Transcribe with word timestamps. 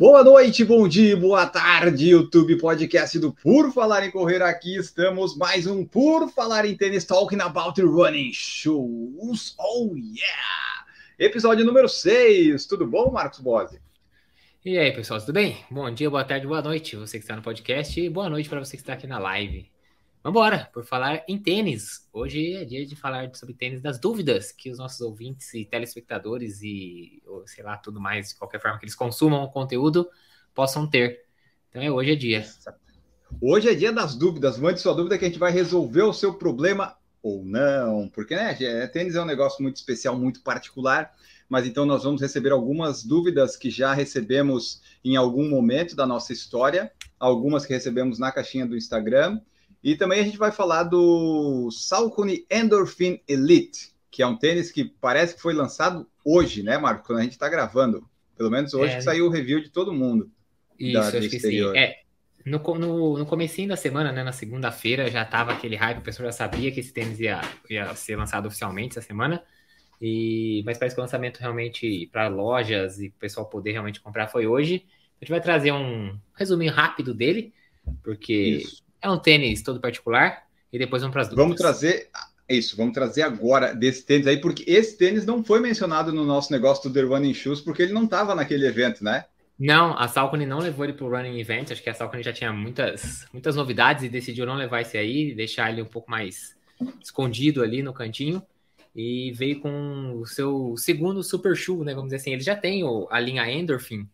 Boa 0.00 0.24
noite, 0.24 0.64
bom 0.64 0.88
dia, 0.88 1.14
boa 1.14 1.44
tarde, 1.44 2.08
YouTube 2.08 2.56
Podcast 2.56 3.18
do 3.18 3.34
Por 3.34 3.70
Falar 3.70 4.02
em 4.02 4.10
Correr. 4.10 4.40
Aqui 4.40 4.74
estamos, 4.74 5.36
mais 5.36 5.66
um 5.66 5.84
Por 5.84 6.30
Falar 6.30 6.64
em 6.64 6.74
Tênis 6.74 7.04
Talking 7.04 7.42
About 7.42 7.78
Running 7.82 8.32
Shoes. 8.32 9.54
Oh 9.58 9.94
yeah! 9.94 10.86
Episódio 11.18 11.66
número 11.66 11.86
6. 11.86 12.64
Tudo 12.64 12.86
bom, 12.86 13.10
Marcos 13.10 13.40
Bose? 13.40 13.78
E 14.64 14.78
aí, 14.78 14.90
pessoal, 14.90 15.20
tudo 15.20 15.34
bem? 15.34 15.58
Bom 15.70 15.90
dia, 15.90 16.08
boa 16.08 16.24
tarde, 16.24 16.46
boa 16.46 16.62
noite. 16.62 16.96
Você 16.96 17.18
que 17.18 17.24
está 17.24 17.36
no 17.36 17.42
podcast 17.42 18.00
e 18.00 18.08
boa 18.08 18.30
noite 18.30 18.48
para 18.48 18.60
você 18.60 18.78
que 18.78 18.82
está 18.82 18.94
aqui 18.94 19.06
na 19.06 19.18
live. 19.18 19.70
Vambora, 20.22 20.68
por 20.74 20.84
falar 20.84 21.24
em 21.26 21.38
tênis. 21.38 22.06
Hoje 22.12 22.52
é 22.54 22.62
dia 22.62 22.84
de 22.84 22.94
falar 22.94 23.34
sobre 23.34 23.54
tênis 23.54 23.80
das 23.80 23.98
dúvidas 23.98 24.52
que 24.52 24.70
os 24.70 24.76
nossos 24.76 25.00
ouvintes 25.00 25.54
e 25.54 25.64
telespectadores 25.64 26.60
e, 26.62 27.22
sei 27.46 27.64
lá, 27.64 27.78
tudo 27.78 27.98
mais, 27.98 28.28
de 28.28 28.34
qualquer 28.34 28.60
forma 28.60 28.78
que 28.78 28.84
eles 28.84 28.94
consumam 28.94 29.42
o 29.42 29.50
conteúdo, 29.50 30.06
possam 30.54 30.86
ter. 30.86 31.22
Então, 31.70 31.80
é, 31.80 31.90
hoje 31.90 32.12
é 32.12 32.14
dia. 32.16 32.46
Hoje 33.40 33.70
é 33.70 33.74
dia 33.74 33.90
das 33.90 34.14
dúvidas. 34.14 34.58
Mande 34.58 34.78
sua 34.78 34.92
dúvida 34.92 35.16
que 35.16 35.24
a 35.24 35.28
gente 35.28 35.38
vai 35.38 35.50
resolver 35.50 36.02
o 36.02 36.12
seu 36.12 36.34
problema 36.34 36.98
ou 37.22 37.42
não. 37.42 38.06
Porque, 38.10 38.36
né, 38.36 38.54
é, 38.60 38.86
tênis 38.88 39.14
é 39.14 39.22
um 39.22 39.26
negócio 39.26 39.62
muito 39.62 39.76
especial, 39.76 40.18
muito 40.18 40.42
particular. 40.42 41.14
Mas 41.48 41.66
então 41.66 41.86
nós 41.86 42.04
vamos 42.04 42.20
receber 42.20 42.52
algumas 42.52 43.02
dúvidas 43.02 43.56
que 43.56 43.70
já 43.70 43.94
recebemos 43.94 44.82
em 45.02 45.16
algum 45.16 45.48
momento 45.48 45.96
da 45.96 46.06
nossa 46.06 46.30
história, 46.30 46.92
algumas 47.18 47.64
que 47.64 47.72
recebemos 47.72 48.18
na 48.18 48.30
caixinha 48.30 48.66
do 48.66 48.76
Instagram 48.76 49.40
e 49.82 49.94
também 49.96 50.20
a 50.20 50.24
gente 50.24 50.36
vai 50.36 50.52
falar 50.52 50.84
do 50.84 51.70
Saucony 51.70 52.44
Endorphin 52.50 53.20
Elite, 53.26 53.92
que 54.10 54.22
é 54.22 54.26
um 54.26 54.36
tênis 54.36 54.70
que 54.70 54.84
parece 54.84 55.34
que 55.34 55.40
foi 55.40 55.54
lançado 55.54 56.06
hoje, 56.24 56.62
né, 56.62 56.76
Marco? 56.78 57.06
Quando 57.06 57.20
a 57.20 57.22
gente 57.22 57.32
está 57.32 57.48
gravando. 57.48 58.06
Pelo 58.36 58.50
menos 58.50 58.72
hoje 58.74 58.94
É. 58.94 58.96
que 58.96 59.02
saiu 59.02 59.26
o 59.26 59.30
review 59.30 59.60
de 59.62 59.68
todo 59.70 59.92
mundo. 59.92 60.30
Isso, 60.78 60.92
da- 60.94 61.08
acho 61.08 61.20
que 61.20 61.28
sim. 61.30 61.36
exterior. 61.36 61.76
É, 61.76 62.00
no, 62.44 62.58
no, 62.58 63.18
no 63.18 63.26
comecinho 63.26 63.68
da 63.68 63.76
semana, 63.76 64.10
né, 64.12 64.24
na 64.24 64.32
segunda-feira, 64.32 65.10
já 65.10 65.24
tava 65.24 65.52
aquele 65.52 65.76
hype, 65.76 65.98
o 65.98 66.02
pessoal 66.02 66.26
já 66.26 66.32
sabia 66.32 66.72
que 66.72 66.80
esse 66.80 66.92
tênis 66.92 67.20
ia, 67.20 67.40
ia 67.68 67.94
ser 67.94 68.16
lançado 68.16 68.46
oficialmente 68.46 68.98
essa 68.98 69.06
semana. 69.06 69.42
E, 70.00 70.62
mas 70.64 70.78
parece 70.78 70.94
que 70.96 71.00
o 71.00 71.04
lançamento 71.04 71.38
realmente 71.38 72.08
para 72.10 72.28
lojas 72.28 72.98
e 72.98 73.08
o 73.08 73.12
pessoal 73.12 73.46
poder 73.46 73.72
realmente 73.72 74.00
comprar 74.00 74.28
foi 74.28 74.46
hoje. 74.46 74.86
A 75.20 75.24
gente 75.24 75.30
vai 75.30 75.40
trazer 75.42 75.72
um 75.72 76.18
resuminho 76.34 76.72
rápido 76.72 77.12
dele, 77.12 77.52
porque 78.02 78.32
Isso. 78.32 78.82
É 79.02 79.10
um 79.10 79.18
tênis 79.18 79.62
todo 79.62 79.80
particular, 79.80 80.44
e 80.72 80.78
depois 80.78 81.02
vamos 81.02 81.12
para 81.12 81.22
as 81.22 81.28
dúvidas. 81.28 81.44
Vamos 81.44 81.60
trazer. 81.60 82.10
Isso, 82.48 82.76
vamos 82.76 82.94
trazer 82.94 83.22
agora 83.22 83.72
desse 83.72 84.04
tênis 84.04 84.26
aí, 84.26 84.40
porque 84.40 84.64
esse 84.66 84.98
tênis 84.98 85.24
não 85.24 85.44
foi 85.44 85.60
mencionado 85.60 86.12
no 86.12 86.24
nosso 86.24 86.52
negócio 86.52 86.88
do 86.88 86.92
The 86.92 87.02
Running 87.02 87.32
Shoes, 87.32 87.60
porque 87.60 87.82
ele 87.82 87.92
não 87.92 88.04
estava 88.04 88.34
naquele 88.34 88.66
evento, 88.66 89.04
né? 89.04 89.24
Não, 89.56 89.96
a 89.96 90.08
Salcone 90.08 90.46
não 90.46 90.58
levou 90.58 90.84
ele 90.84 90.94
pro 90.94 91.08
Running 91.08 91.38
Event. 91.38 91.70
Acho 91.70 91.82
que 91.82 91.90
a 91.90 91.94
Salcone 91.94 92.22
já 92.22 92.32
tinha 92.32 92.52
muitas, 92.52 93.26
muitas 93.32 93.54
novidades 93.54 94.02
e 94.02 94.08
decidiu 94.08 94.46
não 94.46 94.56
levar 94.56 94.80
esse 94.80 94.96
aí, 94.98 95.32
deixar 95.34 95.70
ele 95.70 95.82
um 95.82 95.86
pouco 95.86 96.10
mais 96.10 96.56
escondido 97.00 97.62
ali 97.62 97.82
no 97.82 97.92
cantinho. 97.92 98.42
E 98.96 99.30
veio 99.32 99.60
com 99.60 100.14
o 100.16 100.26
seu 100.26 100.74
segundo 100.76 101.22
super 101.22 101.54
shoe, 101.54 101.84
né? 101.84 101.94
Vamos 101.94 102.08
dizer 102.08 102.16
assim. 102.16 102.32
Ele 102.32 102.42
já 102.42 102.56
tem 102.56 102.82
o- 102.82 103.06
a 103.10 103.20
linha 103.20 103.48
Endorphin, 103.48 104.08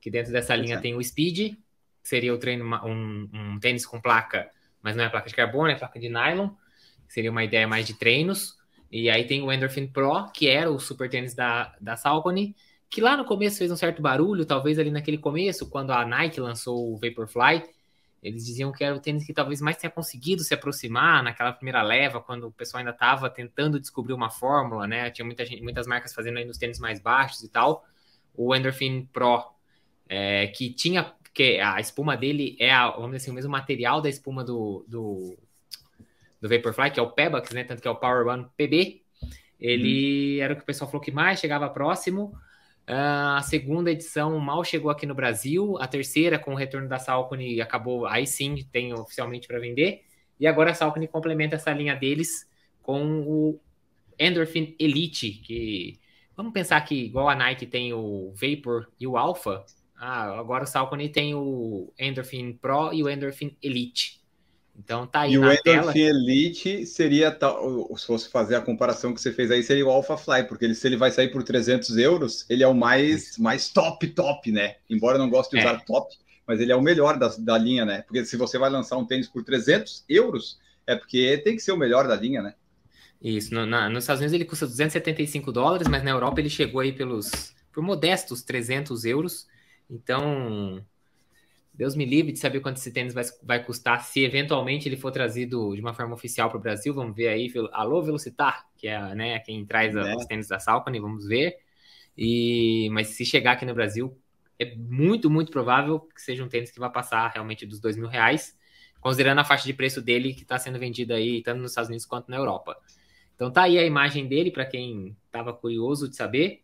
que 0.00 0.10
dentro 0.10 0.32
dessa 0.32 0.56
linha 0.56 0.80
tem 0.80 0.94
o 0.96 1.02
Speed, 1.02 1.56
seria 2.02 2.34
o 2.34 2.38
treino, 2.38 2.64
um, 2.84 3.28
um 3.32 3.60
tênis 3.60 3.86
com 3.86 4.00
placa, 4.00 4.50
mas 4.82 4.96
não 4.96 5.04
é 5.04 5.08
placa 5.08 5.28
de 5.28 5.34
carbono, 5.34 5.70
é 5.70 5.74
placa 5.74 5.98
de 5.98 6.08
nylon. 6.08 6.50
Seria 7.08 7.30
uma 7.30 7.44
ideia 7.44 7.68
mais 7.68 7.86
de 7.86 7.94
treinos. 7.94 8.56
E 8.90 9.08
aí 9.08 9.26
tem 9.26 9.42
o 9.42 9.52
Endorphin 9.52 9.86
Pro, 9.86 10.30
que 10.32 10.48
era 10.48 10.70
o 10.70 10.78
super 10.78 11.08
tênis 11.08 11.34
da, 11.34 11.74
da 11.80 11.96
Salcone, 11.96 12.54
que 12.90 13.00
lá 13.00 13.16
no 13.16 13.24
começo 13.24 13.58
fez 13.58 13.70
um 13.70 13.76
certo 13.76 14.02
barulho, 14.02 14.44
talvez 14.44 14.78
ali 14.78 14.90
naquele 14.90 15.16
começo, 15.16 15.70
quando 15.70 15.92
a 15.92 16.04
Nike 16.04 16.38
lançou 16.40 16.92
o 16.92 16.98
Vaporfly, 16.98 17.62
eles 18.22 18.44
diziam 18.44 18.70
que 18.70 18.84
era 18.84 18.94
o 18.94 19.00
tênis 19.00 19.26
que 19.26 19.32
talvez 19.32 19.60
mais 19.60 19.76
tenha 19.76 19.90
conseguido 19.90 20.44
se 20.44 20.54
aproximar 20.54 21.24
naquela 21.24 21.52
primeira 21.52 21.82
leva, 21.82 22.20
quando 22.20 22.46
o 22.46 22.52
pessoal 22.52 22.78
ainda 22.78 22.92
estava 22.92 23.28
tentando 23.28 23.80
descobrir 23.80 24.12
uma 24.12 24.30
fórmula, 24.30 24.86
né? 24.86 25.10
Tinha 25.10 25.24
muita 25.24 25.44
gente, 25.44 25.60
muitas 25.62 25.86
marcas 25.88 26.14
fazendo 26.14 26.38
aí 26.38 26.44
nos 26.44 26.56
tênis 26.56 26.78
mais 26.78 27.00
baixos 27.00 27.42
e 27.42 27.48
tal. 27.48 27.84
O 28.34 28.54
Endorphin 28.54 29.08
Pro, 29.12 29.42
é, 30.08 30.46
que 30.48 30.72
tinha, 30.72 31.12
que 31.32 31.58
a 31.58 31.80
espuma 31.80 32.16
dele 32.16 32.56
é, 32.58 32.70
a, 32.70 32.90
vamos 32.90 33.12
dizer 33.12 33.16
assim, 33.16 33.30
o 33.30 33.34
mesmo 33.34 33.50
material 33.50 34.00
da 34.00 34.08
espuma 34.08 34.44
do, 34.44 34.84
do, 34.86 35.36
do 36.40 36.48
Vaporfly, 36.48 36.90
que 36.90 37.00
é 37.00 37.02
o 37.02 37.10
Pebax, 37.10 37.50
né? 37.52 37.64
Tanto 37.64 37.80
que 37.80 37.88
é 37.88 37.90
o 37.90 37.96
Power 37.96 38.26
One 38.26 38.46
PB. 38.56 39.02
Ele 39.58 40.40
era 40.40 40.54
o 40.54 40.56
que 40.56 40.62
o 40.62 40.66
pessoal 40.66 40.90
falou 40.90 41.02
que 41.02 41.12
mais 41.12 41.38
chegava 41.38 41.68
próximo. 41.70 42.34
Ah, 42.86 43.36
a 43.38 43.42
segunda 43.42 43.90
edição 43.90 44.38
mal 44.38 44.64
chegou 44.64 44.90
aqui 44.90 45.06
no 45.06 45.14
Brasil. 45.14 45.78
A 45.80 45.86
terceira, 45.86 46.38
com 46.38 46.52
o 46.52 46.56
retorno 46.56 46.88
da 46.88 46.98
Salcone, 46.98 47.60
acabou. 47.60 48.06
Aí 48.06 48.26
sim 48.26 48.56
tem 48.72 48.92
oficialmente 48.92 49.46
para 49.46 49.58
vender. 49.58 50.02
E 50.38 50.46
agora 50.46 50.72
a 50.72 50.74
Salcone 50.74 51.06
complementa 51.06 51.56
essa 51.56 51.72
linha 51.72 51.94
deles 51.94 52.48
com 52.82 53.20
o 53.20 53.60
Endorphin 54.18 54.74
Elite, 54.78 55.30
que 55.30 56.00
vamos 56.36 56.52
pensar 56.52 56.80
que 56.80 56.94
igual 56.96 57.28
a 57.28 57.34
Nike 57.34 57.66
tem 57.66 57.92
o 57.92 58.32
Vapor 58.34 58.88
e 58.98 59.06
o 59.06 59.16
Alpha, 59.16 59.64
ah, 60.02 60.38
agora 60.40 60.64
o 60.64 60.66
Salcone 60.66 61.10
tem 61.10 61.34
o 61.34 61.92
Endorphin 61.98 62.54
Pro 62.58 62.92
e 62.92 63.02
o 63.02 63.08
Endorphin 63.08 63.56
Elite. 63.62 64.22
Então 64.76 65.06
tá 65.06 65.22
aí 65.22 65.34
E 65.34 65.38
o 65.38 65.48
na 65.48 65.54
tela. 65.56 65.92
Endorphin 65.92 66.00
Elite 66.00 66.84
seria, 66.86 67.30
tal, 67.30 67.96
se 67.96 68.06
fosse 68.06 68.28
fazer 68.28 68.56
a 68.56 68.60
comparação 68.60 69.14
que 69.14 69.20
você 69.20 69.32
fez 69.32 69.50
aí, 69.52 69.62
seria 69.62 69.86
o 69.86 69.90
Alpha 69.90 70.16
Fly, 70.16 70.44
porque 70.48 70.64
ele, 70.64 70.74
se 70.74 70.86
ele 70.86 70.96
vai 70.96 71.10
sair 71.12 71.28
por 71.30 71.44
300 71.44 71.96
euros, 71.96 72.44
ele 72.50 72.62
é 72.64 72.66
o 72.66 72.74
mais, 72.74 73.38
mais 73.38 73.68
top, 73.68 74.08
top, 74.08 74.50
né? 74.50 74.76
Embora 74.90 75.16
eu 75.16 75.20
não 75.20 75.30
goste 75.30 75.52
de 75.52 75.56
É. 75.56 75.64
usar 75.64 75.84
top, 75.84 76.12
mas 76.46 76.60
ele 76.60 76.72
é 76.72 76.76
o 76.76 76.82
melhor 76.82 77.18
da, 77.18 77.28
da 77.38 77.56
linha, 77.56 77.84
né? 77.84 78.02
Porque 78.02 78.24
se 78.24 78.36
você 78.36 78.58
vai 78.58 78.68
lançar 78.70 78.96
um 78.96 79.06
tênis 79.06 79.28
por 79.28 79.44
300 79.44 80.04
euros, 80.08 80.58
é 80.86 80.96
porque 80.96 81.38
tem 81.38 81.54
que 81.54 81.62
ser 81.62 81.72
o 81.72 81.76
melhor 81.76 82.08
da 82.08 82.16
linha, 82.16 82.42
né? 82.42 82.54
Isso, 83.20 83.54
no- 83.54 83.66
na- 83.66 83.88
nos 83.88 84.04
Estados 84.04 84.20
Unidos 84.20 84.34
ele 84.34 84.44
custa 84.44 84.66
275 84.66 85.52
dólares, 85.52 85.86
mas 85.88 86.02
na 86.02 86.10
Europa 86.10 86.40
ele 86.40 86.50
chegou 86.50 86.80
aí 86.80 86.92
pelos 86.92 87.54
por 87.72 87.82
modestos 87.82 88.42
300 88.42 89.04
euros. 89.04 89.46
Então, 89.92 90.82
Deus 91.74 91.94
me 91.94 92.06
livre 92.06 92.32
de 92.32 92.38
saber 92.38 92.60
quanto 92.60 92.78
esse 92.78 92.90
tênis 92.90 93.12
vai, 93.12 93.24
vai 93.42 93.62
custar 93.62 94.02
se 94.02 94.24
eventualmente 94.24 94.88
ele 94.88 94.96
for 94.96 95.10
trazido 95.10 95.74
de 95.74 95.80
uma 95.82 95.92
forma 95.92 96.14
oficial 96.14 96.48
para 96.48 96.58
o 96.58 96.60
Brasil. 96.60 96.94
Vamos 96.94 97.14
ver 97.14 97.28
aí, 97.28 97.52
alô 97.72 98.02
Velocitar, 98.02 98.66
que 98.76 98.88
é 98.88 99.14
né, 99.14 99.38
quem 99.40 99.64
traz 99.66 99.94
Né? 99.94 100.16
os 100.16 100.24
tênis 100.24 100.48
da 100.48 100.58
Salcone, 100.58 100.98
vamos 100.98 101.26
ver. 101.26 101.58
E 102.16 102.88
mas 102.90 103.08
se 103.08 103.24
chegar 103.24 103.52
aqui 103.52 103.66
no 103.66 103.74
Brasil, 103.74 104.18
é 104.58 104.74
muito, 104.76 105.30
muito 105.30 105.52
provável 105.52 106.00
que 106.00 106.22
seja 106.22 106.42
um 106.42 106.48
tênis 106.48 106.70
que 106.70 106.80
vai 106.80 106.90
passar 106.90 107.28
realmente 107.28 107.66
dos 107.66 107.78
dois 107.80 107.96
mil 107.96 108.08
reais, 108.08 108.56
considerando 109.00 109.40
a 109.40 109.44
faixa 109.44 109.64
de 109.64 109.74
preço 109.74 110.00
dele 110.00 110.32
que 110.34 110.42
está 110.42 110.58
sendo 110.58 110.78
vendido 110.78 111.12
aí 111.12 111.42
tanto 111.42 111.60
nos 111.60 111.72
Estados 111.72 111.88
Unidos 111.88 112.06
quanto 112.06 112.30
na 112.30 112.36
Europa. 112.36 112.76
Então 113.34 113.50
tá 113.50 113.62
aí 113.64 113.78
a 113.78 113.84
imagem 113.84 114.26
dele 114.26 114.50
para 114.50 114.64
quem 114.64 115.16
estava 115.26 115.52
curioso 115.52 116.08
de 116.08 116.16
saber. 116.16 116.62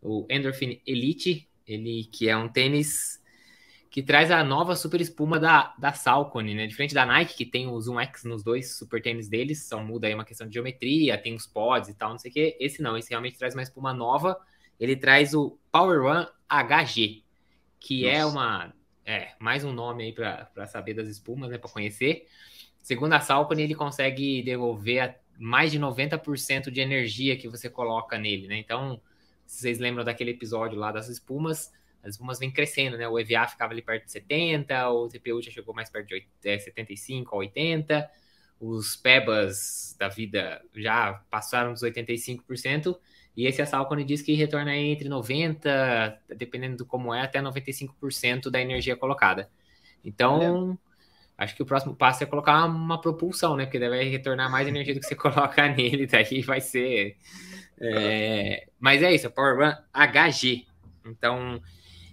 O 0.00 0.26
Endorphin 0.30 0.80
Elite, 0.86 1.48
ele 1.66 2.04
que 2.12 2.28
é 2.28 2.36
um 2.36 2.48
tênis 2.48 3.22
que 3.90 4.02
traz 4.02 4.30
a 4.30 4.42
nova 4.42 4.74
super 4.74 5.00
espuma 5.00 5.38
da, 5.38 5.74
da 5.78 5.92
Salcone, 5.92 6.54
né? 6.54 6.66
Diferente 6.66 6.94
da 6.94 7.06
Nike, 7.06 7.36
que 7.36 7.46
tem 7.46 7.68
o 7.68 7.80
Zoom 7.80 8.00
X 8.00 8.24
nos 8.24 8.42
dois 8.42 8.76
super 8.76 9.00
tênis 9.00 9.28
deles, 9.28 9.68
só 9.68 9.82
muda 9.82 10.08
aí 10.08 10.14
uma 10.14 10.24
questão 10.24 10.48
de 10.48 10.54
geometria, 10.54 11.16
tem 11.16 11.34
os 11.34 11.46
pods 11.46 11.88
e 11.90 11.94
tal, 11.94 12.10
não 12.10 12.18
sei 12.18 12.30
o 12.30 12.34
quê. 12.34 12.56
Esse 12.60 12.82
não, 12.82 12.96
esse 12.98 13.10
realmente 13.10 13.38
traz 13.38 13.54
uma 13.54 13.62
espuma 13.62 13.94
nova. 13.94 14.36
Ele 14.80 14.96
traz 14.96 15.32
o 15.34 15.58
Power 15.70 16.02
One 16.02 16.26
HG, 16.48 17.22
que 17.80 18.06
é 18.06 18.24
Nossa. 18.24 18.26
uma. 18.26 18.74
É, 19.06 19.34
mais 19.38 19.64
um 19.64 19.72
nome 19.72 20.04
aí 20.04 20.12
para 20.12 20.66
saber 20.66 20.94
das 20.94 21.08
espumas, 21.08 21.50
né? 21.50 21.58
Para 21.58 21.70
conhecer. 21.70 22.26
Segundo 22.82 23.14
a 23.14 23.20
Salcone, 23.20 23.62
ele 23.62 23.74
consegue 23.74 24.42
devolver 24.42 25.00
a- 25.00 25.14
mais 25.38 25.72
de 25.72 25.78
90% 25.78 26.70
de 26.70 26.80
energia 26.80 27.36
que 27.36 27.48
você 27.48 27.68
coloca 27.70 28.18
nele, 28.18 28.46
né? 28.48 28.58
Então, 28.58 29.00
vocês 29.60 29.78
lembram 29.78 30.04
daquele 30.04 30.30
episódio 30.32 30.78
lá 30.78 30.92
das 30.92 31.08
espumas, 31.08 31.72
as 32.02 32.12
espumas 32.12 32.38
vêm 32.38 32.50
crescendo, 32.50 32.96
né? 32.98 33.08
O 33.08 33.18
EVA 33.18 33.46
ficava 33.48 33.72
ali 33.72 33.82
perto 33.82 34.04
de 34.04 34.12
70, 34.12 34.90
o 34.90 35.08
TPU 35.08 35.40
já 35.42 35.50
chegou 35.50 35.74
mais 35.74 35.90
perto 35.90 36.08
de 36.08 36.14
oit- 36.14 36.28
é, 36.44 36.58
75 36.58 37.34
a 37.34 37.38
80, 37.38 38.10
os 38.60 38.96
PEBAs 38.96 39.96
da 39.98 40.08
vida 40.08 40.62
já 40.74 41.14
passaram 41.30 41.72
dos 41.72 41.82
85%, 41.82 42.98
e 43.36 43.46
esse 43.46 43.60
a 43.62 43.66
Salcone 43.66 44.04
diz 44.04 44.22
que 44.22 44.32
retorna 44.34 44.76
entre 44.76 45.08
90, 45.08 46.20
dependendo 46.36 46.76
do 46.78 46.86
como 46.86 47.12
é, 47.12 47.22
até 47.22 47.40
95% 47.42 48.50
da 48.50 48.60
energia 48.60 48.96
colocada. 48.96 49.50
Então, 50.04 50.78
Acho 51.36 51.56
que 51.56 51.62
o 51.62 51.66
próximo 51.66 51.96
passo 51.96 52.22
é 52.22 52.26
colocar 52.26 52.64
uma 52.64 53.00
propulsão, 53.00 53.56
né? 53.56 53.64
Porque 53.66 53.78
daí 53.78 53.88
vai 53.88 54.04
retornar 54.04 54.50
mais 54.50 54.68
energia 54.68 54.94
do 54.94 55.00
que 55.00 55.06
você 55.06 55.16
coloca 55.16 55.68
nele, 55.68 56.06
daí 56.06 56.42
vai 56.42 56.60
ser. 56.60 57.16
É... 57.80 58.66
Mas 58.78 59.02
é 59.02 59.14
isso, 59.14 59.26
é 59.26 59.30
Power 59.30 59.56
Run 59.56 59.72
HG. 59.92 60.66
Então, 61.06 61.60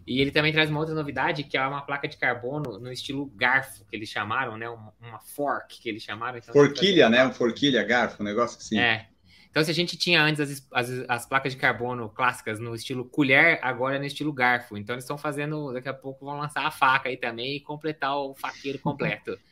e 0.05 0.19
ele 0.19 0.31
também 0.31 0.51
traz 0.51 0.69
uma 0.69 0.79
outra 0.79 0.95
novidade, 0.95 1.43
que 1.43 1.57
é 1.57 1.65
uma 1.65 1.81
placa 1.81 2.07
de 2.07 2.17
carbono 2.17 2.79
no 2.79 2.91
estilo 2.91 3.27
garfo, 3.35 3.85
que 3.85 3.95
eles 3.95 4.09
chamaram, 4.09 4.57
né? 4.57 4.67
Uma, 4.69 4.93
uma 5.01 5.19
fork, 5.19 5.79
que 5.79 5.87
eles 5.87 6.03
chamaram. 6.03 6.37
Então, 6.37 6.53
forquilha, 6.53 7.09
né? 7.09 7.31
Forquilha, 7.31 7.83
garfo, 7.83 8.21
um 8.21 8.25
negócio 8.25 8.57
assim. 8.57 8.79
É. 8.79 9.07
Então, 9.49 9.63
se 9.63 9.69
a 9.69 9.73
gente 9.73 9.97
tinha 9.97 10.23
antes 10.23 10.39
as, 10.39 10.67
as, 10.71 11.05
as, 11.09 11.25
placas 11.25 11.53
de 11.53 11.59
carbono 11.59 12.09
clássicas 12.09 12.57
no 12.57 12.73
estilo 12.73 13.03
colher, 13.03 13.59
agora 13.61 13.97
é 13.97 13.99
no 13.99 14.05
estilo 14.05 14.31
garfo. 14.31 14.77
Então, 14.77 14.95
eles 14.95 15.03
estão 15.03 15.17
fazendo, 15.17 15.73
daqui 15.73 15.89
a 15.89 15.93
pouco 15.93 16.25
vão 16.25 16.37
lançar 16.37 16.65
a 16.65 16.71
faca 16.71 17.09
aí 17.09 17.17
também 17.17 17.57
e 17.57 17.59
completar 17.59 18.17
o 18.17 18.33
faqueiro 18.33 18.79
completo. 18.79 19.37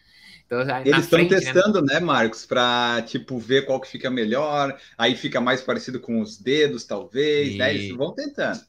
Então, 0.49 0.61
eles 0.83 1.03
estão 1.03 1.19
né, 1.19 1.27
testando, 1.27 1.81
né, 1.81 1.93
né 1.93 1.99
Marcos, 1.99 2.43
para 2.43 3.03
tipo 3.03 3.37
ver 3.37 3.67
qual 3.67 3.79
que 3.79 3.87
fica 3.87 4.09
melhor, 4.09 4.75
aí 4.97 5.15
fica 5.15 5.39
mais 5.39 5.61
parecido 5.61 5.99
com 5.99 6.19
os 6.19 6.39
dedos, 6.39 6.85
talvez, 6.85 7.53
e... 7.53 7.57
né? 7.57 7.73
Eles 7.73 7.95
vão 7.95 8.13
tentando. 8.13 8.59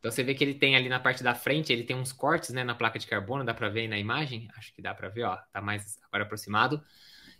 Então 0.00 0.10
você 0.10 0.24
vê 0.24 0.34
que 0.34 0.42
ele 0.42 0.54
tem 0.54 0.74
ali 0.74 0.88
na 0.88 0.98
parte 0.98 1.22
da 1.22 1.34
frente, 1.34 1.72
ele 1.72 1.84
tem 1.84 1.96
uns 1.96 2.12
cortes, 2.12 2.50
né, 2.50 2.64
na 2.64 2.74
placa 2.74 2.98
de 2.98 3.06
carbono, 3.06 3.44
dá 3.44 3.54
para 3.54 3.68
ver 3.68 3.82
aí 3.82 3.88
na 3.88 3.98
imagem? 3.98 4.48
Acho 4.56 4.74
que 4.74 4.82
dá 4.82 4.92
para 4.92 5.08
ver, 5.08 5.24
ó, 5.24 5.36
tá 5.52 5.60
mais 5.60 5.98
agora 6.08 6.24
aproximado. 6.24 6.82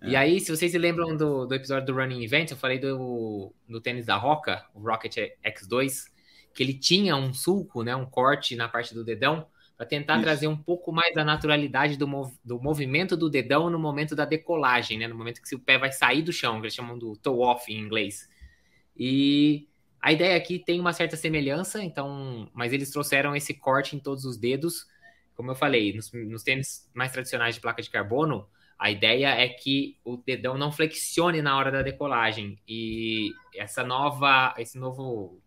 E 0.03 0.15
é. 0.15 0.19
aí, 0.19 0.41
se 0.41 0.55
vocês 0.55 0.71
se 0.71 0.79
lembram 0.79 1.17
do, 1.17 1.47
do 1.47 1.55
episódio 1.55 1.87
do 1.87 1.95
Running 1.95 2.23
Event, 2.23 2.51
eu 2.51 2.57
falei 2.57 2.79
do, 2.79 3.53
do 3.69 3.81
tênis 3.81 4.07
da 4.07 4.17
Roca, 4.17 4.65
o 4.75 4.81
Rocket 4.81 5.17
X2, 5.45 6.05
que 6.55 6.63
ele 6.63 6.75
tinha 6.75 7.17
um 7.17 7.33
sulco, 7.33 7.83
né, 7.83 7.97
um 7.97 8.07
corte 8.07 8.55
na 8.57 8.69
parte 8.69 8.95
do 8.95 9.05
dedão, 9.05 9.47
para 9.77 9.87
tentar 9.87 10.15
Isso. 10.15 10.23
trazer 10.23 10.47
um 10.49 10.57
pouco 10.57 10.91
mais 10.91 11.15
da 11.15 11.25
naturalidade 11.25 11.97
do, 11.97 12.09
mov 12.09 12.33
do 12.45 12.61
movimento 12.61 13.17
do 13.17 13.29
dedão 13.29 13.69
no 13.69 13.79
momento 13.79 14.17
da 14.17 14.25
decolagem, 14.25 14.99
né, 14.99 15.07
no 15.07 15.15
momento 15.15 15.43
que 15.43 15.55
o 15.55 15.59
pé 15.59 15.79
vai 15.79 15.93
sair 15.93 16.23
do 16.23 16.33
chão, 16.33 16.61
que 16.61 16.67
eles 16.67 16.75
chamam 16.75 16.99
do 16.99 17.17
toe 17.17 17.39
off 17.41 17.71
em 17.73 17.79
inglês. 17.79 18.29
E 18.97 19.69
a 20.01 20.13
ideia 20.13 20.37
aqui 20.37 20.59
tem 20.59 20.81
uma 20.81 20.93
certa 20.93 21.17
semelhança, 21.17 21.83
então, 21.83 22.49
mas 22.55 22.73
eles 22.73 22.91
trouxeram 22.91 23.37
esse 23.37 23.53
corte 23.53 23.95
em 23.95 23.99
todos 23.99 24.25
os 24.25 24.37
dedos. 24.37 24.87
Como 25.35 25.51
eu 25.51 25.55
falei, 25.55 25.93
nos, 25.93 26.11
nos 26.13 26.43
tênis 26.43 26.89
mais 26.95 27.13
tradicionais 27.13 27.55
de 27.55 27.61
placa 27.61 27.83
de 27.83 27.91
carbono, 27.91 28.49
a 28.79 28.91
ideia 28.91 29.29
é 29.29 29.49
que 29.49 29.99
o 30.05 30.17
dedão 30.17 30.57
não 30.57 30.71
flexione 30.71 31.43
na 31.43 31.57
hora 31.57 31.71
da 31.71 31.83
decolagem. 31.83 32.59
E 32.69 33.33
essa 33.55 33.83
nova, 33.83 34.55
esse 34.59 34.79
novo, 34.79 35.41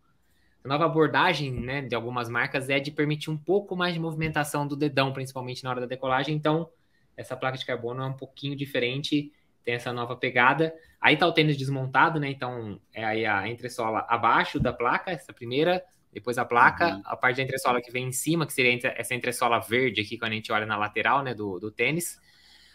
nova 0.67 0.85
abordagem 0.85 1.51
né, 1.51 1.81
de 1.81 1.95
algumas 1.95 2.29
marcas 2.29 2.69
é 2.69 2.79
de 2.79 2.91
permitir 2.91 3.29
um 3.29 3.37
pouco 3.37 3.75
mais 3.75 3.93
de 3.93 3.99
movimentação 3.99 4.67
do 4.67 4.75
dedão, 4.75 5.13
principalmente 5.13 5.63
na 5.63 5.69
hora 5.69 5.81
da 5.81 5.87
decolagem. 5.87 6.35
Então, 6.35 6.69
essa 7.15 7.35
placa 7.35 7.57
de 7.57 7.65
carbono 7.65 8.01
é 8.01 8.05
um 8.05 8.13
pouquinho 8.13 8.55
diferente, 8.55 9.31
tem 9.63 9.75
essa 9.75 9.93
nova 9.93 10.15
pegada. 10.15 10.73
Aí 10.99 11.15
tá 11.15 11.27
o 11.27 11.31
tênis 11.31 11.57
desmontado, 11.57 12.19
né? 12.19 12.29
Então, 12.29 12.79
é 12.93 13.03
aí 13.03 13.25
a 13.25 13.47
entressola 13.47 14.05
abaixo 14.09 14.59
da 14.59 14.73
placa, 14.73 15.11
essa 15.11 15.33
primeira, 15.33 15.83
depois 16.11 16.37
a 16.37 16.45
placa, 16.45 16.95
uhum. 16.95 17.01
a 17.05 17.15
parte 17.15 17.37
da 17.37 17.43
entressola 17.43 17.81
que 17.81 17.91
vem 17.91 18.07
em 18.07 18.11
cima, 18.11 18.45
que 18.45 18.53
seria 18.53 18.77
essa 18.95 19.15
entressola 19.15 19.59
verde 19.59 20.01
aqui, 20.01 20.17
quando 20.17 20.33
a 20.33 20.35
gente 20.35 20.51
olha 20.51 20.65
na 20.65 20.77
lateral, 20.77 21.23
né, 21.23 21.33
do, 21.33 21.59
do 21.59 21.71
tênis 21.71 22.19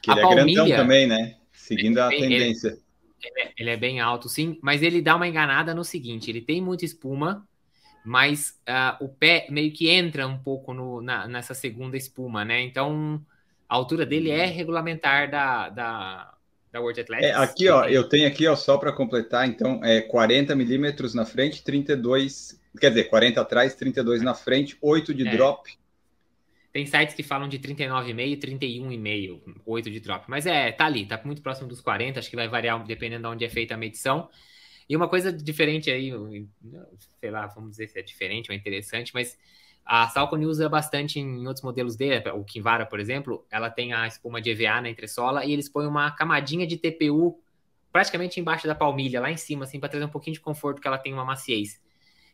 que 0.04 0.10
ele 0.10 0.20
a 0.20 0.22
é 0.22 0.26
palmilha, 0.26 0.64
grandão 0.64 0.76
também, 0.76 1.06
né? 1.06 1.36
Seguindo 1.52 1.98
a 1.98 2.08
tendência. 2.08 2.78
Ele, 3.22 3.40
é, 3.40 3.52
ele, 3.56 3.70
é 3.70 3.76
bem 3.76 4.00
alto, 4.00 4.28
sim, 4.28 4.58
mas 4.62 4.82
ele 4.82 5.00
dá 5.00 5.16
uma 5.16 5.26
enganada 5.26 5.74
no 5.74 5.82
seguinte: 5.82 6.30
ele 6.30 6.42
tem 6.42 6.60
muita 6.60 6.84
espuma, 6.84 7.48
mas 8.04 8.60
uh, 8.68 9.04
o 9.04 9.08
pé 9.08 9.46
meio 9.50 9.72
que 9.72 9.88
entra 9.88 10.26
um 10.26 10.38
pouco 10.38 10.74
no, 10.74 11.00
na, 11.00 11.26
nessa 11.26 11.54
segunda 11.54 11.96
espuma, 11.96 12.44
né? 12.44 12.60
Então 12.60 13.24
a 13.68 13.74
altura 13.74 14.04
dele 14.04 14.30
é 14.30 14.44
regulamentar 14.44 15.30
da, 15.30 15.68
da, 15.68 16.34
da 16.70 16.80
World 16.80 17.00
Athletics. 17.00 17.30
É, 17.30 17.34
aqui, 17.34 17.68
ó, 17.68 17.84
eu 17.84 18.08
tenho 18.08 18.28
aqui, 18.28 18.46
ó, 18.46 18.54
só 18.54 18.76
para 18.76 18.92
completar, 18.92 19.48
então, 19.48 19.80
é 19.82 20.02
40 20.02 20.54
milímetros 20.54 21.14
na 21.14 21.24
frente, 21.24 21.64
32, 21.64 22.60
quer 22.78 22.90
dizer, 22.90 23.04
40 23.04 23.40
atrás, 23.40 23.74
32 23.74 24.22
na 24.22 24.34
frente, 24.34 24.76
8 24.80 25.14
de 25.14 25.26
é. 25.26 25.30
drop, 25.30 25.70
tem 26.74 26.84
sites 26.84 27.14
que 27.14 27.22
falam 27.22 27.48
de 27.48 27.56
39,5, 27.60 28.36
31,5, 28.36 29.60
8 29.64 29.90
de 29.92 30.00
drop. 30.00 30.24
Mas 30.28 30.44
é, 30.44 30.72
tá 30.72 30.86
ali, 30.86 31.06
tá 31.06 31.20
muito 31.24 31.40
próximo 31.40 31.68
dos 31.68 31.80
40, 31.80 32.18
acho 32.18 32.28
que 32.28 32.34
vai 32.34 32.48
variar 32.48 32.84
dependendo 32.84 33.22
de 33.22 33.28
onde 33.32 33.44
é 33.44 33.48
feita 33.48 33.74
a 33.74 33.76
medição. 33.76 34.28
E 34.88 34.96
uma 34.96 35.08
coisa 35.08 35.32
diferente 35.32 35.90
aí, 35.90 36.12
sei 37.20 37.30
lá, 37.30 37.46
vamos 37.46 37.72
dizer 37.72 37.88
se 37.88 37.98
é 37.98 38.02
diferente 38.02 38.50
ou 38.50 38.56
interessante, 38.56 39.12
mas 39.14 39.38
a 39.84 40.08
Salcone 40.08 40.46
usa 40.46 40.68
bastante 40.68 41.20
em 41.20 41.46
outros 41.46 41.62
modelos 41.62 41.94
dele, 41.94 42.28
o 42.30 42.42
Kinvara, 42.42 42.86
por 42.86 42.98
exemplo, 42.98 43.46
ela 43.50 43.68
tem 43.68 43.92
a 43.92 44.06
espuma 44.06 44.40
de 44.40 44.50
EVA 44.50 44.80
na 44.80 44.88
entressola 44.88 45.44
e 45.44 45.52
eles 45.52 45.68
põem 45.68 45.86
uma 45.86 46.10
camadinha 46.10 46.66
de 46.66 46.76
TPU 46.76 47.38
praticamente 47.92 48.40
embaixo 48.40 48.66
da 48.66 48.74
palmilha, 48.74 49.20
lá 49.20 49.30
em 49.30 49.36
cima, 49.36 49.64
assim, 49.64 49.78
para 49.78 49.88
trazer 49.88 50.04
um 50.04 50.08
pouquinho 50.08 50.34
de 50.34 50.40
conforto 50.40 50.80
que 50.80 50.88
ela 50.88 50.98
tem 50.98 51.12
uma 51.12 51.24
maciez. 51.24 51.80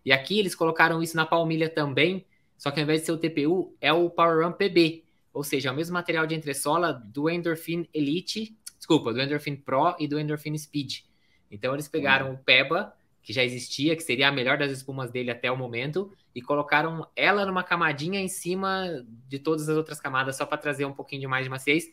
E 0.04 0.12
aqui 0.12 0.38
eles 0.38 0.54
colocaram 0.54 1.02
isso 1.02 1.16
na 1.16 1.26
palmilha 1.26 1.68
também, 1.68 2.24
só 2.56 2.70
que 2.70 2.80
ao 2.80 2.84
invés 2.84 3.00
de 3.00 3.06
ser 3.06 3.12
o 3.12 3.18
TPU, 3.18 3.76
é 3.80 3.92
o 3.92 4.08
Power 4.08 4.46
Run 4.46 4.52
PB. 4.52 5.04
Ou 5.32 5.44
seja, 5.44 5.68
é 5.68 5.72
o 5.72 5.74
mesmo 5.74 5.92
material 5.92 6.26
de 6.26 6.34
entressola 6.34 6.92
do 6.92 7.28
Endorphin 7.28 7.86
Elite, 7.92 8.56
desculpa, 8.76 9.12
do 9.12 9.20
Endorphin 9.20 9.56
Pro 9.56 9.94
e 9.98 10.08
do 10.08 10.18
Endorphin 10.18 10.56
Speed. 10.56 11.00
Então 11.50 11.74
eles 11.74 11.88
pegaram 11.88 12.32
o 12.32 12.38
PEBA, 12.38 12.92
que 13.22 13.32
já 13.32 13.44
existia, 13.44 13.94
que 13.94 14.02
seria 14.02 14.28
a 14.28 14.32
melhor 14.32 14.56
das 14.56 14.70
espumas 14.70 15.10
dele 15.10 15.30
até 15.30 15.50
o 15.50 15.56
momento, 15.56 16.10
e 16.34 16.40
colocaram 16.40 17.06
ela 17.14 17.44
numa 17.44 17.62
camadinha 17.62 18.20
em 18.20 18.28
cima 18.28 19.04
de 19.28 19.38
todas 19.38 19.68
as 19.68 19.76
outras 19.76 20.00
camadas, 20.00 20.36
só 20.36 20.46
para 20.46 20.58
trazer 20.58 20.84
um 20.84 20.92
pouquinho 20.92 21.20
de 21.20 21.26
mais 21.26 21.44
de 21.44 21.50
maciez. 21.50 21.84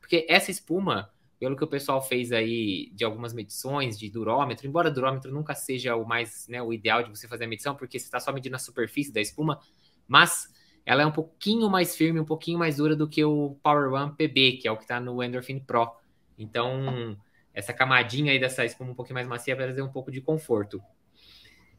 Porque 0.00 0.26
essa 0.28 0.50
espuma, 0.50 1.10
pelo 1.38 1.56
que 1.56 1.64
o 1.64 1.68
pessoal 1.68 2.00
fez 2.02 2.32
aí 2.32 2.90
de 2.94 3.04
algumas 3.04 3.32
medições 3.32 3.98
de 3.98 4.08
durômetro, 4.08 4.66
embora 4.66 4.90
durômetro 4.90 5.32
nunca 5.32 5.54
seja 5.54 5.94
o 5.94 6.04
mais, 6.06 6.48
né, 6.48 6.62
o 6.62 6.72
ideal 6.72 7.02
de 7.02 7.10
você 7.10 7.28
fazer 7.28 7.44
a 7.44 7.48
medição, 7.48 7.74
porque 7.74 7.98
você 7.98 8.06
está 8.06 8.18
só 8.18 8.32
medindo 8.32 8.56
a 8.56 8.58
superfície 8.58 9.12
da 9.12 9.20
espuma, 9.20 9.60
mas 10.08 10.52
ela 10.84 11.02
é 11.02 11.06
um 11.06 11.12
pouquinho 11.12 11.70
mais 11.70 11.94
firme, 11.96 12.18
um 12.18 12.24
pouquinho 12.24 12.58
mais 12.58 12.76
dura 12.76 12.96
do 12.96 13.08
que 13.08 13.24
o 13.24 13.56
Power 13.62 13.92
One 13.92 14.12
PB, 14.16 14.58
que 14.60 14.66
é 14.66 14.72
o 14.72 14.76
que 14.76 14.82
está 14.82 14.98
no 14.98 15.22
Endorphin 15.22 15.60
Pro. 15.60 15.92
Então, 16.36 17.16
essa 17.54 17.72
camadinha 17.72 18.32
aí 18.32 18.38
dessa 18.38 18.64
espuma 18.64 18.90
um 18.90 18.94
pouquinho 18.94 19.14
mais 19.14 19.26
macia 19.26 19.54
vai 19.54 19.66
trazer 19.66 19.82
um 19.82 19.92
pouco 19.92 20.10
de 20.10 20.20
conforto. 20.20 20.82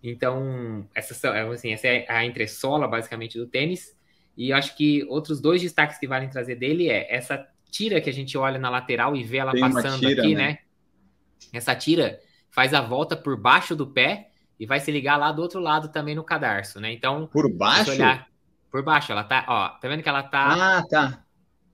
Então, 0.03 0.87
essa, 0.93 1.31
assim, 1.53 1.71
essa 1.71 1.87
é 1.87 2.05
a 2.09 2.25
entressola, 2.25 2.87
basicamente, 2.87 3.37
do 3.37 3.47
tênis. 3.47 3.97
E 4.35 4.49
eu 4.49 4.57
acho 4.57 4.75
que 4.75 5.03
outros 5.05 5.39
dois 5.39 5.61
destaques 5.61 5.97
que 5.97 6.07
valem 6.07 6.29
trazer 6.29 6.55
dele 6.55 6.89
é 6.89 7.13
essa 7.13 7.47
tira 7.71 8.01
que 8.01 8.09
a 8.09 8.13
gente 8.13 8.37
olha 8.37 8.59
na 8.59 8.69
lateral 8.69 9.15
e 9.15 9.23
vê 9.23 9.37
ela 9.37 9.51
Tem 9.51 9.61
passando 9.61 9.99
tira, 9.99 10.21
aqui, 10.21 10.35
né? 10.35 10.47
né? 10.47 10.57
Essa 11.53 11.75
tira 11.75 12.19
faz 12.51 12.73
a 12.73 12.81
volta 12.81 13.15
por 13.15 13.39
baixo 13.39 13.75
do 13.75 13.87
pé 13.87 14.29
e 14.59 14.65
vai 14.65 14.79
se 14.79 14.91
ligar 14.91 15.17
lá 15.17 15.31
do 15.31 15.41
outro 15.41 15.59
lado 15.59 15.89
também 15.89 16.15
no 16.15 16.23
cadarço, 16.23 16.79
né? 16.79 16.91
Então, 16.91 17.27
por 17.27 17.51
baixo? 17.51 17.91
Olhar, 17.91 18.27
por 18.69 18.83
baixo, 18.83 19.11
ela 19.11 19.23
tá, 19.23 19.45
ó, 19.47 19.69
tá 19.69 19.87
vendo 19.87 20.03
que 20.03 20.09
ela 20.09 20.23
tá 20.23 20.77
Ah, 20.77 20.83
tá. 20.87 21.23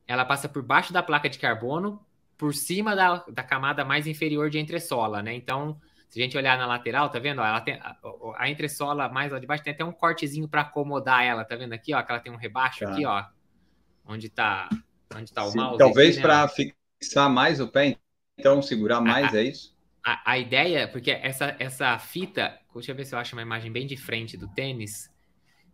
Ela 0.07 0.25
passa 0.25 0.47
por 0.47 0.63
baixo 0.63 0.91
da 0.93 1.03
placa 1.03 1.29
de 1.29 1.37
carbono, 1.37 2.03
por 2.39 2.55
cima 2.55 2.95
da, 2.95 3.23
da 3.27 3.43
camada 3.43 3.83
mais 3.83 4.07
inferior 4.07 4.49
de 4.49 4.57
entressola, 4.57 5.21
né? 5.21 5.33
Então, 5.35 5.79
se 6.07 6.19
a 6.19 6.23
gente 6.23 6.37
olhar 6.37 6.57
na 6.57 6.65
lateral, 6.65 7.09
tá 7.09 7.19
vendo? 7.19 7.39
Ó, 7.39 7.45
ela 7.45 7.59
tem 7.59 7.75
a, 7.75 7.97
a 8.37 8.49
entressola 8.49 9.09
mais 9.09 9.31
lá 9.31 9.39
de 9.39 9.45
baixo 9.45 9.63
tem 9.63 9.73
até 9.73 9.83
um 9.83 9.91
cortezinho 9.91 10.47
para 10.47 10.61
acomodar 10.61 11.23
ela, 11.23 11.43
tá 11.43 11.57
vendo 11.57 11.73
aqui, 11.73 11.93
ó, 11.93 12.01
que 12.01 12.11
ela 12.11 12.21
tem 12.21 12.31
um 12.31 12.37
rebaixo 12.37 12.79
tá. 12.79 12.91
aqui, 12.91 13.05
ó, 13.05 13.25
onde 14.05 14.29
tá, 14.29 14.69
onde 15.13 15.33
tá 15.33 15.43
o 15.43 15.51
Sim, 15.51 15.57
mouse. 15.57 15.77
Talvez 15.77 16.15
né, 16.15 16.21
para 16.21 16.47
fixar 16.47 17.29
mais 17.29 17.59
o 17.59 17.67
pé, 17.67 17.97
então 18.39 18.61
segurar 18.61 19.01
mais, 19.01 19.35
é 19.35 19.43
isso? 19.43 19.77
a, 20.03 20.31
a, 20.31 20.37
ideia, 20.39 20.87
porque 20.87 21.11
essa, 21.11 21.55
essa 21.59 21.99
fita, 21.99 22.57
deixa 22.73 22.91
eu 22.91 22.95
ver 22.95 23.05
se 23.05 23.13
eu 23.13 23.19
acho 23.19 23.35
uma 23.35 23.41
imagem 23.41 23.69
bem 23.69 23.85
de 23.85 23.97
frente 23.97 24.37
do 24.37 24.47
tênis. 24.47 25.09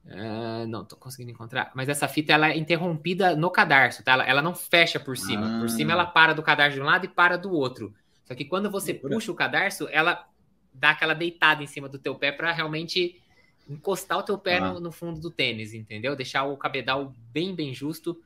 Uh, 0.06 0.68
não 0.68 0.86
tô 0.86 0.96
conseguindo 0.96 1.32
encontrar, 1.32 1.72
mas 1.74 1.90
essa 1.90 2.08
fita 2.08 2.32
ela 2.32 2.50
é 2.50 2.58
interrompida 2.58 3.36
no 3.36 3.50
cadarço, 3.50 4.04
tá? 4.04 4.14
Ela, 4.14 4.24
ela 4.24 4.42
não 4.42 4.54
fecha 4.54 5.00
por 5.00 5.18
cima. 5.18 5.58
Ah. 5.58 5.60
Por 5.62 5.70
cima 5.70 5.94
ela 5.94 6.06
para 6.06 6.34
do 6.34 6.44
cadarço 6.44 6.76
de 6.76 6.82
um 6.82 6.86
lado 6.86 7.06
e 7.06 7.08
para 7.08 7.38
do 7.38 7.52
outro. 7.52 7.92
Só 8.24 8.36
que 8.36 8.46
quando 8.46 8.70
você 8.70 8.94
puxa 8.94 9.32
o 9.32 9.36
cadarço, 9.36 9.88
ela 9.92 10.28
dá 10.72 10.92
aquela 10.92 11.16
deitada 11.16 11.64
em 11.64 11.68
cima 11.68 11.90
do 11.90 11.98
teu 11.98 12.14
pé 12.14 12.32
para 12.32 12.52
realmente 12.52 13.20
encostar 13.68 14.20
o 14.20 14.24
teu 14.24 14.38
pé 14.38 14.58
ah. 14.58 14.74
no, 14.74 14.80
no, 14.80 14.92
fundo 14.92 15.20
do 15.20 15.32
tênis, 15.32 15.74
entendeu? 15.74 16.16
Deixar 16.16 16.44
o 16.44 16.56
cabedal 16.56 17.12
bem, 17.32 17.56
bem 17.56 17.74
justo. 17.74 18.22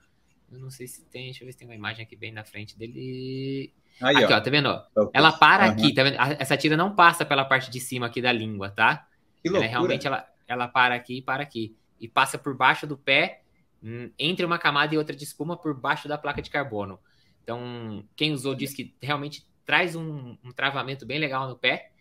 Eu 0.52 0.60
não 0.60 0.70
sei 0.70 0.86
se 0.86 1.06
tem, 1.06 1.26
deixa 1.26 1.44
eu 1.44 1.46
ver 1.46 1.54
se 1.54 1.60
tem 1.60 1.68
uma 1.68 1.76
imagem 1.76 2.04
aqui 2.04 2.16
bem 2.16 2.34
na 2.34 2.44
frente 2.44 2.78
dele. 2.78 3.72
Aí, 4.02 4.18
aqui, 4.18 4.34
ó. 4.34 4.38
ó. 4.38 4.42
tá 4.42 4.50
vendo? 4.50 4.68
Ó? 4.68 5.10
Ela 5.14 5.32
para 5.32 5.68
uhum. 5.68 5.72
aqui, 5.72 5.94
tá 5.94 6.04
vendo? 6.04 6.18
Essa 6.40 6.58
tira 6.58 6.76
não 6.76 6.94
passa 6.94 7.24
pela 7.24 7.46
parte 7.46 7.70
de 7.70 7.80
cima 7.80 8.08
aqui 8.08 8.22
da 8.22 8.34
língua, 8.34 8.70
tá? 8.70 9.08
Que 9.42 9.48
ela, 9.48 9.66
realmente 9.66 10.06
ela, 10.06 10.28
ela 10.50 10.68
para 10.68 10.96
aqui 10.96 11.18
e 11.20 11.22
para 11.22 11.44
aqui. 11.44 11.76
E 12.00 12.08
passa 12.08 12.38
por 12.38 12.56
baixo 12.56 12.86
do 12.88 12.98
pé, 12.98 13.44
hum, 13.82 14.12
entre 14.18 14.46
uma 14.46 14.58
camada 14.58 14.94
e 14.94 14.98
outra 14.98 15.16
de 15.16 15.24
espuma, 15.24 15.56
por 15.56 15.74
baixo 15.74 16.08
da 16.08 16.18
placa 16.18 16.42
de 16.42 16.50
carbono. 16.50 17.00
Então, 17.44 18.04
quem 18.16 18.34
usou 18.34 18.54
diz 18.56 18.74
que 18.74 18.94
realmente 19.02 19.46
traz 19.66 19.96
um, 19.96 20.38
um 20.44 20.52
travamento 20.52 21.06
bem 21.06 21.20
legal 21.20 21.48
no 21.48 21.56
pé. 21.56 21.92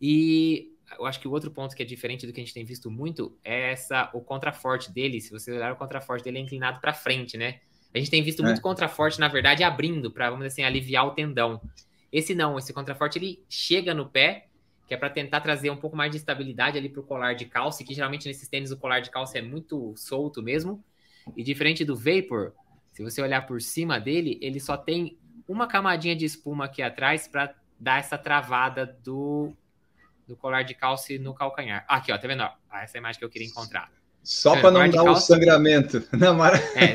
E 0.00 0.72
eu 0.98 1.06
acho 1.06 1.20
que 1.20 1.28
o 1.28 1.30
outro 1.30 1.50
ponto 1.50 1.74
que 1.74 1.82
é 1.82 1.86
diferente 1.86 2.26
do 2.26 2.32
que 2.32 2.40
a 2.40 2.44
gente 2.44 2.52
tem 2.54 2.64
visto 2.64 2.90
muito 2.90 3.38
é 3.44 3.72
essa 3.72 4.10
o 4.12 4.20
contraforte 4.20 4.90
dele. 4.92 5.20
Se 5.20 5.30
você 5.30 5.52
olhar 5.52 5.72
o 5.72 5.76
contraforte 5.76 6.24
dele 6.24 6.38
é 6.38 6.40
inclinado 6.40 6.80
para 6.80 6.92
frente, 6.92 7.36
né? 7.38 7.60
A 7.94 7.98
gente 7.98 8.10
tem 8.10 8.22
visto 8.22 8.42
É. 8.42 8.46
muito 8.46 8.60
contraforte, 8.60 9.20
na 9.20 9.28
verdade, 9.28 9.62
abrindo 9.62 10.10
para, 10.10 10.30
vamos 10.30 10.46
dizer 10.46 10.62
assim, 10.62 10.62
aliviar 10.68 11.06
o 11.06 11.12
tendão. 11.12 11.60
Esse 12.10 12.34
não, 12.34 12.58
esse 12.58 12.72
contraforte 12.72 13.18
ele 13.18 13.44
chega 13.48 13.94
no 13.94 14.08
pé, 14.08 14.48
que 14.86 14.94
é 14.94 14.96
para 14.96 15.10
tentar 15.10 15.40
trazer 15.40 15.70
um 15.70 15.76
pouco 15.76 15.96
mais 15.96 16.10
de 16.10 16.16
estabilidade 16.16 16.76
ali 16.76 16.88
para 16.88 17.00
o 17.00 17.04
colar 17.04 17.34
de 17.34 17.46
calça, 17.46 17.84
que 17.84 17.94
geralmente 17.94 18.26
nesses 18.26 18.48
tênis 18.48 18.70
o 18.70 18.76
colar 18.76 19.00
de 19.00 19.10
calça 19.10 19.38
é 19.38 19.42
muito 19.42 19.94
solto 19.96 20.42
mesmo. 20.42 20.82
E 21.36 21.42
diferente 21.42 21.84
do 21.84 21.96
Vapor, 21.96 22.52
se 22.92 23.02
você 23.02 23.22
olhar 23.22 23.46
por 23.46 23.60
cima 23.60 23.98
dele, 23.98 24.38
ele 24.42 24.60
só 24.60 24.76
tem 24.76 25.18
uma 25.48 25.66
camadinha 25.66 26.14
de 26.14 26.24
espuma 26.24 26.66
aqui 26.66 26.82
atrás 26.82 27.26
para 27.26 27.54
dar 27.78 27.98
essa 27.98 28.18
travada 28.18 28.86
do, 29.02 29.52
do 30.26 30.36
colar 30.36 30.62
de 30.62 30.74
calça 30.74 31.12
no 31.18 31.34
calcanhar. 31.34 31.84
Aqui, 31.88 32.12
ó, 32.12 32.18
tá 32.18 32.28
vendo? 32.28 32.42
Ó, 32.42 32.76
essa 32.76 32.96
é 32.96 32.98
a 32.98 33.00
imagem 33.00 33.18
que 33.18 33.24
eu 33.24 33.30
queria 33.30 33.48
encontrar. 33.48 33.90
Só 34.22 34.56
para 34.60 34.70
não 34.70 34.88
dar 34.88 35.02
o 35.02 35.06
calça. 35.06 35.34
sangramento. 35.34 36.06
Na 36.16 36.32
mara... 36.32 36.56
É, 36.76 36.94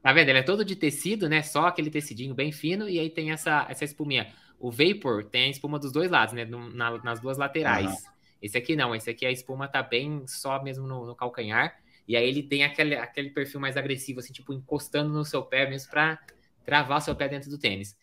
tá 0.00 0.12
vendo? 0.12 0.28
Ele 0.28 0.38
é 0.38 0.42
todo 0.42 0.64
de 0.64 0.76
tecido, 0.76 1.28
né? 1.28 1.42
Só 1.42 1.66
aquele 1.66 1.90
tecidinho 1.90 2.34
bem 2.34 2.52
fino 2.52 2.88
e 2.88 3.00
aí 3.00 3.10
tem 3.10 3.32
essa, 3.32 3.66
essa 3.68 3.84
espuminha. 3.84 4.28
O 4.58 4.70
Vapor 4.70 5.24
tem 5.24 5.44
a 5.44 5.50
espuma 5.50 5.78
dos 5.78 5.92
dois 5.92 6.10
lados, 6.10 6.34
né? 6.34 6.44
Na- 6.44 6.98
nas 7.02 7.20
duas 7.20 7.38
laterais. 7.38 7.86
Aham. 7.86 8.18
Esse 8.40 8.56
aqui 8.56 8.76
não, 8.76 8.94
esse 8.94 9.10
aqui 9.10 9.26
a 9.26 9.30
espuma 9.30 9.66
tá 9.68 9.82
bem 9.82 10.26
só 10.26 10.62
mesmo 10.62 10.86
no, 10.86 11.06
no 11.06 11.14
calcanhar. 11.14 11.80
E 12.06 12.16
aí 12.16 12.26
ele 12.26 12.42
tem 12.42 12.64
aquele, 12.64 12.94
aquele 12.94 13.30
perfil 13.30 13.60
mais 13.60 13.76
agressivo, 13.76 14.20
assim, 14.20 14.32
tipo, 14.32 14.52
encostando 14.52 15.10
no 15.12 15.24
seu 15.24 15.42
pé 15.42 15.68
mesmo 15.68 15.90
pra 15.90 16.18
travar 16.64 16.98
o 16.98 17.00
seu 17.00 17.14
pé 17.14 17.28
dentro 17.28 17.50
do 17.50 17.58
tênis. 17.58 17.96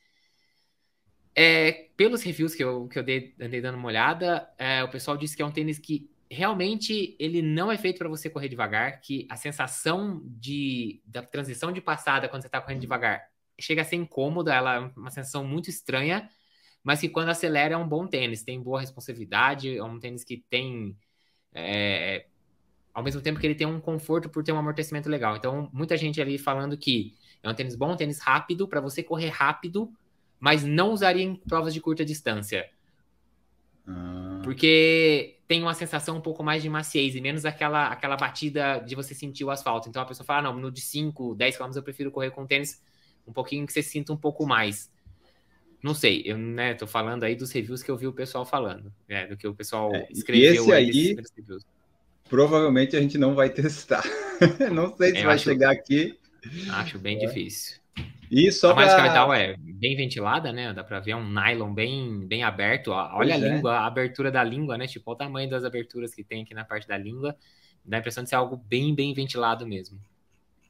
É, 1.34 1.90
pelos 1.98 2.24
reviews 2.24 2.56
que 2.56 2.64
eu, 2.64 2.88
que 2.88 2.98
eu 2.98 3.04
dei, 3.04 3.36
andei 3.42 3.60
dando 3.62 3.78
uma 3.78 3.88
olhada, 3.88 4.50
é, 4.58 4.84
o 4.84 4.90
pessoal 4.90 5.18
disse 5.18 5.36
que 5.36 5.42
é 5.42 5.46
um 5.46 5.52
tênis 5.52 5.78
que 5.80 6.10
realmente 6.32 7.16
ele 7.20 7.42
não 7.42 7.72
é 7.72 7.78
feito 7.78 7.98
para 7.98 8.08
você 8.10 8.30
correr 8.30 8.48
devagar, 8.48 9.02
que 9.02 9.28
a 9.30 9.36
sensação 9.36 10.22
de 10.26 11.02
da 11.06 11.22
transição 11.22 11.72
de 11.72 11.82
passada 11.82 12.30
quando 12.30 12.42
você 12.42 12.48
está 12.48 12.62
correndo 12.62 12.80
devagar 12.80 13.28
chega 13.60 13.82
a 13.82 13.86
ser 13.86 13.96
incômoda, 13.96 14.54
ela 14.54 14.76
é 14.76 14.80
uma 14.98 15.12
sensação 15.12 15.44
muito 15.46 15.70
estranha, 15.70 16.30
mas 16.86 17.02
que 17.02 17.10
quando 17.10 17.30
acelera 17.32 17.76
é 17.76 17.78
um 17.78 17.88
bom 17.90 18.08
tênis, 18.08 18.44
tem 18.44 18.62
boa 18.64 18.82
responsividade, 18.82 19.78
é 19.78 19.84
um 19.84 20.00
tênis 20.00 20.24
que 20.24 20.46
tem 20.50 20.98
é, 21.54 22.28
ao 22.94 23.04
mesmo 23.04 23.22
tempo 23.22 23.40
que 23.40 23.48
ele 23.48 23.56
tem 23.56 23.68
um 23.68 23.82
conforto 23.82 24.30
por 24.30 24.44
ter 24.44 24.54
um 24.54 24.60
amortecimento 24.60 25.10
legal. 25.10 25.36
Então, 25.38 25.70
muita 25.74 25.98
gente 25.98 26.22
ali 26.22 26.38
falando 26.38 26.78
que 26.78 27.16
é 27.44 27.50
um 27.50 27.56
tênis 27.56 27.76
bom, 27.76 27.94
um 27.94 27.98
tênis 27.98 28.20
rápido, 28.20 28.68
para 28.70 28.82
você 28.82 29.04
correr 29.04 29.30
rápido, 29.30 29.92
mas 30.40 30.64
não 30.64 30.92
usaria 30.92 31.24
em 31.24 31.36
provas 31.36 31.74
de 31.74 31.82
curta 31.82 32.06
distância. 32.06 32.70
Ah, 33.88 34.42
Porque 34.42 35.40
tem 35.48 35.62
uma 35.64 35.74
sensação 35.74 36.18
um 36.18 36.22
pouco 36.22 36.44
mais 36.44 36.62
de 36.62 36.70
maciez 36.70 37.16
e 37.16 37.22
menos 37.22 37.46
aquela, 37.46 37.88
aquela 37.88 38.16
batida 38.16 38.80
de 38.80 38.96
você 38.96 39.16
sentir 39.16 39.44
o 39.44 39.50
asfalto. 39.50 39.90
Então 39.90 40.02
a 40.02 40.06
pessoa 40.06 40.26
fala: 40.26 40.40
"Ah, 40.50 40.54
não, 40.54 40.60
no 40.60 40.72
de 40.72 40.82
5, 40.82 41.34
10 41.36 41.58
km 41.58 41.76
eu 41.78 41.84
prefiro 41.84 42.12
correr 42.12 42.32
com 42.32 42.46
tênis 42.46 42.82
um 43.28 43.34
pouquinho 43.34 43.66
que 43.66 43.74
você 43.74 43.82
sinta 43.82 44.14
um 44.14 44.18
pouco 44.18 44.46
mais. 44.46 44.92
Não 45.86 45.94
sei, 45.94 46.24
eu 46.26 46.36
né, 46.36 46.74
tô 46.74 46.88
falando 46.88 47.24
aí 47.26 47.36
dos 47.36 47.52
reviews 47.52 47.84
que 47.84 47.92
eu 47.92 47.96
vi 47.96 48.08
o 48.08 48.12
pessoal 48.12 48.44
falando, 48.44 48.92
né, 49.08 49.28
do 49.28 49.38
que 49.38 49.48
o 49.48 49.54
pessoal 49.54 49.94
É, 49.94 50.08
e 50.10 50.14
escreveu 50.14 50.54
esse 50.64 50.74
aí- 50.74 51.16
provavelmente 52.28 52.98
a 52.98 53.00
gente 53.00 53.20
não 53.20 53.36
vai 53.36 53.52
testar. 53.52 54.04
não 54.74 54.98
sei 54.98 55.12
se 55.12 55.18
Eu 55.20 55.26
vai 55.26 55.36
acho- 55.36 55.44
chegar 55.44 55.70
aqui. 55.72 56.18
Acho 56.72 56.98
bem 56.98 57.20
difícil. 57.20 57.78
E 58.32 58.52
só 58.52 58.72
a 58.72 58.76
mágica 58.76 58.96
pra... 58.96 59.04
metal 59.04 59.32
é 59.32 59.56
bem 59.60 59.96
ventilada, 59.96 60.52
né? 60.52 60.74
Dá 60.74 60.84
pra 60.84 61.00
ver 61.00 61.12
é 61.12 61.16
um 61.16 61.30
nylon 61.32 61.72
bem, 61.72 62.26
bem 62.26 62.42
aberto. 62.44 62.88
Olha 62.90 63.12
Pois 63.16 63.32
a 63.32 63.36
é. 63.36 63.54
língua, 63.54 63.72
a 63.74 63.86
abertura 63.86 64.32
da 64.32 64.44
língua, 64.44 64.80
né? 64.80 64.88
Tipo, 64.88 65.12
olha 65.12 65.16
o 65.16 65.18
tamanho 65.20 65.50
das 65.52 65.64
aberturas 65.64 66.16
que 66.16 66.24
tem 66.24 66.42
aqui 66.42 66.56
na 66.56 66.66
parte 66.66 66.88
da 66.88 66.98
língua. 66.98 67.36
Dá 67.86 67.98
a 67.98 68.00
impressão 68.00 68.24
de 68.24 68.30
ser 68.30 68.36
algo 68.36 68.58
bem, 68.58 68.96
bem 68.96 69.14
ventilado 69.14 69.68
mesmo. 69.68 70.00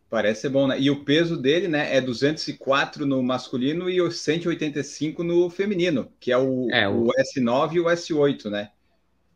Parece 0.09 0.41
ser 0.41 0.49
bom, 0.49 0.67
né? 0.67 0.79
E 0.79 0.89
o 0.91 1.03
peso 1.03 1.35
dele, 1.35 1.67
né, 1.67 1.95
é 1.95 1.99
204 1.99 3.05
no 3.05 3.21
masculino 3.23 3.89
e 3.89 3.99
185 4.11 5.23
no 5.23 5.49
feminino, 5.49 6.11
que 6.19 6.31
é 6.31 6.37
o, 6.37 6.69
É, 6.71 6.87
o- 6.87 7.07
o 7.07 7.11
S9 7.17 7.73
e 7.75 7.79
o 7.79 7.89
S8, 7.89 8.49
né? 8.49 8.69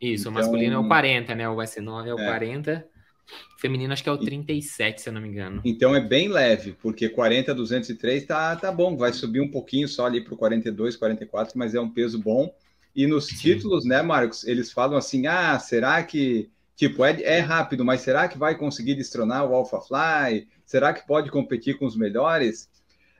Isso, 0.00 0.28
o 0.28 0.30
Então- 0.30 0.32
masculino 0.32 0.74
é 0.74 0.78
o 0.78 0.86
40, 0.88 1.34
né? 1.34 1.48
O 1.48 1.60
S9 1.60 2.08
é 2.08 2.14
o 2.14 2.18
É. 2.20 2.24
40. 2.24 2.86
O 3.56 3.60
feminino 3.60 3.92
acho 3.92 4.02
que 4.02 4.08
é 4.08 4.12
o 4.12 4.18
37, 4.18 5.02
se 5.02 5.08
eu 5.08 5.12
não 5.12 5.20
me 5.20 5.28
engano. 5.28 5.60
Então 5.64 5.94
é 5.94 6.00
bem 6.00 6.28
leve, 6.28 6.72
porque 6.80 7.08
40, 7.08 7.54
203 7.54 8.24
tá, 8.24 8.56
tá 8.56 8.72
bom, 8.72 8.96
vai 8.96 9.12
subir 9.12 9.40
um 9.40 9.50
pouquinho 9.50 9.86
só 9.86 10.06
ali 10.06 10.20
pro 10.20 10.36
42, 10.36 10.96
44, 10.96 11.56
mas 11.58 11.74
é 11.74 11.80
um 11.80 11.90
peso 11.90 12.18
bom. 12.18 12.52
E 12.96 13.06
nos 13.06 13.26
Sim. 13.26 13.36
títulos, 13.36 13.84
né, 13.84 14.02
Marcos, 14.02 14.44
eles 14.46 14.72
falam 14.72 14.96
assim: 14.96 15.26
ah, 15.28 15.56
será 15.60 16.02
que, 16.02 16.48
tipo, 16.74 17.04
é, 17.04 17.22
é 17.22 17.38
rápido, 17.38 17.84
mas 17.84 18.00
será 18.00 18.26
que 18.26 18.36
vai 18.38 18.56
conseguir 18.56 18.94
destronar 18.96 19.44
o 19.48 19.54
Alpha 19.54 19.80
Fly? 19.80 20.48
Será 20.70 20.94
que 20.94 21.04
pode 21.04 21.32
competir 21.32 21.76
com 21.76 21.84
os 21.84 21.96
melhores? 21.96 22.70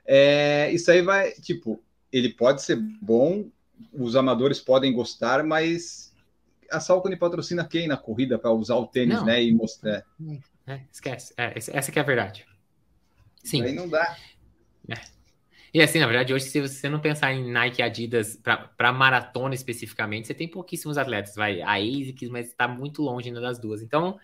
É, 0.05 0.71
isso 0.71 0.89
aí 0.89 1.01
vai, 1.01 1.31
tipo, 1.33 1.83
ele 2.09 2.29
pode 2.29 2.61
ser 2.61 2.77
bom, 2.77 3.49
os 3.91 4.15
amadores 4.15 4.61
podem 4.61 4.93
gostar, 4.93 5.43
mas 5.43 6.15
a 6.71 6.79
Salcone 6.79 7.17
patrocina 7.17 7.67
quem 7.67 7.89
na 7.89 7.97
corrida 7.97 8.39
para 8.39 8.53
usar 8.53 8.75
o 8.75 8.87
tênis, 8.87 9.17
Não. 9.17 9.25
né, 9.25 9.43
e 9.43 9.51
mostrar? 9.53 10.05
É, 10.65 10.79
esquece. 10.89 11.33
É, 11.35 11.51
essa 11.53 11.91
que 11.91 11.99
é 11.99 12.01
a 12.01 12.05
verdade. 12.05 12.45
Sim. 13.43 13.63
Aí 13.63 13.73
não 13.73 13.89
dá. 13.89 14.15
E 15.73 15.81
assim, 15.81 15.99
na 15.99 16.07
verdade, 16.07 16.33
hoje, 16.33 16.45
se 16.45 16.61
você 16.61 16.87
não 16.87 17.01
pensar 17.01 17.33
em 17.33 17.51
Nike 17.51 17.81
e 17.81 17.83
Adidas 17.83 18.37
para 18.77 18.93
maratona 18.93 19.53
especificamente, 19.53 20.27
você 20.27 20.33
tem 20.33 20.47
pouquíssimos 20.47 20.97
atletas. 20.97 21.35
Vai, 21.35 21.61
a 21.61 21.73
ASICS, 21.73 22.29
mas 22.29 22.47
está 22.47 22.65
muito 22.65 23.01
longe 23.01 23.27
ainda 23.27 23.41
das 23.41 23.59
duas. 23.59 23.81
Então, 23.81 24.17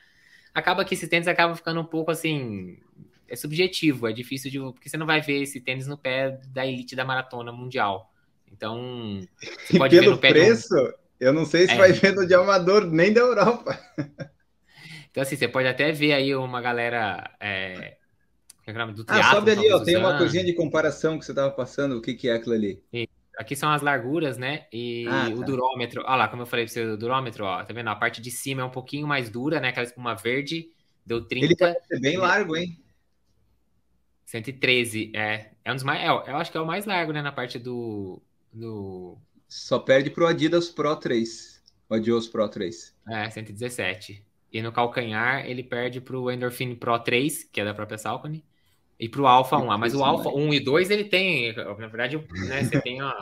acaba 0.53 0.83
que 0.83 0.93
esse 0.93 1.07
tênis 1.07 1.27
acaba 1.27 1.55
ficando 1.55 1.81
um 1.81 1.85
pouco 1.85 2.09
assim. 2.09 2.79
É 3.29 3.35
subjetivo, 3.35 4.07
é 4.07 4.13
difícil 4.13 4.49
de. 4.51 4.59
Porque 4.59 4.89
você 4.89 4.97
não 4.97 5.05
vai 5.05 5.21
ver 5.21 5.41
esse 5.41 5.61
tênis 5.61 5.87
no 5.87 5.97
pé 5.97 6.39
da 6.47 6.65
elite 6.65 6.95
da 6.95 7.05
maratona 7.05 7.51
mundial. 7.51 8.11
Então, 8.51 9.19
você 9.65 9.75
E 9.75 9.77
pode 9.77 9.95
ver 9.95 10.01
pelo 10.01 10.15
no 10.15 10.21
pé 10.21 10.29
preço, 10.29 10.73
eu 11.19 11.33
não 11.33 11.45
sei 11.45 11.67
se 11.67 11.73
É. 11.73 11.77
vai 11.77 11.91
ver 11.91 12.15
no 12.15 12.25
de 12.25 12.33
amador 12.33 12.85
nem 12.85 13.11
da 13.11 13.21
Europa. 13.21 13.77
Então, 15.09 15.23
assim, 15.23 15.35
você 15.35 15.47
pode 15.47 15.67
até 15.67 15.91
ver 15.91 16.13
aí 16.13 16.35
uma 16.35 16.61
galera. 16.61 17.35
É... 17.39 17.97
é 18.67 18.71
é? 18.71 18.85
Do 18.91 19.01
Ah, 19.01 19.05
triatlon, 19.05 19.31
sobe 19.31 19.51
ali, 19.51 19.71
ó, 19.71 19.79
tem 19.83 19.97
uma 19.97 20.17
coisinha 20.17 20.45
de 20.45 20.53
comparação 20.53 21.17
que 21.17 21.25
você 21.25 21.31
estava 21.31 21.49
passando. 21.51 21.97
O 21.97 22.01
que, 22.01 22.13
que 22.13 22.29
é 22.29 22.33
aquilo 22.33 22.53
ali? 22.53 22.83
Aqui 23.37 23.55
são 23.55 23.71
as 23.71 23.81
larguras, 23.81 24.37
né? 24.37 24.65
E 24.71 25.05
Ah, 25.07 25.29
o 25.29 25.39
tá. 25.39 25.45
durômetro. 25.45 26.01
Olha 26.05 26.15
lá, 26.15 26.27
como 26.27 26.41
eu 26.41 26.45
falei 26.45 26.65
pra 26.65 26.73
você, 26.73 26.83
o 26.83 26.97
durômetro, 26.97 27.45
ó. 27.45 27.63
Tá 27.63 27.73
vendo? 27.73 27.87
A 27.89 27.95
parte 27.95 28.21
de 28.21 28.29
cima 28.29 28.61
é 28.61 28.65
um 28.65 28.69
pouquinho 28.69 29.07
mais 29.07 29.29
dura, 29.29 29.59
né? 29.59 29.69
Aquela 29.69 29.85
espuma 29.85 30.15
verde. 30.15 30.69
Deu 31.05 31.25
30, 31.25 31.45
Ele 31.45 31.55
parece 31.55 31.87
ser 31.87 31.99
bem 31.99 32.17
largo, 32.17 32.55
hein? 32.55 32.77
113. 34.27 35.11
É, 35.15 35.51
é 35.63 35.71
um 35.71 35.75
dos 35.75 35.83
mais. 35.83 36.01
É, 36.01 36.07
eu 36.09 36.35
acho 36.35 36.51
que 36.51 36.57
é 36.57 36.61
o 36.61 36.65
mais 36.65 36.85
largo, 36.85 37.13
né? 37.13 37.21
Na 37.21 37.31
parte 37.31 37.57
do. 37.57 38.21
do 38.51 39.17
Só 39.47 39.79
perde 39.79 40.09
pro 40.09 40.27
Adidas 40.27 40.69
Pro 40.69 40.95
3. 40.95 41.63
O 41.89 41.95
Adios 41.95 42.27
Pro 42.27 42.47
3. 42.47 42.93
é, 43.09 43.29
117. 43.29 44.23
E 44.51 44.61
no 44.61 44.71
calcanhar, 44.71 45.45
ele 45.45 45.63
perde 45.63 46.01
pro 46.01 46.29
Endorphin 46.29 46.75
Pro 46.75 46.99
3, 46.99 47.45
que 47.45 47.61
é 47.61 47.65
da 47.65 47.73
própria 47.73 47.97
Salcone. 47.97 48.45
E 48.99 49.07
pro 49.07 49.25
Alpha 49.25 49.57
1. 49.57 49.71
Ah, 49.71 49.77
mas 49.77 49.95
o 49.95 50.03
Alpha 50.03 50.29
1 50.29 50.53
e 50.53 50.59
2, 50.59 50.89
ele 50.89 51.05
tem. 51.05 51.55
Na 51.55 51.73
verdade, 51.73 52.17
né, 52.17 52.63
você 52.63 52.81
tem 52.81 53.01
ó, 53.01 53.13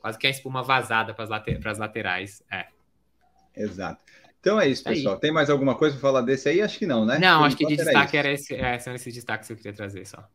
quase 0.00 0.18
que 0.18 0.26
a 0.26 0.30
espuma 0.30 0.62
vazada 0.62 1.14
para 1.14 1.70
as 1.70 1.78
laterais. 1.78 2.42
É. 2.50 2.66
Exato. 3.54 4.02
Então 4.44 4.60
é 4.60 4.68
isso, 4.68 4.86
Aí. 4.86 4.96
pessoal. 4.96 5.16
Tem 5.16 5.32
mais 5.32 5.48
alguma 5.48 5.74
coisa 5.74 5.94
para 5.94 6.02
falar 6.02 6.20
desse 6.20 6.50
aí? 6.50 6.60
Acho 6.60 6.78
que 6.78 6.84
não, 6.84 7.06
né? 7.06 7.18
Não, 7.18 7.38
Por 7.38 7.46
acho 7.46 7.56
que 7.56 7.64
de 7.64 7.76
destaque 7.76 8.08
isso. 8.08 8.16
era 8.16 8.30
esse, 8.30 8.54
é, 8.54 8.78
são 8.78 8.94
esses 8.94 9.14
destaques 9.14 9.46
que 9.46 9.54
eu 9.54 9.56
queria 9.56 9.72
trazer 9.72 10.06
só. 10.06 10.28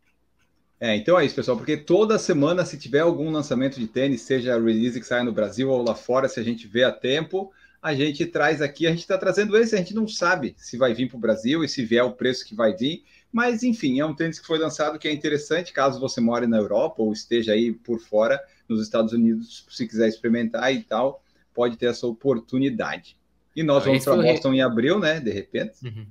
É, 0.80 0.96
então 0.96 1.20
é 1.20 1.26
isso, 1.26 1.36
pessoal, 1.36 1.56
porque 1.56 1.78
toda 1.78 2.18
semana, 2.18 2.66
se 2.66 2.76
tiver 2.76 3.02
algum 3.02 3.30
lançamento 3.30 3.80
de 3.80 3.86
tênis, 3.86 4.22
seja 4.22 4.60
release 4.60 5.00
que 5.00 5.06
saia 5.06 5.24
no 5.24 5.32
Brasil 5.32 5.70
ou 5.70 5.84
lá 5.84 5.94
fora, 5.94 6.28
se 6.28 6.40
a 6.40 6.44
gente 6.44 6.66
vê 6.66 6.84
a 6.84 6.92
tempo, 6.92 7.54
a 7.80 7.94
gente 7.94 8.26
traz 8.26 8.64
aqui, 8.64 8.88
a 8.88 8.90
gente 8.90 9.02
está 9.02 9.16
trazendo 9.16 9.56
esse, 9.56 9.76
a 9.76 9.78
gente 9.78 9.94
não 9.94 10.08
sabe 10.08 10.56
se 10.58 10.76
vai 10.76 10.92
vir 10.96 11.08
para 11.08 11.18
o 11.18 11.20
Brasil 11.20 11.64
e 11.64 11.70
se 11.70 11.86
vier 11.86 12.04
o 12.04 12.14
preço 12.14 12.44
que 12.44 12.56
vai 12.56 12.74
vir, 12.74 13.04
mas 13.32 13.62
enfim, 13.62 14.00
é 14.00 14.06
um 14.06 14.16
tênis 14.16 14.40
que 14.40 14.48
foi 14.48 14.58
lançado 14.58 14.98
que 14.98 15.08
é 15.08 15.12
interessante, 15.12 15.72
caso 15.72 16.00
você 16.00 16.20
more 16.20 16.48
na 16.48 16.58
Europa 16.58 17.04
ou 17.04 17.14
esteja 17.14 17.52
aí 17.52 17.72
por 17.72 18.00
fora, 18.00 18.42
nos 18.68 18.82
Estados 18.82 19.14
Unidos, 19.14 19.68
se 19.70 19.86
quiser 19.86 20.08
experimentar 20.08 20.74
e 20.74 20.82
tal, 20.82 21.22
pode 21.54 21.78
ter 21.78 21.88
essa 21.88 22.08
oportunidade. 22.08 23.19
E 23.56 23.64
nós 23.64 23.84
Ah, 23.84 23.88
vamos 23.88 24.04
para 24.06 24.16
re- 24.22 24.34
Boston 24.34 24.54
em 24.54 24.62
abril, 24.62 25.00
né, 25.00 25.20
de 25.20 25.32
repente. 25.32 25.86
Uhum. 25.86 26.08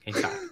Quem 0.00 0.12
sabe? 0.12 0.50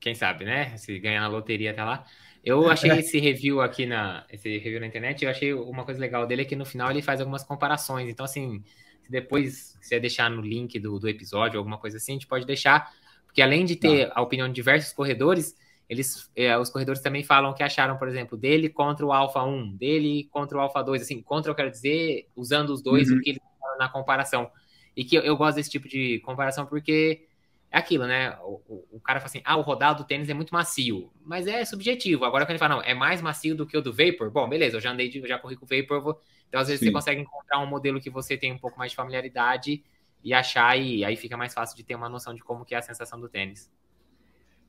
Quem 0.00 0.14
sabe, 0.14 0.44
né? 0.44 0.76
Se 0.76 0.98
ganhar 0.98 1.20
na 1.20 1.28
loteria 1.28 1.72
até 1.72 1.82
lá. 1.82 2.04
Eu 2.44 2.68
achei 2.70 2.90
esse 2.92 3.18
review 3.18 3.60
aqui 3.60 3.86
na, 3.86 4.24
esse 4.30 4.48
review 4.58 4.78
na 4.78 4.86
internet, 4.86 5.24
eu 5.24 5.30
achei 5.30 5.52
uma 5.52 5.84
coisa 5.84 5.98
legal 6.00 6.26
dele 6.26 6.42
é 6.42 6.44
que 6.44 6.54
no 6.54 6.64
final 6.64 6.90
ele 6.90 7.02
faz 7.02 7.20
algumas 7.20 7.42
comparações. 7.42 8.08
Então, 8.08 8.24
assim, 8.24 8.62
se 9.02 9.10
depois 9.10 9.76
você 9.80 9.98
deixar 9.98 10.30
no 10.30 10.40
link 10.42 10.78
do, 10.78 10.98
do 11.00 11.08
episódio, 11.08 11.58
alguma 11.58 11.76
coisa 11.78 11.96
assim, 11.96 12.12
a 12.12 12.14
gente 12.14 12.26
pode 12.28 12.46
deixar, 12.46 12.88
porque 13.26 13.42
além 13.42 13.64
de 13.64 13.74
ter 13.74 14.10
a 14.14 14.22
opinião 14.22 14.46
de 14.46 14.54
diversos 14.54 14.92
corredores, 14.92 15.56
eles, 15.88 16.30
é, 16.36 16.56
os 16.56 16.70
corredores 16.70 17.00
também 17.02 17.24
falam 17.24 17.52
que 17.52 17.62
acharam, 17.64 17.96
por 17.96 18.06
exemplo, 18.06 18.36
dele 18.38 18.68
contra 18.68 19.04
o 19.04 19.12
Alpha 19.12 19.42
1, 19.42 19.76
dele 19.76 20.28
contra 20.30 20.56
o 20.56 20.60
Alpha 20.60 20.82
2, 20.82 21.02
assim, 21.02 21.20
contra 21.22 21.50
eu 21.50 21.54
quero 21.54 21.70
dizer, 21.70 22.28
usando 22.36 22.70
os 22.70 22.80
dois, 22.80 23.10
Uhum. 23.10 23.18
o 23.18 23.20
que 23.22 23.30
eles 23.30 23.42
na 23.78 23.88
comparação. 23.88 24.50
E 24.96 25.04
que 25.04 25.16
eu, 25.16 25.22
eu 25.22 25.36
gosto 25.36 25.56
desse 25.56 25.70
tipo 25.70 25.86
de 25.88 26.20
comparação 26.20 26.66
porque 26.66 27.26
é 27.70 27.78
aquilo, 27.78 28.06
né? 28.06 28.36
O, 28.42 28.60
o, 28.66 28.84
o, 28.92 29.00
cara 29.00 29.20
fala 29.20 29.28
assim, 29.28 29.42
ah, 29.44 29.56
o 29.56 29.60
rodado 29.60 30.02
do 30.02 30.06
tênis 30.06 30.28
é 30.28 30.34
muito 30.34 30.54
macio, 30.54 31.10
mas 31.24 31.46
é 31.46 31.64
subjetivo. 31.64 32.24
Agora 32.24 32.44
quando 32.44 32.50
ele 32.50 32.58
fala, 32.58 32.76
não, 32.76 32.82
é 32.82 32.94
mais 32.94 33.20
macio 33.20 33.54
do 33.54 33.66
que 33.66 33.76
o 33.76 33.82
do 33.82 33.92
Vapor, 33.92 34.30
bom, 34.30 34.48
beleza, 34.48 34.76
eu 34.76 34.80
já 34.80 34.92
andei, 34.92 35.08
de, 35.08 35.20
já 35.26 35.38
corri 35.38 35.56
com 35.56 35.66
o 35.66 35.68
Vapor, 35.68 36.00
vou... 36.00 36.20
então 36.48 36.60
às 36.60 36.68
vezes 36.68 36.80
Sim. 36.80 36.86
você 36.86 36.92
consegue 36.92 37.20
encontrar 37.20 37.58
um 37.58 37.66
modelo 37.66 38.00
que 38.00 38.08
você 38.08 38.36
tem 38.36 38.52
um 38.52 38.58
pouco 38.58 38.78
mais 38.78 38.92
de 38.92 38.96
familiaridade 38.96 39.82
e 40.24 40.32
achar, 40.32 40.78
e 40.78 41.04
aí 41.04 41.16
fica 41.16 41.36
mais 41.36 41.52
fácil 41.52 41.76
de 41.76 41.84
ter 41.84 41.94
uma 41.94 42.08
noção 42.08 42.34
de 42.34 42.40
como 42.40 42.64
que 42.64 42.74
é 42.74 42.78
a 42.78 42.82
sensação 42.82 43.20
do 43.20 43.28
tênis. 43.28 43.70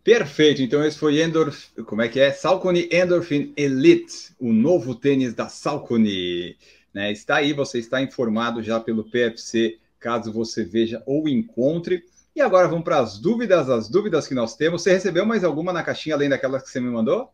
Perfeito, 0.03 0.61
então 0.61 0.83
esse 0.85 0.97
foi 0.97 1.21
Endorf, 1.21 1.69
como 1.85 2.01
é 2.01 2.07
que 2.07 2.19
é? 2.19 2.31
Salcone 2.31 2.87
Endorphin 2.91 3.53
Elite, 3.57 4.33
o 4.39 4.53
novo 4.53 4.95
tênis 4.95 5.33
da 5.33 5.49
Salcone. 5.49 6.57
Né? 6.93 7.11
Está 7.11 7.37
aí, 7.37 7.53
você 7.53 7.79
está 7.79 8.01
informado 8.01 8.63
já 8.63 8.79
pelo 8.79 9.03
PFC, 9.03 9.77
caso 9.99 10.31
você 10.31 10.63
veja 10.63 11.01
ou 11.05 11.27
encontre. 11.27 12.03
E 12.35 12.41
agora 12.41 12.67
vamos 12.67 12.83
para 12.83 12.99
as 12.99 13.17
dúvidas, 13.17 13.69
as 13.69 13.89
dúvidas 13.89 14.27
que 14.27 14.35
nós 14.35 14.55
temos. 14.55 14.83
Você 14.83 14.91
recebeu 14.91 15.25
mais 15.25 15.43
alguma 15.43 15.73
na 15.73 15.83
caixinha 15.83 16.15
além 16.15 16.29
daquelas 16.29 16.61
que 16.63 16.69
você 16.69 16.79
me 16.79 16.89
mandou? 16.89 17.31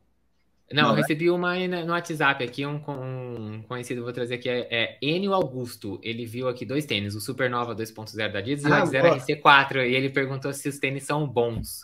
Não, 0.72 0.84
Não 0.84 0.90
eu 0.90 0.96
né? 0.96 1.02
recebi 1.02 1.30
uma 1.30 1.56
no 1.68 1.92
WhatsApp 1.92 2.44
aqui, 2.44 2.66
um, 2.66 2.82
um 2.88 3.62
conhecido, 3.64 4.02
vou 4.02 4.14
trazer 4.14 4.36
aqui, 4.36 4.50
é, 4.50 4.68
é 4.72 4.98
Enio 5.02 5.34
Augusto. 5.34 6.00
Ele 6.02 6.26
viu 6.26 6.48
aqui 6.48 6.66
dois 6.66 6.86
tênis, 6.86 7.16
o 7.16 7.22
Supernova 7.22 7.76
2.0 7.76 8.32
da 8.32 8.40
Adidas 8.40 8.64
e 8.64 8.68
o 8.68 8.74
Adidas 8.74 9.26
RC4, 9.26 9.88
e 9.88 9.94
ele 9.94 10.10
perguntou 10.10 10.54
se 10.54 10.70
os 10.70 10.80
tênis 10.80 11.04
são 11.04 11.28
bons. 11.28 11.84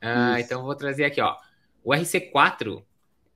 Uh, 0.00 0.38
então 0.38 0.62
vou 0.62 0.74
trazer 0.74 1.04
aqui, 1.04 1.20
ó. 1.20 1.34
O 1.82 1.90
RC4, 1.90 2.82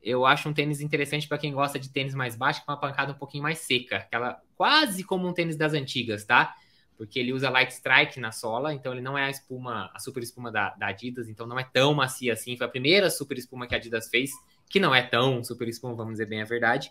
eu 0.02 0.25
acho 0.25 0.49
um 0.49 0.52
tênis 0.52 0.80
interessante 0.80 1.28
para 1.28 1.38
quem 1.38 1.52
gosta 1.52 1.78
de 1.78 1.90
tênis 1.90 2.14
mais 2.14 2.35
baixo, 2.37 2.64
com 2.64 2.73
uma 2.73 2.80
pancada 2.80 3.12
um 3.12 3.16
pouquinho 3.16 3.42
mais 3.42 3.59
seca, 3.59 3.99
aquela 3.99 4.40
quase 4.57 5.04
como 5.04 5.28
um 5.28 5.33
tênis 5.33 5.57
das 5.57 5.75
antigas, 5.75 6.25
tá? 6.25 6.54
Porque 6.97 7.19
ele 7.19 7.33
usa 7.33 7.50
light 7.50 7.71
strike 7.71 8.21
na 8.21 8.33
sola, 8.33 8.75
então 8.75 8.92
ele 8.92 9.00
não 9.00 9.16
é 9.16 9.25
a 9.25 9.30
espuma, 9.30 9.90
a 9.95 9.99
super 9.99 10.23
espuma 10.23 10.50
da, 10.50 10.71
da 10.71 10.88
Adidas, 10.88 11.28
então 11.28 11.47
não 11.47 11.59
é 11.59 11.64
tão 11.64 11.95
macia 11.95 12.33
assim. 12.33 12.57
Foi 12.57 12.66
a 12.66 12.71
primeira 12.71 13.11
super 13.11 13.38
espuma 13.38 13.66
que 13.66 13.75
a 13.75 13.78
Adidas 13.78 14.09
fez, 14.09 14.30
que 14.69 14.78
não 14.78 14.95
é 14.95 15.02
tão 15.02 15.42
super 15.42 15.69
espuma, 15.69 15.95
vamos 15.95 16.12
dizer 16.12 16.26
bem 16.26 16.42
a 16.42 16.45
verdade. 16.45 16.90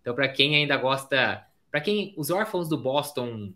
Então, 0.00 0.14
para 0.14 0.28
quem 0.28 0.56
ainda 0.56 0.76
gosta, 0.76 1.44
para 1.70 1.80
quem 1.80 2.14
os 2.16 2.30
órfãos 2.30 2.68
do 2.68 2.78
Boston 2.78 3.52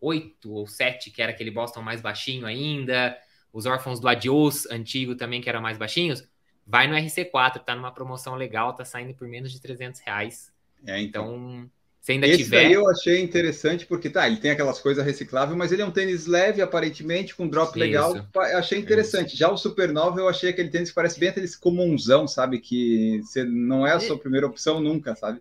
8 0.00 0.52
ou 0.52 0.66
7, 0.66 1.10
que 1.10 1.22
era 1.22 1.32
aquele 1.32 1.50
Boston 1.50 1.82
mais 1.82 2.00
baixinho 2.00 2.46
ainda, 2.46 3.16
os 3.52 3.66
órfãos 3.66 4.00
do 4.00 4.08
Adios 4.08 4.66
antigo 4.66 5.14
também, 5.16 5.40
que 5.40 5.48
eram 5.48 5.60
mais 5.60 5.78
baixinhos, 5.78 6.28
vai 6.68 6.86
no 6.86 6.94
RC4, 6.94 7.64
tá 7.64 7.74
numa 7.74 7.90
promoção 7.90 8.34
legal, 8.34 8.74
tá 8.74 8.84
saindo 8.84 9.14
por 9.14 9.26
menos 9.26 9.50
de 9.50 9.60
300 9.60 10.00
reais. 10.02 10.52
É, 10.86 11.00
então, 11.00 11.34
então 11.34 11.70
se 12.00 12.12
ainda 12.12 12.26
esse 12.26 12.44
tiver... 12.44 12.64
daí 12.64 12.72
eu 12.72 12.88
achei 12.88 13.20
interessante, 13.20 13.86
porque 13.86 14.08
tá, 14.08 14.26
ele 14.26 14.36
tem 14.36 14.50
aquelas 14.50 14.78
coisas 14.78 15.04
recicláveis, 15.04 15.56
mas 15.56 15.72
ele 15.72 15.82
é 15.82 15.84
um 15.84 15.90
tênis 15.90 16.26
leve, 16.26 16.62
aparentemente, 16.62 17.34
com 17.34 17.48
drop 17.48 17.70
Isso. 17.70 17.78
legal. 17.78 18.26
Achei 18.54 18.78
interessante. 18.78 19.28
Isso. 19.28 19.36
Já 19.36 19.50
o 19.50 19.56
Supernova, 19.56 20.20
eu 20.20 20.28
achei 20.28 20.50
aquele 20.50 20.68
tênis 20.68 20.90
que 20.90 20.94
parece 20.94 21.18
bem 21.18 21.30
aquele 21.30 21.48
comunzão, 21.56 22.28
sabe? 22.28 22.60
Que 22.60 23.20
você 23.22 23.44
não 23.44 23.86
é 23.86 23.92
a 23.92 24.00
sua 24.00 24.18
primeira 24.18 24.46
opção 24.46 24.80
nunca, 24.80 25.16
sabe? 25.16 25.40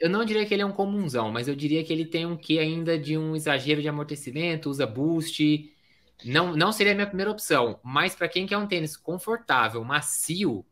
Eu 0.00 0.10
não 0.10 0.24
diria 0.24 0.44
que 0.44 0.52
ele 0.52 0.62
é 0.62 0.66
um 0.66 0.72
comunzão, 0.72 1.30
mas 1.30 1.46
eu 1.46 1.54
diria 1.54 1.84
que 1.84 1.92
ele 1.92 2.04
tem 2.04 2.26
um 2.26 2.36
quê 2.36 2.58
ainda 2.58 2.98
de 2.98 3.16
um 3.16 3.36
exagero 3.36 3.80
de 3.80 3.88
amortecimento, 3.88 4.70
usa 4.70 4.84
boost, 4.84 5.70
não, 6.24 6.54
não 6.54 6.72
seria 6.72 6.92
a 6.92 6.94
minha 6.94 7.06
primeira 7.06 7.30
opção, 7.30 7.78
mas 7.82 8.14
para 8.14 8.28
quem 8.28 8.46
quer 8.46 8.56
um 8.56 8.66
tênis 8.66 8.96
confortável, 8.96 9.82
macio 9.84 10.64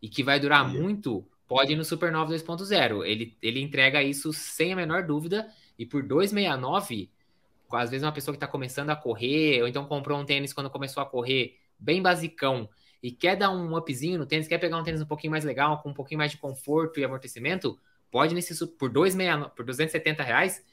e 0.00 0.08
que 0.08 0.22
vai 0.22 0.38
durar 0.38 0.68
muito, 0.68 1.26
pode 1.46 1.72
ir 1.72 1.76
no 1.76 1.84
Supernova 1.84 2.32
2.0. 2.32 3.04
Ele, 3.04 3.36
ele 3.42 3.60
entrega 3.60 4.02
isso 4.02 4.32
sem 4.32 4.72
a 4.72 4.76
menor 4.76 5.04
dúvida 5.04 5.48
e 5.78 5.86
por 5.86 6.02
269, 6.02 7.10
às 7.70 7.90
vezes 7.90 8.04
uma 8.04 8.12
pessoa 8.12 8.32
que 8.32 8.36
está 8.36 8.46
começando 8.46 8.90
a 8.90 8.96
correr 8.96 9.60
ou 9.62 9.68
então 9.68 9.84
comprou 9.86 10.18
um 10.18 10.24
tênis 10.24 10.52
quando 10.52 10.70
começou 10.70 11.02
a 11.02 11.06
correr 11.06 11.58
bem 11.78 12.00
basicão 12.00 12.68
e 13.02 13.10
quer 13.10 13.36
dar 13.36 13.50
um 13.50 13.76
upzinho 13.76 14.18
no 14.18 14.26
tênis, 14.26 14.48
quer 14.48 14.58
pegar 14.58 14.78
um 14.78 14.82
tênis 14.82 15.00
um 15.00 15.06
pouquinho 15.06 15.30
mais 15.30 15.44
legal, 15.44 15.82
com 15.82 15.90
um 15.90 15.94
pouquinho 15.94 16.18
mais 16.18 16.30
de 16.30 16.38
conforto 16.38 16.98
e 16.98 17.04
amortecimento, 17.04 17.78
pode 18.10 18.34
nesse 18.34 18.54
por 18.78 18.90
269, 18.90 19.54
por 19.54 19.64
270 19.64 20.22
reais 20.22 20.64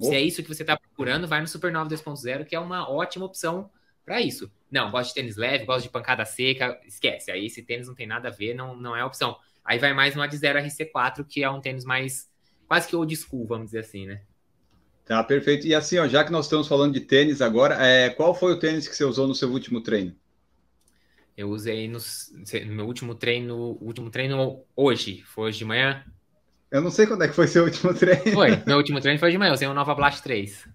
se 0.00 0.14
é 0.14 0.20
isso 0.20 0.42
que 0.42 0.48
você 0.48 0.62
está 0.62 0.76
procurando, 0.76 1.28
vai 1.28 1.40
no 1.40 1.48
Supernova 1.48 1.88
2.0, 1.88 2.44
que 2.44 2.54
é 2.54 2.60
uma 2.60 2.88
ótima 2.88 3.24
opção 3.24 3.70
para 4.04 4.20
isso. 4.20 4.50
Não, 4.70 4.90
gosto 4.90 5.08
de 5.08 5.14
tênis 5.14 5.36
leve, 5.36 5.64
gosto 5.64 5.84
de 5.84 5.90
pancada 5.90 6.24
seca, 6.24 6.80
esquece. 6.86 7.30
Aí 7.30 7.46
esse 7.46 7.62
tênis 7.62 7.86
não 7.86 7.94
tem 7.94 8.06
nada 8.06 8.28
a 8.28 8.32
ver, 8.32 8.54
não, 8.54 8.76
não 8.76 8.96
é 8.96 9.04
opção. 9.04 9.36
Aí 9.64 9.78
vai 9.78 9.92
mais 9.92 10.14
no 10.14 10.22
Ad 10.22 10.36
Zero 10.36 10.58
RC4, 10.58 11.24
que 11.24 11.42
é 11.42 11.50
um 11.50 11.60
tênis 11.60 11.84
mais 11.84 12.30
quase 12.66 12.88
que 12.88 12.96
old 12.96 13.14
school, 13.14 13.46
vamos 13.46 13.66
dizer 13.66 13.80
assim, 13.80 14.06
né? 14.06 14.22
Tá, 15.04 15.22
perfeito. 15.22 15.66
E 15.66 15.74
assim, 15.74 15.98
ó, 15.98 16.08
já 16.08 16.24
que 16.24 16.32
nós 16.32 16.46
estamos 16.46 16.68
falando 16.68 16.94
de 16.94 17.00
tênis 17.00 17.42
agora, 17.42 17.74
é, 17.84 18.10
qual 18.10 18.34
foi 18.34 18.52
o 18.52 18.58
tênis 18.58 18.88
que 18.88 18.96
você 18.96 19.04
usou 19.04 19.26
no 19.26 19.34
seu 19.34 19.50
último 19.50 19.80
treino? 19.80 20.14
Eu 21.36 21.50
usei 21.50 21.88
no, 21.88 21.98
no 22.66 22.72
meu 22.74 22.86
último 22.86 23.14
treino, 23.14 23.78
último 23.80 24.10
treino 24.10 24.64
hoje, 24.76 25.22
foi 25.22 25.48
hoje 25.48 25.58
de 25.58 25.64
manhã. 25.64 26.04
Eu 26.72 26.80
não 26.80 26.90
sei 26.90 27.06
quando 27.06 27.22
é 27.22 27.28
que 27.28 27.34
foi 27.34 27.46
seu 27.46 27.64
último 27.64 27.92
treino. 27.94 28.32
Foi, 28.32 28.56
meu 28.66 28.78
último 28.78 28.98
treino 28.98 29.20
foi 29.20 29.30
de 29.30 29.36
manhã, 29.36 29.50
eu 29.50 29.54
usei 29.54 29.68
um 29.68 29.74
Nova 29.74 29.94
Blast 29.94 30.22
3. 30.22 30.66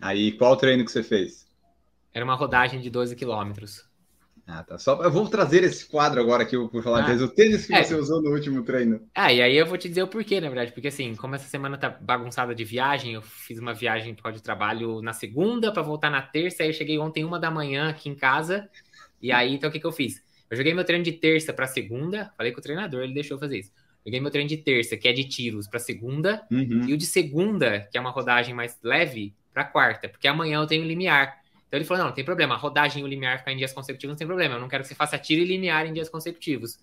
Aí, 0.00 0.32
qual 0.32 0.56
treino 0.56 0.82
que 0.86 0.90
você 0.90 1.02
fez? 1.02 1.46
Era 2.14 2.24
uma 2.24 2.34
rodagem 2.34 2.80
de 2.80 2.88
12 2.88 3.14
quilômetros. 3.14 3.86
Ah, 4.46 4.62
tá. 4.62 4.78
Só, 4.78 5.02
eu 5.02 5.10
vou 5.10 5.28
trazer 5.28 5.62
esse 5.62 5.84
quadro 5.84 6.18
agora 6.18 6.44
aqui 6.44 6.56
por 6.56 6.82
falar 6.82 7.06
ah, 7.06 7.14
O 7.22 7.28
tênis 7.28 7.66
que 7.66 7.74
é. 7.74 7.84
você 7.84 7.94
usou 7.94 8.22
no 8.22 8.30
último 8.30 8.62
treino. 8.62 9.06
Ah, 9.14 9.30
e 9.30 9.42
aí 9.42 9.54
eu 9.54 9.66
vou 9.66 9.76
te 9.76 9.86
dizer 9.90 10.02
o 10.02 10.08
porquê, 10.08 10.40
na 10.40 10.48
verdade. 10.48 10.72
Porque 10.72 10.88
assim, 10.88 11.14
como 11.14 11.34
essa 11.34 11.46
semana 11.46 11.76
tá 11.76 11.90
bagunçada 11.90 12.54
de 12.54 12.64
viagem, 12.64 13.12
eu 13.12 13.20
fiz 13.20 13.58
uma 13.58 13.74
viagem 13.74 14.16
de 14.32 14.42
trabalho 14.42 15.02
na 15.02 15.12
segunda 15.12 15.70
para 15.70 15.82
voltar 15.82 16.08
na 16.08 16.22
terça. 16.22 16.62
Aí 16.62 16.70
eu 16.70 16.72
cheguei 16.72 16.98
ontem, 16.98 17.26
uma 17.26 17.38
da 17.38 17.50
manhã, 17.50 17.90
aqui 17.90 18.08
em 18.08 18.14
casa. 18.14 18.66
E 19.20 19.30
aí, 19.30 19.52
então 19.52 19.68
o 19.68 19.72
que, 19.72 19.78
que 19.78 19.86
eu 19.86 19.92
fiz? 19.92 20.22
Eu 20.48 20.56
joguei 20.56 20.72
meu 20.72 20.84
treino 20.84 21.04
de 21.04 21.12
terça 21.12 21.52
para 21.52 21.66
segunda. 21.66 22.32
Falei 22.34 22.50
com 22.50 22.60
o 22.60 22.62
treinador, 22.62 23.02
ele 23.02 23.12
deixou 23.12 23.34
eu 23.34 23.40
fazer 23.40 23.58
isso. 23.58 23.70
Peguei 24.04 24.20
meu 24.20 24.30
treino 24.30 24.48
de 24.48 24.56
terça, 24.56 24.96
que 24.96 25.08
é 25.08 25.12
de 25.12 25.24
tiros, 25.24 25.66
para 25.66 25.78
segunda, 25.78 26.46
uhum. 26.50 26.86
e 26.88 26.92
o 26.94 26.96
de 26.96 27.06
segunda, 27.06 27.88
que 27.90 27.98
é 27.98 28.00
uma 28.00 28.10
rodagem 28.10 28.54
mais 28.54 28.78
leve, 28.82 29.34
para 29.52 29.64
quarta, 29.64 30.08
porque 30.08 30.28
amanhã 30.28 30.60
eu 30.60 30.66
tenho 30.66 30.84
limiar. 30.84 31.42
Então 31.66 31.78
ele 31.78 31.84
falou: 31.84 32.02
não, 32.02 32.08
não 32.08 32.14
tem 32.14 32.24
problema, 32.24 32.54
a 32.54 32.58
rodagem 32.58 33.02
e 33.02 33.04
o 33.04 33.08
limiar 33.08 33.38
ficar 33.38 33.52
em 33.52 33.56
dias 33.56 33.72
consecutivos 33.72 34.14
não 34.14 34.18
tem 34.18 34.26
problema, 34.26 34.54
eu 34.54 34.60
não 34.60 34.68
quero 34.68 34.82
que 34.82 34.88
você 34.88 34.94
faça 34.94 35.18
tiro 35.18 35.42
e 35.42 35.44
limiar 35.44 35.86
em 35.86 35.92
dias 35.92 36.08
consecutivos. 36.08 36.78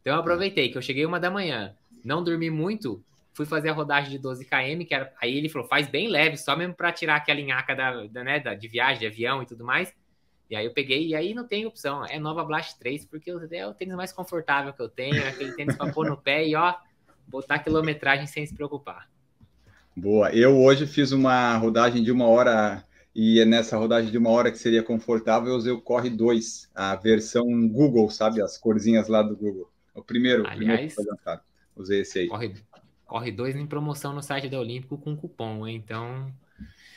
Então 0.00 0.14
eu 0.14 0.20
aproveitei 0.20 0.70
que 0.70 0.78
eu 0.78 0.82
cheguei 0.82 1.04
uma 1.04 1.20
da 1.20 1.30
manhã, 1.30 1.74
não 2.04 2.22
dormi 2.22 2.48
muito, 2.48 3.02
fui 3.34 3.44
fazer 3.44 3.70
a 3.70 3.72
rodagem 3.72 4.10
de 4.10 4.18
12 4.18 4.44
km, 4.44 4.84
que 4.86 4.94
era, 4.94 5.12
aí 5.20 5.36
ele 5.36 5.48
falou: 5.48 5.66
faz 5.66 5.88
bem 5.88 6.08
leve, 6.08 6.36
só 6.36 6.56
mesmo 6.56 6.74
para 6.74 6.92
tirar 6.92 7.16
aquela 7.16 7.38
linhaca 7.38 7.74
da, 7.74 8.06
da, 8.06 8.24
né, 8.24 8.40
da, 8.40 8.54
de 8.54 8.68
viagem, 8.68 9.00
de 9.00 9.06
avião 9.06 9.42
e 9.42 9.46
tudo 9.46 9.64
mais. 9.64 9.92
E 10.50 10.56
aí 10.56 10.66
eu 10.66 10.72
peguei, 10.72 11.06
e 11.06 11.14
aí 11.14 11.32
não 11.32 11.46
tem 11.46 11.64
opção, 11.64 12.04
é 12.04 12.18
Nova 12.18 12.44
Blast 12.44 12.76
3, 12.76 13.04
porque 13.06 13.30
é 13.30 13.66
o 13.66 13.72
tênis 13.72 13.94
mais 13.94 14.12
confortável 14.12 14.72
que 14.72 14.82
eu 14.82 14.88
tenho, 14.88 15.16
é 15.16 15.28
aquele 15.28 15.52
tênis 15.52 15.76
para 15.76 15.92
pôr 15.92 16.08
no 16.08 16.16
pé 16.16 16.44
e 16.44 16.56
ó, 16.56 16.74
botar 17.28 17.60
quilometragem 17.60 18.26
sem 18.26 18.44
se 18.44 18.52
preocupar. 18.52 19.08
Boa, 19.96 20.34
eu 20.34 20.58
hoje 20.60 20.88
fiz 20.88 21.12
uma 21.12 21.56
rodagem 21.56 22.02
de 22.02 22.10
uma 22.10 22.26
hora 22.26 22.84
e 23.14 23.38
é 23.38 23.44
nessa 23.44 23.76
rodagem 23.76 24.10
de 24.10 24.18
uma 24.18 24.30
hora 24.30 24.50
que 24.50 24.58
seria 24.58 24.82
confortável, 24.82 25.50
eu 25.50 25.56
usei 25.56 25.72
o 25.72 25.80
Corre 25.80 26.10
2, 26.10 26.70
a 26.74 26.96
versão 26.96 27.44
Google, 27.68 28.10
sabe? 28.10 28.42
As 28.42 28.58
corzinhas 28.58 29.06
lá 29.06 29.22
do 29.22 29.36
Google. 29.36 29.70
O 29.94 30.02
primeiro, 30.02 30.46
Aliás, 30.48 30.94
primeiro 30.94 31.18
que 31.18 31.40
Usei 31.76 32.00
esse 32.00 32.20
aí. 32.20 32.28
Corre, 32.28 32.54
corre 33.06 33.32
2 33.32 33.56
em 33.56 33.66
promoção 33.66 34.12
no 34.12 34.22
site 34.22 34.48
da 34.48 34.58
Olímpico 34.58 34.98
com 34.98 35.16
cupom, 35.16 35.66
então. 35.66 36.32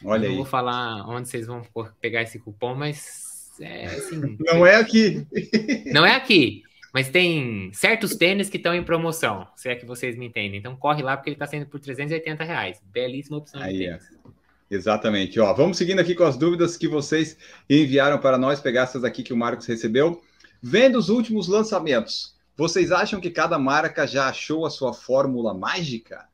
Olha 0.04 0.26
eu 0.26 0.30
não 0.30 0.32
aí. 0.32 0.36
vou 0.38 0.46
falar 0.46 1.08
onde 1.08 1.30
vocês 1.30 1.48
vão 1.48 1.62
pegar 2.02 2.22
esse 2.24 2.40
cupom, 2.40 2.76
mas 2.76 3.23
é, 3.60 3.86
assim, 3.86 4.38
não 4.40 4.66
é 4.66 4.76
aqui. 4.76 5.26
Não 5.92 6.06
é 6.06 6.16
aqui. 6.16 6.64
Mas 6.94 7.10
tem 7.10 7.72
certos 7.74 8.16
tênis 8.16 8.50
que 8.50 8.58
estão 8.58 8.74
em 8.74 8.84
promoção, 8.84 9.48
se 9.56 9.68
é 9.68 9.76
que 9.76 9.86
vocês 9.86 10.16
me 10.16 10.28
entendem. 10.28 10.60
Então 10.60 10.76
corre 10.76 11.02
lá 11.02 11.18
porque 11.18 11.30
ele 11.30 11.36
está 11.36 11.48
sendo 11.48 11.66
por 11.66 11.80
380 11.80 12.44
reais. 12.44 12.80
Belíssima 12.92 13.38
opção 13.38 13.62
Aí, 13.62 13.74
de 13.74 13.80
tênis. 13.80 14.04
É. 14.04 14.76
Exatamente. 14.76 15.40
Ó, 15.40 15.52
vamos 15.54 15.78
seguindo 15.78 16.00
aqui 16.00 16.14
com 16.14 16.24
as 16.24 16.38
dúvidas 16.38 16.78
que 16.78 16.88
vocês 16.88 17.38
enviaram 17.70 18.20
para 18.20 18.38
nós, 18.38 18.60
pegar 18.60 18.84
essas 18.84 19.04
aqui 19.04 19.24
que 19.24 19.34
o 19.34 19.38
Marcos 19.38 19.66
recebeu. 19.66 20.22
Vendo 20.62 20.98
os 20.98 21.10
últimos 21.10 21.48
lançamentos, 21.48 22.36
vocês 22.56 22.92
acham 22.92 23.20
que 23.20 23.32
cada 23.32 23.58
marca 23.58 24.06
já 24.08 24.30
achou 24.30 24.66
a 24.66 24.70
sua 24.70 24.94
fórmula 24.94 25.54
mágica? 25.54 26.28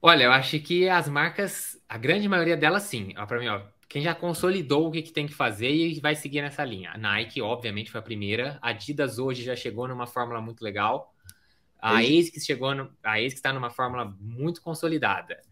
Olha, 0.00 0.24
eu 0.24 0.32
acho 0.32 0.58
que 0.58 0.88
as 0.88 1.08
marcas, 1.08 1.80
a 1.88 1.96
grande 1.96 2.28
maioria 2.28 2.56
delas 2.56 2.82
sim. 2.82 3.14
Para 3.14 3.38
mim, 3.38 3.46
ó, 3.46 3.60
quem 3.92 4.00
já 4.00 4.14
consolidou 4.14 4.88
o 4.88 4.90
que, 4.90 5.02
que, 5.02 5.12
tem 5.12 5.26
que 5.26 5.34
fazer 5.34 5.70
e 5.70 6.00
vai 6.00 6.16
seguir 6.16 6.40
nessa 6.40 6.64
linha. 6.64 6.92
A 6.94 6.96
Nike, 6.96 7.42
obviamente, 7.42 7.90
foi 7.90 8.00
a 8.00 8.02
primeira. 8.02 8.58
A 8.62 8.70
Adidas 8.70 9.18
hoje 9.18 9.42
já 9.42 9.54
chegou 9.54 9.86
numa 9.86 10.06
fórmula 10.06 10.40
muito 10.40 10.64
legal. 10.64 11.14
A 11.78 11.98
ASICS 11.98 12.46
chegou 12.46 12.74
no, 12.74 12.90
a 13.02 13.16
ASICS 13.18 13.34
está 13.34 13.52
numa 13.52 13.68
fórmula 13.68 14.06
muito 14.18 14.62
consolidada. 14.62 15.42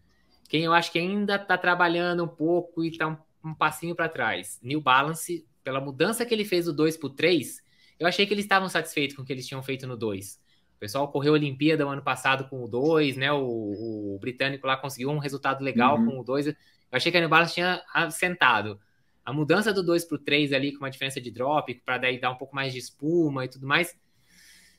Quem 0.49 0.63
eu 0.63 0.73
acho 0.73 0.91
que 0.91 0.97
ainda 0.97 1.35
está 1.35 1.55
trabalhando 1.55 2.23
um 2.23 2.27
pouco 2.27 2.83
e 2.83 2.87
está 2.87 3.09
um, 3.09 3.17
um, 3.45 3.53
passinho 3.53 3.93
para 3.93 4.09
trás. 4.09 4.59
New 4.63 4.81
Balance, 4.81 5.47
pela 5.63 5.79
mudança 5.79 6.25
que 6.25 6.33
ele 6.33 6.43
fez 6.43 6.65
do 6.65 6.73
2 6.73 6.97
para 6.97 7.07
o 7.07 7.09
3, 7.11 7.61
eu 7.99 8.07
achei 8.07 8.25
que 8.25 8.33
eles 8.33 8.45
estavam 8.45 8.67
satisfeitos 8.67 9.15
com 9.15 9.21
o 9.21 9.25
que 9.25 9.31
eles 9.31 9.45
tinham 9.45 9.61
feito 9.61 9.85
no 9.85 9.95
2. 9.95 10.41
O 10.77 10.79
pessoal 10.79 11.07
correu 11.11 11.33
a 11.33 11.35
Olimpíada 11.35 11.85
o 11.85 11.89
ano 11.89 12.01
passado 12.01 12.49
com 12.49 12.63
o 12.63 12.67
2, 12.67 13.17
né? 13.17 13.31
O, 13.31 14.15
o 14.15 14.17
britânico 14.19 14.65
lá 14.65 14.77
conseguiu 14.77 15.11
um 15.11 15.19
resultado 15.19 15.63
legal 15.63 15.99
uhum. 15.99 16.07
com 16.07 16.19
o 16.21 16.23
2. 16.23 16.55
Eu 16.91 16.97
achei 16.97 17.11
que 17.11 17.17
a 17.17 17.21
New 17.21 17.29
Balance 17.29 17.53
tinha 17.53 17.81
assentado. 17.93 18.79
A 19.23 19.31
mudança 19.31 19.71
do 19.71 19.83
2 19.83 20.05
para 20.05 20.15
o 20.15 20.19
3 20.19 20.51
ali, 20.51 20.73
com 20.73 20.83
uma 20.83 20.91
diferença 20.91 21.21
de 21.21 21.31
drop, 21.31 21.73
para 21.85 21.97
daí 21.97 22.19
dar 22.19 22.31
um 22.31 22.35
pouco 22.35 22.55
mais 22.55 22.73
de 22.73 22.79
espuma 22.79 23.45
e 23.45 23.47
tudo 23.47 23.65
mais. 23.67 23.95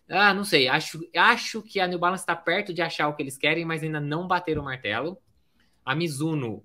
Ah, 0.08 0.34
não 0.34 0.44
sei. 0.44 0.68
Acho, 0.68 1.00
acho 1.16 1.62
que 1.62 1.80
a 1.80 1.86
New 1.86 1.98
Balance 1.98 2.22
está 2.22 2.36
perto 2.36 2.74
de 2.74 2.82
achar 2.82 3.08
o 3.08 3.14
que 3.14 3.22
eles 3.22 3.38
querem, 3.38 3.64
mas 3.64 3.82
ainda 3.82 4.00
não 4.00 4.26
bateram 4.26 4.62
o 4.62 4.64
martelo. 4.64 5.16
A 5.84 5.94
Mizuno, 5.94 6.64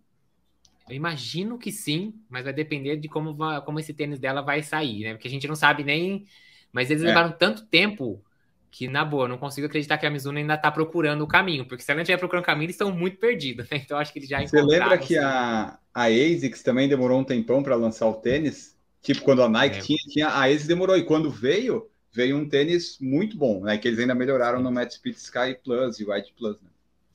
eu 0.90 0.96
imagino 0.96 1.58
que 1.58 1.72
sim, 1.72 2.14
mas 2.30 2.44
vai 2.44 2.54
depender 2.54 2.98
de 2.98 3.08
como, 3.08 3.36
como 3.64 3.80
esse 3.80 3.94
tênis 3.94 4.20
dela 4.20 4.42
vai 4.42 4.62
sair, 4.64 5.04
né? 5.04 5.14
Porque 5.14 5.28
a 5.28 5.32
gente 5.32 5.48
não 5.48 5.56
sabe 5.56 5.84
nem. 5.84 6.26
Mas 6.72 6.90
eles 6.90 7.04
é. 7.04 7.08
levaram 7.08 7.32
tanto 7.32 7.66
tempo 7.66 8.24
que, 8.72 8.88
na 8.88 9.04
boa, 9.04 9.28
não 9.28 9.38
consigo 9.38 9.68
acreditar 9.68 9.98
que 9.98 10.06
a 10.06 10.10
Mizuno 10.10 10.38
ainda 10.38 10.56
está 10.56 10.72
procurando 10.72 11.22
o 11.22 11.28
caminho, 11.28 11.66
porque 11.66 11.84
se 11.84 11.92
ela 11.92 12.02
estiver 12.02 12.18
procurando 12.18 12.44
o 12.44 12.46
caminho, 12.46 12.66
eles 12.66 12.76
estão 12.76 12.92
muito 12.92 13.18
perdidos, 13.18 13.70
né? 13.70 13.82
Então 13.84 13.98
acho 13.98 14.12
que 14.12 14.20
eles 14.20 14.30
já 14.30 14.46
Você 14.46 14.62
lembra 14.62 14.98
que 14.98 15.18
a, 15.18 15.78
a 15.94 16.04
ASICS 16.04 16.64
também 16.64 16.88
demorou 16.88 17.20
um 17.20 17.24
tempão 17.24 17.64
para 17.64 17.76
lançar 17.76 18.08
o 18.08 18.16
tênis? 18.16 18.76
Tipo, 19.02 19.22
quando 19.22 19.44
a 19.44 19.50
Nike 19.50 19.78
é. 19.78 19.82
tinha, 19.82 20.00
tinha, 20.10 20.28
a 20.28 20.46
ASICS 20.46 20.68
demorou, 20.68 20.98
e 20.98 21.04
quando 21.04 21.30
veio, 21.30 21.90
veio 22.12 22.38
um 22.38 22.48
tênis 22.48 22.98
muito 23.00 23.38
bom, 23.38 23.62
né? 23.64 23.78
Que 23.78 23.88
eles 23.88 24.00
ainda 24.00 24.16
melhoraram 24.16 24.62
no 24.62 24.72
Matt 24.72 24.94
Speed 24.94 25.16
Sky 25.16 25.58
Plus 25.64 26.00
e 26.00 26.06
White 26.06 26.34
Plus, 26.38 26.62
né? 26.62 26.70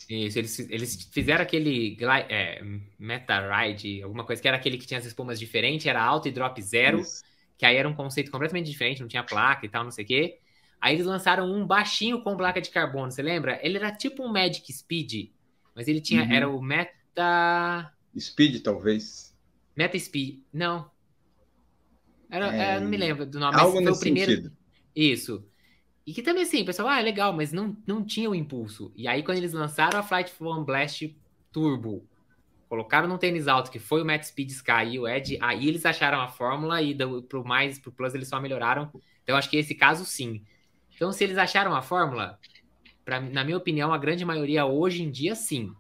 Isso, 0.09 0.39
eles, 0.39 0.59
eles 0.59 1.09
fizeram 1.13 1.43
aquele 1.43 1.97
é, 2.29 2.61
Meta 2.99 3.41
Ride, 3.41 4.03
alguma 4.03 4.25
coisa 4.25 4.43
que 4.43 4.49
era 4.49 4.57
aquele 4.57 4.77
que 4.77 4.87
tinha 4.87 4.99
as 4.99 5.07
espumas 5.07 5.39
diferentes, 5.39 5.87
era 5.87 6.03
alto 6.03 6.29
e 6.29 6.33
drop 6.33 6.61
zero, 6.61 7.01
Isso. 7.01 7.23
que 7.57 7.65
aí 7.65 7.77
era 7.77 7.89
um 7.89 7.95
conceito 7.95 8.31
completamente 8.31 8.71
diferente, 8.71 9.01
não 9.01 9.09
tinha 9.09 9.23
placa 9.23 9.65
e 9.65 9.69
tal, 9.69 9.85
não 9.85 9.91
sei 9.91 10.05
o 10.05 10.09
quê. 10.09 10.39
Aí 10.83 10.97
eles 10.97 11.07
lançaram 11.07 11.49
um 11.49 11.65
baixinho 11.65 12.23
com 12.23 12.37
placa 12.37 12.61
de 12.61 12.69
carbono, 12.69 13.13
você 13.13 13.23
lembra? 13.23 13.61
Ele 13.63 13.79
era 13.79 13.93
tipo 13.93 14.25
um 14.25 14.33
Magic 14.33 14.71
Speed, 14.73 15.31
mas 15.77 15.87
ele 15.87 16.01
tinha, 16.01 16.25
uhum. 16.25 16.33
era 16.33 16.49
o 16.51 16.61
Meta... 16.61 17.95
Speed, 18.19 18.61
talvez. 18.63 19.33
Meta 19.77 19.97
Speed, 19.97 20.41
não. 20.53 20.91
Era, 22.29 22.53
é... 22.53 22.81
não 22.81 22.89
me 22.89 22.97
lembro 22.97 23.25
do 23.25 23.39
nome, 23.39 23.57
Algo 23.57 23.77
mas 23.77 23.85
foi 23.85 23.93
o 23.93 24.01
primeiro... 24.01 24.33
Sentido. 24.33 24.57
Isso. 24.95 25.47
E 26.05 26.13
que 26.13 26.21
também, 26.21 26.43
assim, 26.43 26.63
o 26.63 26.67
pessoal, 26.67 26.89
ah, 26.89 26.99
é 26.99 27.03
legal, 27.03 27.33
mas 27.33 27.53
não, 27.53 27.77
não 27.87 28.05
tinha 28.05 28.29
o 28.29 28.35
impulso. 28.35 28.93
E 28.97 29.07
aí, 29.07 29.23
quando 29.23 29.39
eles 29.39 29.53
lançaram 29.53 30.01
a 30.01 30.03
Flight 30.03 30.35
One 30.41 30.65
Blast 30.65 31.17
Turbo, 31.53 32.05
colocaram 32.69 33.07
no 33.07 33.19
tênis 33.19 33.47
alto, 33.47 33.71
que 33.71 33.79
foi 33.79 34.03
o 34.03 34.05
Max 34.05 34.29
Speed 34.29 34.51
Sky 34.51 34.95
e 34.95 34.99
o 34.99 35.07
Edge, 35.07 35.39
aí 35.41 35.69
eles 35.69 35.87
acharam 35.87 36.21
a 36.21 36.27
fórmula 36.27 36.83
e 36.83 36.93
do, 36.93 37.23
pro 37.23 37.45
mais, 37.45 37.79
pro 37.79 37.93
Plus, 37.93 38.17
eles 38.17 38.27
só 38.27 38.41
melhoraram. 38.41 38.91
Então, 39.23 39.37
acho 39.37 39.49
que 39.49 39.57
esse 39.57 39.77
caso, 39.77 40.05
sim. 40.05 40.43
Então, 41.03 41.11
se 41.11 41.25
eles 41.25 41.37
acharam 41.37 41.75
a 41.75 41.83
fórmula, 41.83 42.39
pra, 43.05 43.19
na 43.21 43.43
minha 43.43 43.57
opinião, 43.57 43.93
a 43.93 43.99
grande 43.99 44.25
maioria 44.25 44.67
hoje 44.67 45.03
em 45.03 45.11
dia, 45.11 45.35
sim. 45.35 45.75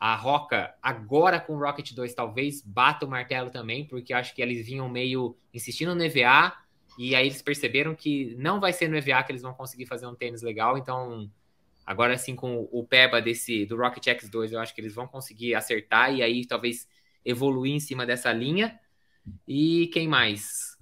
A 0.00 0.16
Roca, 0.16 0.74
agora 0.82 1.38
com 1.38 1.54
o 1.54 1.60
Rocket 1.60 1.92
2, 1.92 2.12
talvez 2.16 2.62
bata 2.62 3.06
o 3.06 3.08
martelo 3.08 3.48
também, 3.48 3.86
porque 3.86 4.12
acho 4.12 4.34
que 4.34 4.42
eles 4.42 4.66
vinham 4.66 4.88
meio 4.88 5.36
insistindo 5.54 5.94
no 5.94 6.02
EVA, 6.02 6.52
e 6.98 7.14
aí 7.14 7.28
eles 7.28 7.40
perceberam 7.42 7.94
que 7.94 8.34
não 8.40 8.58
vai 8.58 8.72
ser 8.72 8.88
no 8.88 8.96
EVA 8.96 9.22
que 9.22 9.30
eles 9.30 9.42
vão 9.42 9.54
conseguir 9.54 9.86
fazer 9.86 10.08
um 10.08 10.16
tênis 10.16 10.42
legal, 10.42 10.76
então 10.76 11.30
agora 11.86 12.18
sim 12.18 12.34
com 12.34 12.68
o 12.72 12.84
Peba 12.84 13.22
desse 13.22 13.66
do 13.66 13.76
Rocket 13.76 14.04
X2, 14.04 14.50
eu 14.50 14.58
acho 14.58 14.74
que 14.74 14.80
eles 14.80 14.96
vão 14.96 15.06
conseguir 15.06 15.54
acertar 15.54 16.12
e 16.12 16.24
aí 16.24 16.44
talvez 16.44 16.88
evoluir 17.24 17.72
em 17.72 17.78
cima 17.78 18.04
dessa 18.04 18.32
linha. 18.32 18.76
E 19.46 19.86
quem 19.92 20.08
mais? 20.08 20.75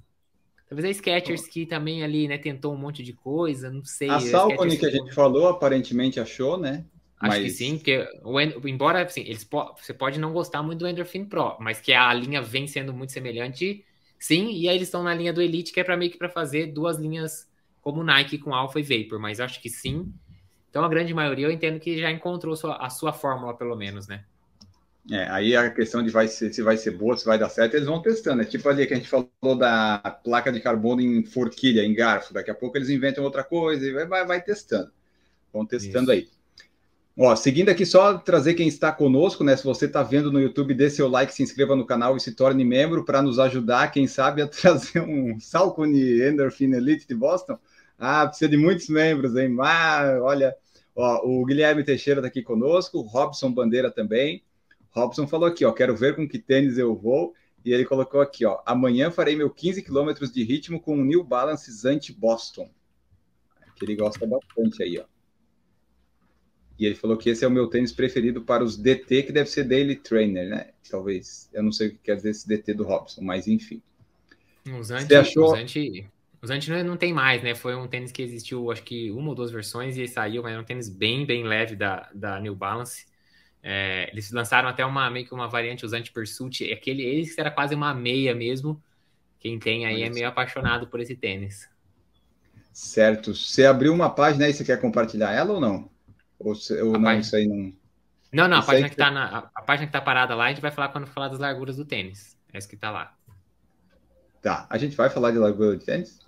Talvez 0.68 0.88
a 0.88 0.90
Skechers, 0.90 1.46
que 1.46 1.66
também 1.66 2.02
ali, 2.02 2.26
né, 2.26 2.38
tentou 2.38 2.72
um 2.72 2.76
monte 2.76 3.02
de 3.02 3.12
coisa, 3.12 3.70
não 3.70 3.84
sei. 3.84 4.08
A 4.08 4.18
Salcone 4.18 4.76
que 4.76 4.86
a 4.86 4.90
gente 4.90 5.12
falou, 5.12 5.48
aparentemente 5.48 6.18
achou, 6.18 6.58
né? 6.58 6.84
Acho 7.20 7.36
mas... 7.36 7.44
que 7.44 7.50
sim, 7.50 7.76
porque 7.76 8.06
o, 8.22 8.40
embora 8.68 9.02
assim, 9.02 9.22
eles 9.22 9.48
você 9.78 9.94
pode 9.94 10.18
não 10.18 10.32
gostar 10.32 10.62
muito 10.62 10.80
do 10.80 10.88
Endorphin 10.88 11.24
Pro, 11.24 11.56
mas 11.60 11.80
que 11.80 11.92
a 11.92 12.12
linha 12.12 12.42
vem 12.42 12.66
sendo 12.66 12.92
muito 12.92 13.12
semelhante, 13.12 13.84
sim, 14.18 14.50
e 14.50 14.68
aí 14.68 14.76
eles 14.76 14.88
estão 14.88 15.02
na 15.02 15.14
linha 15.14 15.32
do 15.32 15.40
Elite, 15.40 15.72
que 15.72 15.80
é 15.80 15.84
para 15.84 15.96
meio 15.96 16.10
que 16.10 16.18
para 16.18 16.28
fazer 16.28 16.66
duas 16.66 16.98
linhas 16.98 17.48
como 17.80 18.02
Nike 18.02 18.38
com 18.38 18.54
Alpha 18.54 18.80
e 18.80 18.82
Vapor, 18.82 19.20
mas 19.20 19.40
acho 19.40 19.60
que 19.60 19.68
sim. 19.68 20.12
Então 20.70 20.84
a 20.84 20.88
grande 20.88 21.14
maioria 21.14 21.46
eu 21.46 21.50
entendo 21.50 21.78
que 21.78 21.98
já 21.98 22.10
encontrou 22.10 22.56
sua, 22.56 22.76
a 22.76 22.90
sua 22.90 23.12
fórmula, 23.12 23.54
pelo 23.56 23.76
menos, 23.76 24.08
né? 24.08 24.24
É, 25.10 25.28
aí 25.30 25.54
a 25.54 25.70
questão 25.70 26.02
de 26.02 26.10
vai 26.10 26.28
ser, 26.28 26.52
se 26.52 26.62
vai 26.62 26.78
ser 26.78 26.92
boa, 26.92 27.16
se 27.16 27.26
vai 27.26 27.38
dar 27.38 27.50
certo, 27.50 27.74
eles 27.74 27.86
vão 27.86 28.00
testando. 28.00 28.40
É 28.40 28.44
tipo 28.44 28.66
ali 28.68 28.86
que 28.86 28.94
a 28.94 28.96
gente 28.96 29.08
falou 29.08 29.28
da 29.58 29.98
placa 30.24 30.50
de 30.50 30.60
carbono 30.60 31.02
em 31.02 31.24
forquilha, 31.24 31.82
em 31.82 31.94
garfo. 31.94 32.32
Daqui 32.32 32.50
a 32.50 32.54
pouco 32.54 32.78
eles 32.78 32.88
inventam 32.88 33.22
outra 33.22 33.44
coisa 33.44 33.86
e 33.86 33.92
vai, 33.92 34.06
vai, 34.06 34.26
vai 34.26 34.42
testando. 34.42 34.90
Vão 35.52 35.66
testando 35.66 36.12
Isso. 36.12 36.28
aí. 36.28 36.34
Ó, 37.16 37.36
seguindo 37.36 37.68
aqui, 37.68 37.86
só 37.86 38.18
trazer 38.18 38.54
quem 38.54 38.66
está 38.66 38.90
conosco, 38.90 39.44
né? 39.44 39.56
Se 39.56 39.62
você 39.62 39.84
está 39.84 40.02
vendo 40.02 40.32
no 40.32 40.40
YouTube, 40.40 40.74
dê 40.74 40.90
seu 40.90 41.06
like, 41.06 41.32
se 41.32 41.44
inscreva 41.44 41.76
no 41.76 41.86
canal 41.86 42.16
e 42.16 42.20
se 42.20 42.32
torne 42.32 42.64
membro 42.64 43.04
para 43.04 43.22
nos 43.22 43.38
ajudar, 43.38 43.92
quem 43.92 44.06
sabe, 44.06 44.42
a 44.42 44.48
trazer 44.48 45.00
um 45.00 45.38
Salcone 45.38 46.22
Endorphin 46.22 46.72
Elite 46.72 47.06
de 47.06 47.14
Boston. 47.14 47.56
Ah, 47.96 48.26
precisa 48.26 48.48
de 48.48 48.56
muitos 48.56 48.88
membros, 48.88 49.36
hein? 49.36 49.54
Ah, 49.60 50.18
olha, 50.22 50.56
ó, 50.96 51.20
o 51.24 51.44
Guilherme 51.44 51.84
Teixeira 51.84 52.18
está 52.18 52.26
aqui 52.26 52.42
conosco, 52.42 52.98
o 52.98 53.02
Robson 53.02 53.52
Bandeira 53.52 53.92
também. 53.92 54.42
Robson 54.94 55.26
falou 55.26 55.48
aqui, 55.48 55.64
ó, 55.64 55.72
quero 55.72 55.96
ver 55.96 56.14
com 56.14 56.28
que 56.28 56.38
tênis 56.38 56.78
eu 56.78 56.94
vou. 56.94 57.34
E 57.64 57.72
ele 57.72 57.84
colocou 57.84 58.20
aqui, 58.20 58.44
ó, 58.44 58.60
amanhã 58.66 59.10
farei 59.10 59.34
meu 59.34 59.48
15 59.48 59.82
km 59.82 60.12
de 60.30 60.44
ritmo 60.44 60.78
com 60.78 60.98
o 60.98 61.04
New 61.04 61.24
Balance 61.24 61.70
Zante 61.72 62.12
Boston. 62.12 62.70
Que 63.74 63.86
ele 63.86 63.96
gosta 63.96 64.26
bastante 64.26 64.82
aí, 64.82 64.98
ó. 64.98 65.04
E 66.78 66.84
ele 66.86 66.94
falou 66.94 67.16
que 67.16 67.30
esse 67.30 67.44
é 67.44 67.48
o 67.48 67.50
meu 67.50 67.68
tênis 67.68 67.92
preferido 67.92 68.42
para 68.42 68.62
os 68.62 68.76
DT, 68.76 69.22
que 69.22 69.32
deve 69.32 69.48
ser 69.48 69.64
Daily 69.64 69.96
Trainer, 69.96 70.48
né? 70.48 70.70
Talvez. 70.90 71.48
Eu 71.52 71.62
não 71.62 71.72
sei 71.72 71.88
o 71.88 71.90
que 71.92 71.98
quer 71.98 72.16
dizer 72.16 72.30
esse 72.30 72.46
DT 72.46 72.74
do 72.74 72.84
Robson, 72.84 73.22
mas 73.22 73.46
enfim. 73.46 73.80
Zante, 74.82 75.14
achou... 75.14 75.52
o 75.52 75.56
Zante, 75.56 76.10
o 76.42 76.46
Zante 76.46 76.70
não, 76.70 76.84
não 76.84 76.96
tem 76.96 77.12
mais, 77.12 77.42
né? 77.42 77.54
Foi 77.54 77.74
um 77.74 77.86
tênis 77.86 78.10
que 78.10 78.22
existiu, 78.22 78.70
acho 78.70 78.82
que 78.82 79.10
uma 79.10 79.28
ou 79.28 79.34
duas 79.34 79.50
versões 79.50 79.96
e 79.96 80.06
saiu, 80.08 80.42
mas 80.42 80.54
é 80.54 80.58
um 80.58 80.64
tênis 80.64 80.88
bem, 80.88 81.24
bem 81.24 81.44
leve 81.44 81.76
da, 81.76 82.10
da 82.12 82.40
New 82.40 82.54
Balance. 82.54 83.06
É, 83.66 84.10
eles 84.12 84.30
lançaram 84.30 84.68
até 84.68 84.84
uma 84.84 85.10
meio 85.10 85.24
que 85.26 85.32
uma 85.32 85.48
variante 85.48 85.86
usante 85.86 86.12
Pursuit, 86.12 86.70
aquele 86.70 87.02
esse 87.02 87.40
era 87.40 87.50
quase 87.50 87.74
uma 87.74 87.94
meia 87.94 88.34
mesmo. 88.34 88.80
Quem 89.40 89.58
tem 89.58 89.86
aí 89.86 90.02
é 90.02 90.10
meio 90.10 90.28
apaixonado 90.28 90.86
por 90.86 91.00
esse 91.00 91.16
tênis. 91.16 91.66
Certo. 92.70 93.34
Você 93.34 93.64
abriu 93.64 93.94
uma 93.94 94.10
página 94.10 94.44
aí, 94.44 94.52
você 94.52 94.62
quer 94.64 94.78
compartilhar 94.78 95.32
ela 95.32 95.54
ou 95.54 95.60
não? 95.60 95.90
Ou, 96.38 96.52
ou 96.52 96.92
não, 96.92 97.02
página... 97.02 97.20
isso 97.20 97.36
aí 97.36 97.46
não. 97.46 97.72
Não, 98.30 98.48
não, 98.48 98.58
a 98.58 98.62
página, 98.62 98.90
que... 98.90 98.96
Tá 98.96 99.10
na, 99.10 99.50
a 99.54 99.62
página 99.62 99.86
que 99.86 99.92
tá 99.92 100.00
parada 100.00 100.34
lá, 100.34 100.44
a 100.44 100.48
gente 100.50 100.60
vai 100.60 100.70
falar 100.70 100.88
quando 100.88 101.06
falar 101.06 101.28
das 101.28 101.38
larguras 101.38 101.76
do 101.76 101.86
tênis. 101.86 102.36
É 102.52 102.58
essa 102.58 102.68
que 102.68 102.76
tá 102.76 102.90
lá. 102.90 103.16
Tá, 104.42 104.66
a 104.68 104.76
gente 104.76 104.94
vai 104.94 105.08
falar 105.08 105.30
de 105.30 105.38
largura 105.38 105.74
de 105.74 105.86
tênis? 105.86 106.20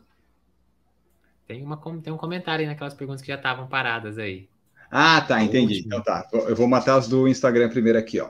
Tem, 1.47 1.63
uma, 1.63 1.77
tem 2.03 2.13
um 2.13 2.17
comentário 2.17 2.63
aí 2.63 2.67
naquelas 2.67 2.95
perguntas 2.95 3.21
que 3.21 3.29
já 3.29 3.35
estavam 3.35 3.67
paradas 3.67 4.17
aí. 4.17 4.49
Ah, 4.91 5.21
tá, 5.21 5.43
entendi. 5.43 5.83
Então 5.85 6.03
tá. 6.03 6.29
Eu 6.33 6.57
vou 6.57 6.69
matar 6.69 6.97
as 6.97 7.09
do 7.09 7.27
Instagram 7.29 7.69
primeiro 7.69 7.99
aqui, 7.99 8.21
ó. 8.21 8.29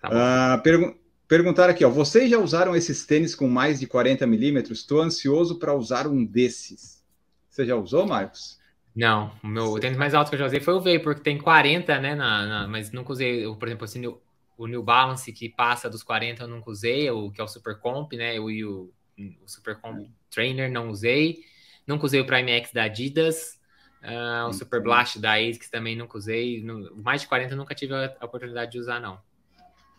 Tá 0.00 0.56
uh, 0.58 0.62
pergun 0.62 0.94
perguntar 1.28 1.70
aqui, 1.70 1.84
ó. 1.84 1.88
Vocês 1.88 2.30
já 2.30 2.38
usaram 2.38 2.76
esses 2.76 3.06
tênis 3.06 3.34
com 3.34 3.48
mais 3.48 3.80
de 3.80 3.86
40 3.86 4.26
milímetros? 4.26 4.80
Estou 4.80 5.00
ansioso 5.00 5.58
para 5.58 5.74
usar 5.74 6.06
um 6.06 6.24
desses. 6.24 7.02
Você 7.48 7.64
já 7.64 7.76
usou, 7.76 8.06
Marcos? 8.06 8.58
Não, 8.94 9.32
o 9.42 9.46
meu 9.46 9.64
o 9.64 9.80
tênis 9.80 9.96
mais 9.96 10.12
alto 10.12 10.28
que 10.28 10.34
eu 10.34 10.40
já 10.40 10.46
usei 10.46 10.60
foi 10.60 10.74
o 10.74 10.80
Vapor, 10.80 11.14
que 11.14 11.22
tem 11.22 11.38
40, 11.38 11.98
né? 12.00 12.14
Na, 12.14 12.46
na, 12.46 12.68
mas 12.68 12.92
nunca 12.92 13.12
usei, 13.12 13.44
por 13.54 13.66
exemplo, 13.66 13.84
assim, 13.84 14.06
o, 14.06 14.20
o 14.58 14.66
New 14.66 14.82
Balance, 14.82 15.32
que 15.32 15.48
passa 15.48 15.88
dos 15.88 16.02
40, 16.02 16.42
eu 16.42 16.48
nunca 16.48 16.70
usei, 16.70 17.10
o 17.10 17.30
que 17.30 17.40
é 17.40 17.44
o 17.44 17.48
Super 17.48 17.78
Comp, 17.78 18.12
né? 18.12 18.38
O, 18.38 18.48
o, 18.48 18.92
o 19.42 19.48
Super 19.48 19.76
Comp 19.80 20.06
Trainer 20.30 20.70
não 20.70 20.90
usei. 20.90 21.40
Nunca 21.86 22.04
usei 22.06 22.20
o 22.20 22.26
Prime 22.26 22.50
X 22.50 22.72
da 22.72 22.84
Adidas. 22.84 23.58
Uh, 24.02 24.48
o 24.48 24.52
Super 24.52 24.82
Blast 24.82 25.18
da 25.20 25.34
ASICS 25.34 25.70
também 25.70 25.96
nunca 25.96 26.18
usei. 26.18 26.62
No, 26.62 26.94
mais 26.96 27.20
de 27.20 27.28
40 27.28 27.54
nunca 27.54 27.74
tive 27.74 27.94
a 27.94 28.24
oportunidade 28.24 28.72
de 28.72 28.78
usar, 28.78 29.00
não. 29.00 29.18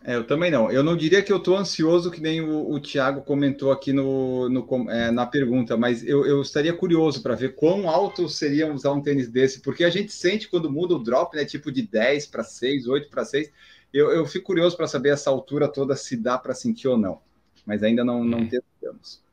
É, 0.06 0.14
eu 0.16 0.24
também 0.24 0.50
não. 0.50 0.70
Eu 0.70 0.82
não 0.82 0.94
diria 0.94 1.22
que 1.22 1.32
eu 1.32 1.38
estou 1.38 1.56
ansioso, 1.56 2.10
que 2.10 2.20
nem 2.20 2.42
o, 2.42 2.70
o 2.70 2.78
Thiago 2.78 3.22
comentou 3.22 3.72
aqui 3.72 3.90
no, 3.90 4.50
no 4.50 4.90
é, 4.90 5.10
na 5.10 5.24
pergunta, 5.24 5.78
mas 5.78 6.06
eu, 6.06 6.26
eu 6.26 6.42
estaria 6.42 6.74
curioso 6.74 7.22
para 7.22 7.34
ver 7.34 7.54
quão 7.54 7.88
alto 7.88 8.28
seria 8.28 8.70
usar 8.70 8.92
um 8.92 9.00
tênis 9.00 9.30
desse, 9.30 9.62
porque 9.62 9.82
a 9.82 9.88
gente 9.88 10.12
sente 10.12 10.46
quando 10.46 10.70
muda 10.70 10.94
o 10.94 11.02
drop, 11.02 11.34
né? 11.34 11.46
Tipo 11.46 11.72
de 11.72 11.80
10 11.80 12.26
para 12.26 12.44
6, 12.44 12.86
8 12.86 13.08
para 13.08 13.24
6. 13.24 13.50
Eu, 13.90 14.10
eu 14.10 14.26
fico 14.26 14.44
curioso 14.44 14.76
para 14.76 14.86
saber 14.86 15.08
essa 15.08 15.30
altura 15.30 15.68
toda 15.68 15.96
se 15.96 16.14
dá 16.18 16.36
para 16.36 16.54
sentir 16.54 16.88
ou 16.88 16.98
não. 16.98 17.22
Mas 17.64 17.82
ainda 17.82 18.04
não, 18.04 18.22
não 18.22 18.40
é. 18.40 18.46
testamos. 18.48 19.23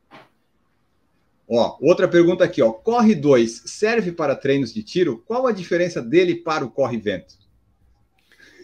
Ó, 1.54 1.76
outra 1.82 2.08
pergunta 2.08 2.42
aqui, 2.42 2.62
ó. 2.62 2.72
Corre 2.72 3.14
2 3.14 3.64
serve 3.66 4.10
para 4.10 4.34
treinos 4.34 4.72
de 4.72 4.82
tiro? 4.82 5.22
Qual 5.26 5.46
a 5.46 5.52
diferença 5.52 6.00
dele 6.00 6.36
para 6.36 6.64
o 6.64 6.70
corre 6.70 6.96
vento? 6.96 7.34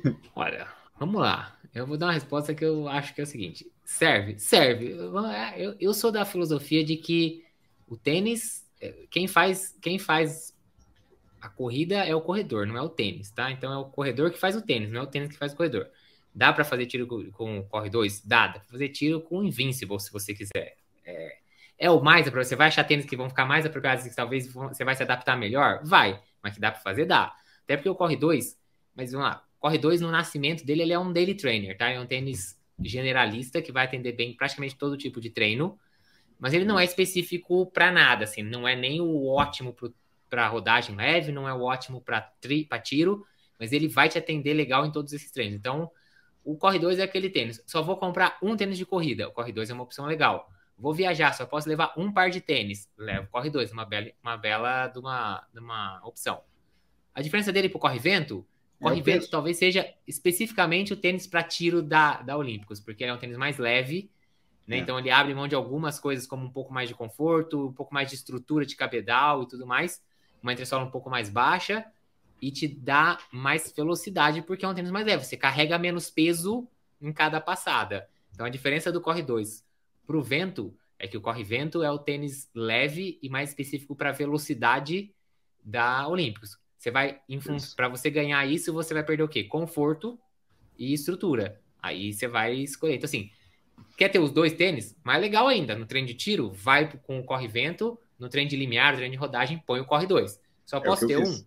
Olha, 0.35 0.66
vamos 0.98 1.20
lá. 1.20 1.59
Eu 1.74 1.87
vou 1.87 1.98
dar 1.98 2.07
uma 2.07 2.12
resposta 2.14 2.55
que 2.55 2.64
eu 2.64 2.88
acho 2.88 3.14
que 3.14 3.20
é 3.20 3.24
o 3.24 3.27
seguinte: 3.27 3.70
serve, 3.85 4.38
serve. 4.38 4.96
Eu, 5.59 5.77
eu 5.79 5.92
sou 5.92 6.11
da 6.11 6.24
filosofia 6.24 6.83
de 6.83 6.96
que 6.96 7.44
o 7.87 7.94
tênis, 7.94 8.66
é, 8.81 8.94
quem 9.11 9.29
faz, 9.29 9.77
quem 9.83 9.98
faz 9.98 10.57
a 11.42 11.48
corrida 11.51 11.96
é 11.96 12.14
o 12.14 12.22
corredor, 12.22 12.66
não 12.66 12.79
é 12.79 12.81
o 12.81 12.88
tênis, 12.88 13.31
tá? 13.31 13.51
Então 13.51 13.70
é 13.70 13.77
o 13.77 13.85
corredor 13.85 14.31
que 14.31 14.38
faz 14.38 14.57
o 14.57 14.62
tênis, 14.62 14.90
não 14.90 15.03
é 15.03 15.05
o 15.05 15.07
tênis 15.07 15.29
que 15.29 15.37
faz 15.37 15.53
o 15.53 15.57
corredor. 15.57 15.90
Dá 16.35 16.55
para 16.55 16.64
fazer 16.64 16.87
tiro 16.87 17.07
com, 17.07 17.31
com 17.33 17.62
Corre 17.64 17.90
2? 17.90 18.24
Dá. 18.24 18.46
Dá 18.46 18.61
fazer 18.61 18.88
tiro 18.88 19.20
com 19.20 19.44
Invincible, 19.44 20.01
se 20.01 20.11
você 20.11 20.33
quiser. 20.33 20.79
É, 21.05 21.37
é 21.79 21.91
o 21.91 22.03
mais 22.03 22.29
Você 22.29 22.57
vai 22.57 22.69
achar 22.69 22.85
tênis 22.85 23.07
que 23.07 23.17
vão 23.17 23.29
ficar 23.29 23.45
mais 23.45 23.64
apropriados 23.64 24.05
e 24.05 24.11
que 24.11 24.17
talvez 24.17 24.53
você 24.53 24.85
vai 24.85 24.95
se 24.95 25.03
adaptar 25.03 25.37
melhor? 25.37 25.81
Vai. 25.85 26.21
Mas 26.43 26.55
que 26.55 26.61
dá 26.61 26.73
para 26.73 26.81
fazer? 26.81 27.07
Dá. 27.07 27.35
Até 27.64 27.77
porque 27.77 27.88
o 27.88 27.95
Corre 27.95 28.17
2, 28.17 28.59
mas 28.95 29.12
vamos 29.12 29.29
lá, 29.29 29.45
Corre 29.59 29.77
2 29.77 30.01
no 30.01 30.11
nascimento 30.11 30.64
dele, 30.64 30.83
ele 30.83 30.93
é 30.93 30.99
um 30.99 31.12
daily 31.12 31.35
trainer, 31.35 31.77
tá? 31.77 31.91
É 31.91 32.01
um 32.01 32.07
tênis 32.07 32.59
generalista 32.81 33.61
que 33.61 33.71
vai 33.71 33.85
atender 33.85 34.12
bem 34.12 34.35
praticamente 34.35 34.77
todo 34.77 34.97
tipo 34.97 35.21
de 35.21 35.31
treino, 35.31 35.79
mas 36.38 36.55
ele 36.55 36.64
não 36.64 36.79
é 36.79 36.85
específico 36.85 37.67
para 37.67 37.91
nada, 37.91 38.25
assim, 38.25 38.43
não 38.43 38.67
é 38.67 38.77
nem 38.77 39.01
o 39.01 39.27
ótimo 39.27 39.77
para 40.31 40.47
rodagem 40.47 40.95
leve, 40.95 41.33
não 41.33 41.49
é 41.49 41.53
o 41.53 41.61
ótimo 41.62 42.01
para 42.01 42.23
tiro, 42.83 43.27
mas 43.59 43.73
ele 43.73 43.88
vai 43.88 44.09
te 44.09 44.17
atender 44.17 44.55
legal 44.55 44.87
em 44.87 44.93
todos 44.93 45.12
esses 45.12 45.31
treinos. 45.31 45.57
Então, 45.57 45.91
o 46.45 46.57
Corre 46.57 46.79
2 46.79 47.01
é 47.01 47.03
aquele 47.03 47.29
tênis. 47.29 47.62
Só 47.67 47.83
vou 47.83 47.97
comprar 47.97 48.38
um 48.43 48.57
tênis 48.57 48.79
de 48.79 48.87
corrida. 48.87 49.29
O 49.29 49.33
Corre 49.33 49.53
2 49.53 49.69
é 49.69 49.75
uma 49.75 49.83
opção 49.83 50.07
legal. 50.07 50.49
Vou 50.79 50.95
viajar, 50.95 51.33
só 51.33 51.45
posso 51.45 51.69
levar 51.69 51.93
um 51.97 52.12
par 52.12 52.31
de 52.31 52.41
tênis. 52.41 52.88
Levo 52.97 53.29
Corre 53.29 53.51
2, 53.51 53.73
uma 53.73 53.85
bela, 53.85 54.11
uma 54.23 54.37
bela 54.37 54.87
de 54.87 54.99
uma, 54.99 55.45
de 55.53 55.59
uma 55.59 56.01
opção. 56.05 56.41
A 57.12 57.21
diferença 57.21 57.53
dele 57.53 57.69
pro 57.69 57.81
Corre 57.81 57.99
Vento, 57.99 58.47
Corre 58.81 59.03
Vento 59.03 59.29
talvez 59.29 59.57
seja 59.57 59.93
especificamente 60.07 60.93
o 60.93 60.97
tênis 60.97 61.27
para 61.27 61.43
tiro 61.43 61.83
da, 61.83 62.23
da 62.23 62.37
Olímpicos, 62.37 62.79
porque 62.79 63.03
ele 63.03 63.11
é 63.11 63.14
um 63.14 63.19
tênis 63.19 63.37
mais 63.37 63.59
leve, 63.59 64.09
né? 64.69 64.77
É. 64.77 64.79
Então 64.79 64.99
ele 64.99 65.11
abre 65.11 65.35
mão 65.35 65.49
de 65.49 65.55
algumas 65.55 65.99
coisas 65.99 66.27
como 66.29 66.47
um 66.47 66.51
pouco 66.51 66.73
mais 66.73 66.88
de 66.88 66.95
conforto, 66.95 67.67
um 67.67 67.73
pouco 67.73 67.93
mais 67.93 68.09
de 68.09 68.14
estrutura 68.14 68.64
de 68.64 68.77
cabedal 68.77 69.43
e 69.43 69.49
tudo 69.49 69.67
mais, 69.67 70.01
uma 70.41 70.53
entressola 70.53 70.85
um 70.85 70.91
pouco 70.91 71.11
mais 71.11 71.29
baixa 71.29 71.85
e 72.41 72.53
te 72.53 72.69
dá 72.69 73.19
mais 73.33 73.73
velocidade 73.73 74.43
porque 74.43 74.64
é 74.64 74.69
um 74.69 74.75
tênis 74.75 74.93
mais 74.93 75.05
leve. 75.05 75.25
Você 75.25 75.37
carrega 75.37 75.77
menos 75.77 76.09
peso 76.09 76.69
em 77.03 77.12
cada 77.12 77.41
passada. 77.41 78.09
Então 78.33 78.47
a 78.47 78.49
diferença 78.49 78.93
do 78.93 79.01
Corre 79.01 79.23
2 79.23 79.67
para 80.09 80.16
o 80.16 80.23
vento 80.23 80.75
é 80.99 81.07
que 81.07 81.16
o 81.18 81.21
Corre 81.21 81.44
Vento 81.44 81.83
é 81.83 81.90
o 81.90 81.99
tênis 81.99 82.51
leve 82.55 83.18
e 83.23 83.29
mais 83.29 83.51
específico 83.51 83.94
para 83.94 84.11
velocidade 84.11 85.14
da 85.62 86.09
Olímpicos. 86.09 86.59
Você 86.79 86.90
vai, 86.90 87.21
para 87.77 87.88
você 87.88 88.09
ganhar 88.11 88.44
isso, 88.47 88.73
você 88.73 88.94
vai 88.94 89.05
perder 89.05 89.23
o 89.23 89.29
quê? 89.29 89.44
Conforto 89.44 90.18
e 90.79 90.94
estrutura. 90.94 91.61
Aí 91.81 92.12
você 92.12 92.27
vai 92.27 92.55
escolher. 92.55 92.94
Então, 92.94 93.05
assim, 93.05 93.31
quer 93.99 94.09
ter 94.09 94.18
os 94.18 94.33
dois 94.33 94.55
tênis? 94.55 94.97
Mais 95.05 95.21
legal 95.21 95.47
ainda. 95.47 95.77
No 95.77 95.87
treino 95.87 96.09
de 96.09 96.14
tiro, 96.14 96.51
vai 96.51 96.90
com 97.03 97.21
o 97.21 97.25
corre-vento. 97.25 98.01
No 98.18 98.29
treino 98.29 98.51
de 98.51 98.57
limiar, 98.57 98.92
no 98.92 98.97
treino 98.97 99.12
de 99.12 99.18
rodagem, 99.18 99.62
põe 99.66 99.81
o 99.81 99.85
corre-2. 99.85 100.40
Só 100.64 100.79
é 100.79 100.81
posso 100.81 101.07
ter 101.07 101.18
um. 101.18 101.44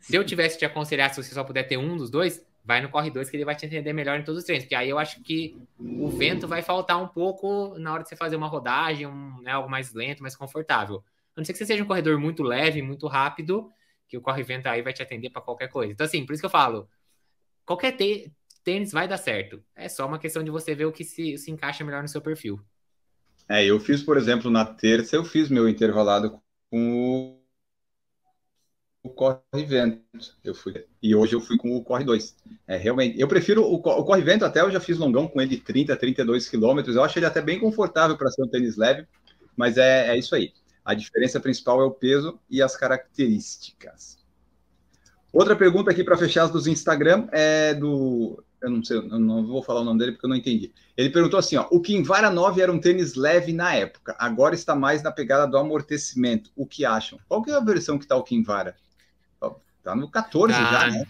Se 0.00 0.16
eu 0.16 0.24
tivesse 0.24 0.58
te 0.58 0.64
aconselhar, 0.64 1.14
se 1.14 1.22
você 1.22 1.32
só 1.32 1.44
puder 1.44 1.62
ter 1.62 1.76
um 1.76 1.96
dos 1.96 2.10
dois, 2.10 2.44
vai 2.64 2.80
no 2.80 2.88
corre-2 2.88 3.28
que 3.28 3.36
ele 3.36 3.44
vai 3.44 3.56
te 3.56 3.66
entender 3.66 3.92
melhor 3.92 4.18
em 4.18 4.24
todos 4.24 4.40
os 4.40 4.44
treinos. 4.44 4.64
Porque 4.64 4.74
aí 4.74 4.88
eu 4.88 4.98
acho 4.98 5.20
que 5.22 5.56
o 5.78 6.08
vento 6.08 6.46
vai 6.46 6.62
faltar 6.62 7.02
um 7.02 7.08
pouco 7.08 7.76
na 7.78 7.92
hora 7.92 8.02
de 8.02 8.08
você 8.08 8.16
fazer 8.16 8.36
uma 8.36 8.46
rodagem, 8.46 9.06
um, 9.06 9.40
né, 9.42 9.50
algo 9.52 9.68
mais 9.68 9.92
lento, 9.92 10.22
mais 10.22 10.36
confortável. 10.36 11.02
A 11.34 11.40
não 11.40 11.44
ser 11.44 11.52
que 11.52 11.58
você 11.58 11.66
seja 11.66 11.82
um 11.82 11.86
corredor 11.86 12.18
muito 12.18 12.42
leve, 12.42 12.82
muito 12.82 13.06
rápido, 13.06 13.70
que 14.06 14.16
o 14.16 14.20
corre-vento 14.20 14.68
aí 14.68 14.82
vai 14.82 14.92
te 14.92 15.02
atender 15.02 15.30
para 15.30 15.42
qualquer 15.42 15.68
coisa. 15.68 15.92
Então, 15.92 16.04
assim, 16.04 16.24
por 16.24 16.34
isso 16.34 16.42
que 16.42 16.46
eu 16.46 16.50
falo, 16.50 16.88
qualquer 17.64 17.96
tênis 18.62 18.92
vai 18.92 19.08
dar 19.08 19.16
certo. 19.16 19.62
É 19.74 19.88
só 19.88 20.06
uma 20.06 20.18
questão 20.18 20.44
de 20.44 20.50
você 20.50 20.74
ver 20.74 20.84
o 20.84 20.92
que 20.92 21.04
se, 21.04 21.36
se 21.38 21.50
encaixa 21.50 21.84
melhor 21.84 22.02
no 22.02 22.08
seu 22.08 22.20
perfil. 22.20 22.60
É, 23.48 23.64
eu 23.64 23.80
fiz, 23.80 24.02
por 24.02 24.16
exemplo, 24.16 24.50
na 24.50 24.64
terça, 24.64 25.16
eu 25.16 25.24
fiz 25.24 25.48
meu 25.48 25.68
intervalado 25.68 26.40
com 26.70 27.36
o 27.36 27.41
corre-vento. 29.10 30.00
Eu 30.44 30.54
fui 30.54 30.84
e 31.02 31.14
hoje 31.14 31.34
eu 31.34 31.40
fui 31.40 31.56
com 31.56 31.76
o 31.76 31.82
corre 31.82 32.04
2. 32.04 32.36
É, 32.66 32.76
realmente, 32.76 33.20
eu 33.20 33.26
prefiro 33.26 33.62
o, 33.62 33.74
o 33.74 34.04
corre-vento 34.04 34.44
até 34.44 34.60
eu 34.60 34.70
já 34.70 34.80
fiz 34.80 34.98
longão 34.98 35.26
com 35.26 35.40
ele 35.40 35.56
de 35.56 35.62
30, 35.62 35.96
32 35.96 36.48
quilômetros. 36.48 36.96
Eu 36.96 37.02
acho 37.02 37.18
ele 37.18 37.26
até 37.26 37.40
bem 37.40 37.58
confortável 37.58 38.16
para 38.16 38.30
ser 38.30 38.42
um 38.42 38.48
tênis 38.48 38.76
leve, 38.76 39.06
mas 39.56 39.76
é, 39.76 40.08
é 40.08 40.18
isso 40.18 40.34
aí. 40.34 40.52
A 40.84 40.94
diferença 40.94 41.38
principal 41.38 41.80
é 41.80 41.84
o 41.84 41.90
peso 41.90 42.38
e 42.50 42.60
as 42.60 42.76
características. 42.76 44.18
Outra 45.32 45.56
pergunta 45.56 45.90
aqui 45.90 46.04
para 46.04 46.18
fechar 46.18 46.44
as 46.44 46.50
dos 46.50 46.66
Instagram 46.66 47.26
é 47.32 47.72
do. 47.72 48.42
Eu 48.60 48.70
não 48.70 48.84
sei, 48.84 48.98
eu 48.98 49.18
não 49.18 49.44
vou 49.46 49.62
falar 49.62 49.80
o 49.80 49.84
nome 49.84 49.98
dele 49.98 50.12
porque 50.12 50.26
eu 50.26 50.30
não 50.30 50.36
entendi. 50.36 50.72
Ele 50.96 51.08
perguntou 51.08 51.38
assim: 51.38 51.56
ó, 51.56 51.66
o 51.70 51.80
Kinvara 51.80 52.30
9 52.30 52.60
era 52.60 52.70
um 52.70 52.78
tênis 52.78 53.14
leve 53.14 53.52
na 53.52 53.74
época, 53.74 54.14
agora 54.18 54.54
está 54.54 54.74
mais 54.74 55.02
na 55.02 55.10
pegada 55.10 55.46
do 55.46 55.56
amortecimento. 55.56 56.50
O 56.54 56.66
que 56.66 56.84
acham? 56.84 57.18
Qual 57.26 57.42
que 57.42 57.50
é 57.50 57.54
a 57.54 57.60
versão 57.60 57.98
que 57.98 58.04
está 58.04 58.14
o 58.14 58.22
Kinvara? 58.22 58.76
Está 59.82 59.96
no 59.96 60.08
14 60.08 60.54
tá. 60.54 60.70
já, 60.70 60.90
né? 60.92 61.06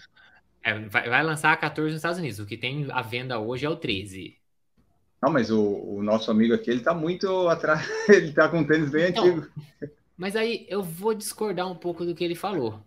É, 0.63 0.79
vai, 0.89 1.09
vai, 1.09 1.23
lançar 1.23 1.53
a 1.53 1.57
14 1.57 1.91
nos 1.91 1.99
Estados 1.99 2.19
Unidos. 2.19 2.39
O 2.39 2.47
que 2.47 2.57
tem 2.57 2.87
à 2.91 3.03
venda 3.03 3.39
hoje 3.39 3.67
é 3.67 3.69
o 3.69 3.77
13. 3.77 4.39
Não, 5.21 5.31
mas 5.31 5.51
o, 5.51 5.61
o 5.63 6.03
nosso 6.03 6.31
amigo 6.31 6.55
aqui, 6.55 6.71
ele 6.71 6.81
tá 6.81 6.95
muito 6.95 7.49
atrás, 7.49 7.87
ele 8.09 8.33
tá 8.33 8.49
com 8.49 8.61
um 8.61 8.67
tênis 8.67 8.91
bem 8.91 9.11
então, 9.11 9.25
antigo. 9.25 9.47
Mas 10.17 10.35
aí 10.35 10.67
eu 10.71 10.83
vou 10.83 11.13
discordar 11.13 11.71
um 11.71 11.75
pouco 11.75 12.07
do 12.07 12.15
que 12.15 12.25
ele 12.25 12.35
falou. 12.35 12.83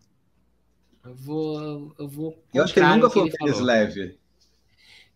Eu 1.04 1.14
vou. 1.14 1.96
Eu, 2.00 2.08
vou 2.08 2.44
eu 2.52 2.64
acho 2.64 2.74
que 2.74 2.80
ele 2.80 2.90
nunca 2.90 3.10
foi 3.12 3.22
um 3.22 3.30
tênis 3.30 3.54
falou. 3.54 3.68
leve. 3.68 4.18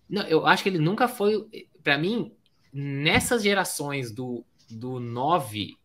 Não, 0.08 0.22
eu 0.24 0.46
acho 0.46 0.62
que 0.62 0.70
ele 0.70 0.78
nunca 0.78 1.08
foi. 1.08 1.48
Para 1.84 1.98
mim, 1.98 2.32
nessas 2.72 3.42
gerações 3.42 4.12
do, 4.12 4.46
do 4.70 5.00
9, 5.00 5.76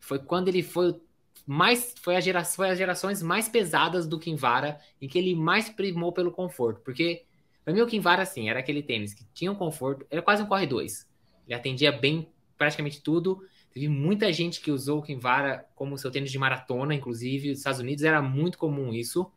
foi 0.00 0.18
quando 0.18 0.48
ele 0.48 0.62
foi 0.62 1.00
mais. 1.46 1.94
Foi, 2.00 2.16
a 2.16 2.20
gera, 2.20 2.44
foi 2.44 2.70
as 2.70 2.78
gerações 2.78 3.22
mais 3.22 3.48
pesadas 3.48 4.06
do 4.06 4.18
Kinvara, 4.18 4.78
em 5.00 5.08
que 5.08 5.18
ele 5.18 5.34
mais 5.34 5.68
primou 5.68 6.12
pelo 6.12 6.32
conforto. 6.32 6.80
Porque 6.80 7.24
Pra 7.64 7.72
mim, 7.72 7.80
o 7.80 7.86
Kinvara, 7.86 8.22
assim, 8.22 8.50
era 8.50 8.60
aquele 8.60 8.82
tênis 8.82 9.14
que 9.14 9.24
tinha 9.32 9.50
um 9.50 9.54
conforto, 9.54 10.06
era 10.10 10.20
quase 10.20 10.42
um 10.42 10.46
corre 10.46 10.66
2. 10.66 11.08
Ele 11.46 11.54
atendia 11.54 11.90
bem 11.90 12.28
praticamente 12.58 13.02
tudo. 13.02 13.40
Teve 13.72 13.88
muita 13.88 14.30
gente 14.32 14.60
que 14.60 14.70
usou 14.70 14.98
o 14.98 15.02
Kinvara 15.02 15.66
como 15.74 15.96
seu 15.96 16.10
tênis 16.10 16.30
de 16.30 16.38
maratona, 16.38 16.94
inclusive. 16.94 17.48
Nos 17.48 17.58
Estados 17.58 17.80
Unidos 17.80 18.04
era 18.04 18.20
muito 18.20 18.58
comum 18.58 18.92
isso. 18.92 19.32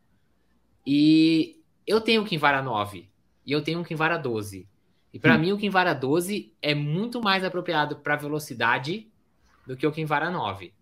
E 0.85 1.61
eu 1.85 2.01
tenho 2.01 2.21
o 2.21 2.25
Kinvara 2.25 2.61
9 2.61 3.09
e 3.45 3.51
eu 3.51 3.63
tenho 3.63 3.79
o 3.79 3.85
Kinvara 3.85 4.17
12. 4.17 4.67
E 5.13 5.19
para 5.19 5.35
hum. 5.35 5.39
mim, 5.39 5.51
o 5.53 5.57
Kinvara 5.57 5.93
12 5.93 6.53
é 6.61 6.75
muito 6.75 7.21
mais 7.21 7.45
apropriado 7.45 7.97
para 7.97 8.17
velocidade 8.17 9.09
do 9.65 9.75
que 9.77 9.87
o 9.87 9.91
Kinvara 9.91 10.29
9. 10.29 10.73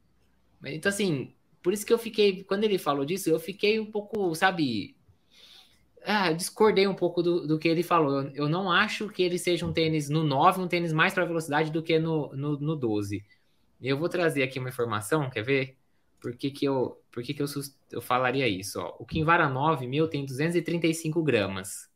Então, 0.64 0.90
assim, 0.90 1.34
por 1.62 1.74
isso 1.74 1.86
que 1.86 1.94
eu 1.94 1.98
fiquei, 1.98 2.44
quando 2.44 2.64
ele 2.64 2.78
falou 2.78 3.06
disso, 3.06 3.30
eu 3.30 3.40
fiquei 3.40 3.80
um 3.80 3.86
pouco, 3.86 4.34
sabe, 4.36 4.96
ah, 6.04 6.32
discordei 6.32 6.88
um 6.88 6.94
pouco 6.94 7.24
do, 7.24 7.48
do 7.48 7.58
que 7.58 7.68
ele 7.68 7.84
falou. 7.84 8.22
Eu, 8.22 8.32
eu, 8.36 8.50
não 8.50 8.72
acho 8.72 9.10
que 9.10 9.24
ele 9.24 9.40
seja 9.40 9.66
um 9.66 9.74
tênis 9.74 10.08
no 10.08 10.24
9, 10.24 10.62
um 10.62 10.68
tênis 10.68 10.94
mais 10.94 11.14
para 11.14 11.26
velocidade 11.26 11.72
do 11.72 11.82
que 11.82 11.98
no, 11.98 12.32
no, 12.36 12.60
no 12.60 12.76
12. 12.76 13.26
Eu 13.82 13.98
vou 13.98 14.08
trazer 14.08 14.44
aqui 14.44 14.60
uma 14.60 14.70
informação, 14.70 15.30
quer 15.30 15.44
ver? 15.44 15.78
Por 16.20 16.36
que, 16.36 16.50
que, 16.52 16.66
eu, 16.66 17.02
por 17.12 17.24
que, 17.24 17.34
que 17.34 17.42
eu, 17.42 17.48
eu 17.92 18.02
falaria 18.02 18.48
isso? 18.48 18.80
Ó, 18.80 18.96
o 19.00 19.06
Kinvara 19.06 19.50
9 19.50 19.88
meu 19.88 20.08
tem 20.08 20.26
235 20.26 21.22
gramas. 21.24 21.90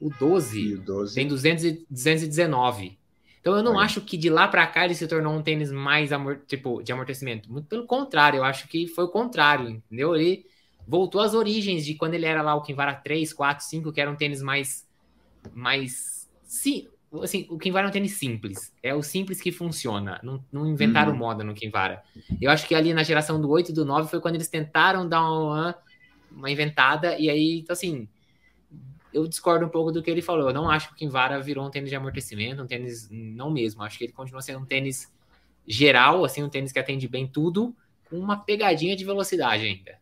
O 0.00 0.10
12, 0.10 0.74
o 0.74 0.80
12? 0.82 1.14
tem 1.14 1.28
200, 1.28 1.84
219. 1.88 2.98
Então 3.46 3.56
eu 3.56 3.62
não 3.62 3.78
acho 3.78 4.00
que 4.00 4.16
de 4.16 4.28
lá 4.28 4.48
para 4.48 4.66
cá 4.66 4.84
ele 4.84 4.94
se 4.96 5.06
tornou 5.06 5.32
um 5.32 5.40
tênis 5.40 5.70
mais 5.70 6.12
amor, 6.12 6.40
tipo, 6.48 6.82
de 6.82 6.90
amortecimento. 6.90 7.48
Muito 7.48 7.68
pelo 7.68 7.86
contrário, 7.86 8.38
eu 8.38 8.44
acho 8.44 8.66
que 8.66 8.88
foi 8.88 9.04
o 9.04 9.08
contrário, 9.08 9.68
entendeu? 9.68 10.16
Ele 10.16 10.44
voltou 10.84 11.20
às 11.20 11.32
origens 11.32 11.86
de 11.86 11.94
quando 11.94 12.14
ele 12.14 12.26
era 12.26 12.42
lá 12.42 12.56
o 12.56 12.62
Kinvara 12.62 12.92
3, 12.92 13.32
4, 13.32 13.64
5, 13.64 13.92
que 13.92 14.00
era 14.00 14.10
um 14.10 14.16
tênis 14.16 14.42
mais. 14.42 14.84
mais 15.54 16.28
sim, 16.42 16.88
assim, 17.22 17.46
o 17.48 17.56
Kinvara 17.56 17.86
é 17.86 17.88
um 17.90 17.92
tênis 17.92 18.14
simples. 18.14 18.72
É 18.82 18.92
o 18.96 19.00
simples 19.00 19.40
que 19.40 19.52
funciona. 19.52 20.18
Não, 20.24 20.44
não 20.50 20.66
inventaram 20.66 21.12
uhum. 21.12 21.18
moda 21.18 21.44
no 21.44 21.54
Kinvara. 21.54 22.02
Eu 22.42 22.50
acho 22.50 22.66
que 22.66 22.74
ali 22.74 22.92
na 22.92 23.04
geração 23.04 23.40
do 23.40 23.48
8 23.48 23.70
e 23.70 23.74
do 23.74 23.84
9 23.84 24.10
foi 24.10 24.20
quando 24.20 24.34
eles 24.34 24.48
tentaram 24.48 25.08
dar 25.08 25.22
uma, 25.22 25.76
uma 26.32 26.50
inventada. 26.50 27.16
E 27.16 27.30
aí, 27.30 27.60
então 27.60 27.74
assim, 27.74 28.08
eu 29.16 29.26
discordo 29.26 29.64
um 29.64 29.68
pouco 29.68 29.90
do 29.90 30.02
que 30.02 30.10
ele 30.10 30.20
falou. 30.20 30.48
Eu 30.48 30.54
não 30.54 30.70
acho 30.70 30.88
que 30.88 30.94
o 30.94 30.96
Kinvara 30.96 31.40
virou 31.40 31.66
um 31.66 31.70
tênis 31.70 31.88
de 31.88 31.96
amortecimento, 31.96 32.62
um 32.62 32.66
tênis. 32.66 33.08
Não 33.10 33.50
mesmo. 33.50 33.82
Acho 33.82 33.96
que 33.96 34.04
ele 34.04 34.12
continua 34.12 34.42
sendo 34.42 34.60
um 34.60 34.66
tênis 34.66 35.10
geral, 35.66 36.24
assim, 36.24 36.42
um 36.42 36.48
tênis 36.50 36.70
que 36.70 36.78
atende 36.78 37.08
bem 37.08 37.26
tudo, 37.26 37.74
com 38.08 38.18
uma 38.18 38.36
pegadinha 38.36 38.94
de 38.94 39.04
velocidade 39.04 39.64
ainda. 39.64 39.98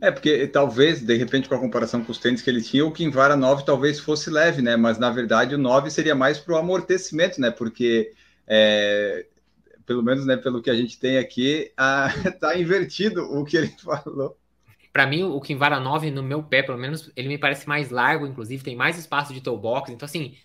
É, 0.00 0.10
porque 0.10 0.46
talvez, 0.48 1.00
de 1.00 1.16
repente, 1.16 1.48
com 1.48 1.54
a 1.54 1.60
comparação 1.60 2.04
com 2.04 2.12
os 2.12 2.18
tênis 2.18 2.42
que 2.42 2.50
ele 2.50 2.60
tinha, 2.60 2.84
o 2.84 2.92
Kinvara 2.92 3.36
9 3.36 3.64
talvez 3.64 3.98
fosse 3.98 4.30
leve, 4.30 4.62
né? 4.62 4.76
Mas 4.76 4.98
na 4.98 5.10
verdade 5.10 5.54
o 5.54 5.58
9 5.58 5.90
seria 5.90 6.14
mais 6.14 6.38
para 6.38 6.54
o 6.54 6.58
amortecimento, 6.58 7.40
né? 7.40 7.50
Porque, 7.50 8.12
é, 8.46 9.26
pelo 9.86 10.02
menos 10.02 10.26
né, 10.26 10.36
pelo 10.36 10.60
que 10.60 10.70
a 10.70 10.74
gente 10.74 10.98
tem 10.98 11.18
aqui, 11.18 11.72
a, 11.76 12.10
tá 12.40 12.58
invertido 12.58 13.22
o 13.22 13.44
que 13.44 13.56
ele 13.56 13.74
falou. 13.82 14.36
Para 14.98 15.06
mim, 15.06 15.22
o 15.22 15.40
Kinvara 15.40 15.78
9, 15.78 16.10
no 16.10 16.24
meu 16.24 16.42
pé, 16.42 16.60
pelo 16.60 16.76
menos, 16.76 17.08
ele 17.14 17.28
me 17.28 17.38
parece 17.38 17.68
mais 17.68 17.88
largo, 17.88 18.26
inclusive, 18.26 18.64
tem 18.64 18.74
mais 18.74 18.98
espaço 18.98 19.32
de 19.32 19.40
toe 19.40 19.56
box. 19.56 19.92
Então, 19.92 20.04
assim, 20.04 20.36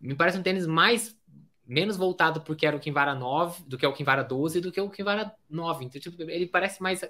me 0.00 0.14
parece 0.14 0.38
um 0.38 0.44
tênis 0.44 0.64
mais 0.64 1.18
menos 1.66 1.96
voltado 1.96 2.40
porque 2.42 2.64
era 2.64 2.76
o 2.76 2.78
Kinvara 2.78 3.16
9 3.16 3.64
do 3.66 3.76
que 3.76 3.84
o 3.84 3.92
Kinvara 3.92 4.22
12 4.22 4.60
do 4.60 4.70
que 4.70 4.80
o 4.80 4.88
Kinvara 4.88 5.34
9. 5.50 5.86
Então, 5.86 6.00
tipo, 6.00 6.22
ele 6.22 6.46
parece 6.46 6.80
mais 6.80 7.04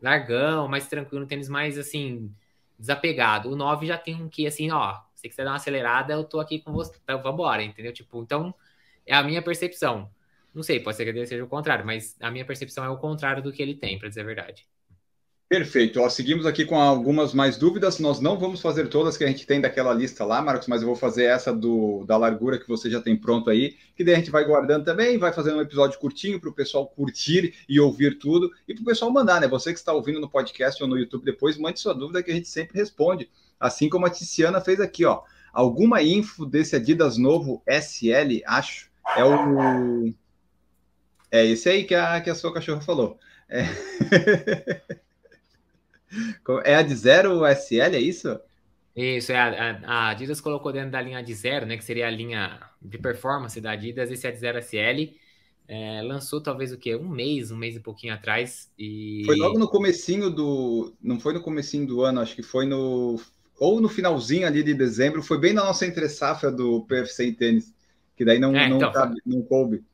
largão, 0.00 0.68
mais 0.68 0.86
tranquilo, 0.86 1.24
um 1.24 1.26
tênis 1.26 1.48
mais 1.48 1.76
assim, 1.76 2.32
desapegado. 2.78 3.50
O 3.50 3.56
9 3.56 3.84
já 3.84 3.98
tem 3.98 4.14
um 4.14 4.28
que, 4.28 4.46
assim, 4.46 4.70
ó, 4.70 5.00
Se 5.16 5.28
quiser 5.28 5.42
dar 5.42 5.50
uma 5.50 5.56
acelerada, 5.56 6.12
eu 6.12 6.22
tô 6.22 6.38
aqui 6.38 6.60
com 6.60 6.72
você. 6.72 6.96
Então, 7.02 7.20
vambora, 7.20 7.60
entendeu? 7.64 7.92
Tipo, 7.92 8.22
então, 8.22 8.54
é 9.04 9.16
a 9.16 9.22
minha 9.24 9.42
percepção. 9.42 10.08
Não 10.54 10.62
sei, 10.62 10.78
pode 10.78 10.96
ser 10.96 11.04
que 11.04 11.10
ele 11.10 11.26
seja 11.26 11.42
o 11.42 11.48
contrário, 11.48 11.84
mas 11.84 12.16
a 12.20 12.30
minha 12.30 12.44
percepção 12.44 12.84
é 12.84 12.88
o 12.88 12.98
contrário 12.98 13.42
do 13.42 13.52
que 13.52 13.60
ele 13.60 13.74
tem, 13.74 13.98
para 13.98 14.08
dizer 14.08 14.20
a 14.20 14.24
verdade. 14.24 14.64
Perfeito. 15.48 16.00
Ó, 16.00 16.08
seguimos 16.08 16.44
aqui 16.44 16.64
com 16.64 16.76
algumas 16.76 17.32
mais 17.32 17.56
dúvidas. 17.56 18.00
Nós 18.00 18.18
não 18.18 18.36
vamos 18.36 18.60
fazer 18.60 18.88
todas 18.88 19.16
que 19.16 19.22
a 19.22 19.28
gente 19.28 19.46
tem 19.46 19.60
daquela 19.60 19.94
lista 19.94 20.24
lá, 20.24 20.42
Marcos, 20.42 20.66
mas 20.66 20.82
eu 20.82 20.88
vou 20.88 20.96
fazer 20.96 21.24
essa 21.24 21.52
do, 21.54 22.04
da 22.04 22.16
largura 22.16 22.58
que 22.58 22.66
você 22.66 22.90
já 22.90 23.00
tem 23.00 23.16
pronto 23.16 23.48
aí, 23.48 23.76
que 23.94 24.02
daí 24.02 24.14
a 24.14 24.18
gente 24.18 24.30
vai 24.30 24.44
guardando 24.44 24.84
também, 24.84 25.16
vai 25.18 25.32
fazendo 25.32 25.58
um 25.58 25.60
episódio 25.60 26.00
curtinho 26.00 26.40
para 26.40 26.50
o 26.50 26.52
pessoal 26.52 26.84
curtir 26.88 27.54
e 27.68 27.78
ouvir 27.78 28.18
tudo, 28.18 28.50
e 28.66 28.74
para 28.74 28.82
o 28.82 28.84
pessoal 28.84 29.08
mandar, 29.12 29.40
né? 29.40 29.46
Você 29.46 29.72
que 29.72 29.78
está 29.78 29.92
ouvindo 29.92 30.18
no 30.18 30.28
podcast 30.28 30.82
ou 30.82 30.88
no 30.88 30.98
YouTube 30.98 31.24
depois, 31.24 31.56
mande 31.56 31.78
sua 31.78 31.94
dúvida 31.94 32.24
que 32.24 32.32
a 32.32 32.34
gente 32.34 32.48
sempre 32.48 32.76
responde. 32.76 33.30
Assim 33.58 33.88
como 33.88 34.04
a 34.04 34.10
Tiziana 34.10 34.60
fez 34.60 34.80
aqui, 34.80 35.04
ó. 35.04 35.22
Alguma 35.52 36.02
info 36.02 36.44
desse 36.44 36.74
Adidas 36.74 37.16
novo 37.16 37.62
SL, 37.68 38.42
acho, 38.46 38.90
é 39.16 39.24
o. 39.24 40.12
É 41.30 41.46
esse 41.46 41.68
aí 41.68 41.84
que 41.84 41.94
a, 41.94 42.20
que 42.20 42.30
a 42.30 42.34
sua 42.34 42.52
cachorra 42.52 42.80
falou. 42.80 43.16
É. 43.48 43.62
É 46.64 46.76
a 46.76 46.82
de 46.82 46.94
zero 46.94 47.44
SL, 47.46 47.94
é 47.94 48.00
isso? 48.00 48.38
Isso, 48.94 49.30
é 49.30 49.36
a, 49.36 49.80
a, 49.84 50.08
Adidas 50.10 50.40
colocou 50.40 50.72
dentro 50.72 50.90
da 50.90 51.02
linha 51.02 51.22
de 51.22 51.34
zero, 51.34 51.66
né? 51.66 51.76
Que 51.76 51.84
seria 51.84 52.06
a 52.06 52.10
linha 52.10 52.58
de 52.80 52.96
performance 52.96 53.60
da 53.60 53.72
Adidas, 53.72 54.10
esse 54.10 54.26
é 54.26 54.30
de 54.30 54.38
zero 54.38 54.58
SL. 54.58 55.14
É, 55.68 56.00
lançou 56.02 56.40
talvez 56.40 56.72
o 56.72 56.78
quê? 56.78 56.94
Um 56.94 57.08
mês, 57.08 57.50
um 57.50 57.56
mês 57.56 57.76
e 57.76 57.80
pouquinho 57.80 58.14
atrás. 58.14 58.70
E... 58.78 59.22
Foi 59.26 59.36
logo 59.36 59.58
no 59.58 59.68
comecinho 59.68 60.30
do. 60.30 60.94
Não 61.02 61.20
foi 61.20 61.34
no 61.34 61.42
comecinho 61.42 61.86
do 61.86 62.02
ano, 62.02 62.20
acho 62.20 62.34
que 62.34 62.42
foi 62.42 62.64
no. 62.64 63.20
Ou 63.58 63.80
no 63.80 63.88
finalzinho 63.88 64.46
ali 64.46 64.62
de 64.62 64.72
dezembro, 64.74 65.22
foi 65.22 65.38
bem 65.38 65.52
na 65.52 65.64
nossa 65.64 65.86
entre 65.86 66.08
safra 66.08 66.50
do 66.50 66.82
PFC 66.82 67.26
em 67.26 67.34
tênis. 67.34 67.74
Que 68.16 68.24
daí 68.24 68.38
não, 68.38 68.54
é, 68.56 68.68
não, 68.68 68.76
então, 68.76 68.92
cabe, 68.92 69.20
não 69.26 69.42
coube. 69.42 69.84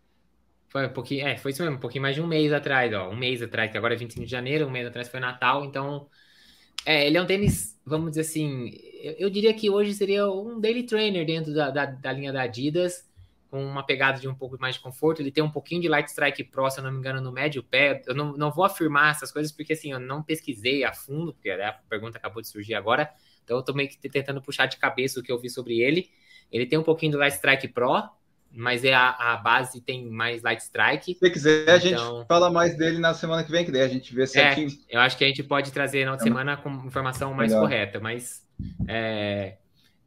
Foi 0.72 0.86
um 0.86 0.92
pouquinho, 0.92 1.26
é, 1.26 1.36
foi 1.36 1.50
isso 1.50 1.62
mesmo, 1.62 1.76
um 1.76 1.80
pouquinho 1.80 2.00
mais 2.00 2.14
de 2.14 2.22
um 2.22 2.26
mês 2.26 2.50
atrás, 2.50 2.90
ó. 2.94 3.10
Um 3.10 3.16
mês 3.16 3.42
atrás, 3.42 3.70
que 3.70 3.76
agora 3.76 3.92
é 3.92 3.96
25 3.98 4.24
de 4.24 4.30
janeiro, 4.30 4.66
um 4.66 4.70
mês 4.70 4.86
atrás 4.86 5.06
foi 5.06 5.20
Natal, 5.20 5.66
então. 5.66 6.08
É, 6.86 7.06
ele 7.06 7.18
é 7.18 7.22
um 7.22 7.26
tênis, 7.26 7.78
vamos 7.84 8.12
dizer 8.12 8.22
assim, 8.22 8.70
eu, 9.02 9.12
eu 9.18 9.30
diria 9.30 9.52
que 9.52 9.68
hoje 9.68 9.92
seria 9.92 10.26
um 10.30 10.58
daily 10.58 10.84
trainer 10.84 11.26
dentro 11.26 11.52
da, 11.52 11.70
da, 11.70 11.84
da, 11.84 12.12
linha 12.12 12.32
da 12.32 12.42
Adidas, 12.42 13.06
com 13.50 13.62
uma 13.62 13.84
pegada 13.84 14.18
de 14.18 14.26
um 14.26 14.34
pouco 14.34 14.58
mais 14.58 14.76
de 14.76 14.80
conforto. 14.80 15.20
Ele 15.20 15.30
tem 15.30 15.44
um 15.44 15.50
pouquinho 15.50 15.82
de 15.82 15.88
Light 15.88 16.08
Strike 16.08 16.42
Pro, 16.44 16.70
se 16.70 16.80
eu 16.80 16.84
não 16.84 16.90
me 16.90 16.98
engano, 16.98 17.20
no 17.20 17.30
médio 17.30 17.62
pé. 17.62 18.00
Eu 18.06 18.14
não, 18.14 18.32
não 18.32 18.50
vou 18.50 18.64
afirmar 18.64 19.10
essas 19.10 19.30
coisas, 19.30 19.52
porque 19.52 19.74
assim, 19.74 19.92
eu 19.92 20.00
não 20.00 20.22
pesquisei 20.22 20.84
a 20.84 20.94
fundo, 20.94 21.34
porque 21.34 21.50
a 21.50 21.74
pergunta 21.86 22.16
acabou 22.16 22.40
de 22.40 22.48
surgir 22.48 22.74
agora. 22.74 23.12
Então 23.44 23.58
eu 23.58 23.62
tô 23.62 23.74
meio 23.74 23.90
que 23.90 24.08
tentando 24.08 24.40
puxar 24.40 24.64
de 24.64 24.78
cabeça 24.78 25.20
o 25.20 25.22
que 25.22 25.30
eu 25.30 25.38
vi 25.38 25.50
sobre 25.50 25.80
ele. 25.80 26.10
Ele 26.50 26.64
tem 26.64 26.78
um 26.78 26.82
pouquinho 26.82 27.12
do 27.12 27.18
Light 27.18 27.34
Strike 27.34 27.68
Pro, 27.68 28.08
mas 28.54 28.84
é 28.84 28.92
a, 28.92 29.10
a, 29.10 29.36
base 29.38 29.80
tem 29.80 30.08
mais 30.10 30.42
Light 30.42 30.60
Strike. 30.60 31.14
Se 31.14 31.30
quiser, 31.30 31.68
a 31.70 31.78
gente 31.78 31.94
então 31.94 32.24
fala 32.26 32.50
mais 32.50 32.76
dele 32.76 32.98
na 32.98 33.14
semana 33.14 33.42
que 33.42 33.50
vem, 33.50 33.64
que 33.64 33.72
daí 33.72 33.82
a 33.82 33.88
gente 33.88 34.14
vê 34.14 34.26
certinho. 34.26 34.68
É, 34.88 34.96
eu 34.96 35.00
acho 35.00 35.16
que 35.16 35.24
a 35.24 35.26
gente 35.26 35.42
pode 35.42 35.72
trazer 35.72 36.04
na 36.04 36.12
outra 36.12 36.26
então, 36.26 36.38
semana 36.38 36.56
com 36.56 36.70
informação 36.86 37.32
mais 37.32 37.52
correta, 37.52 37.98
mas 37.98 38.46
é, 38.86 39.56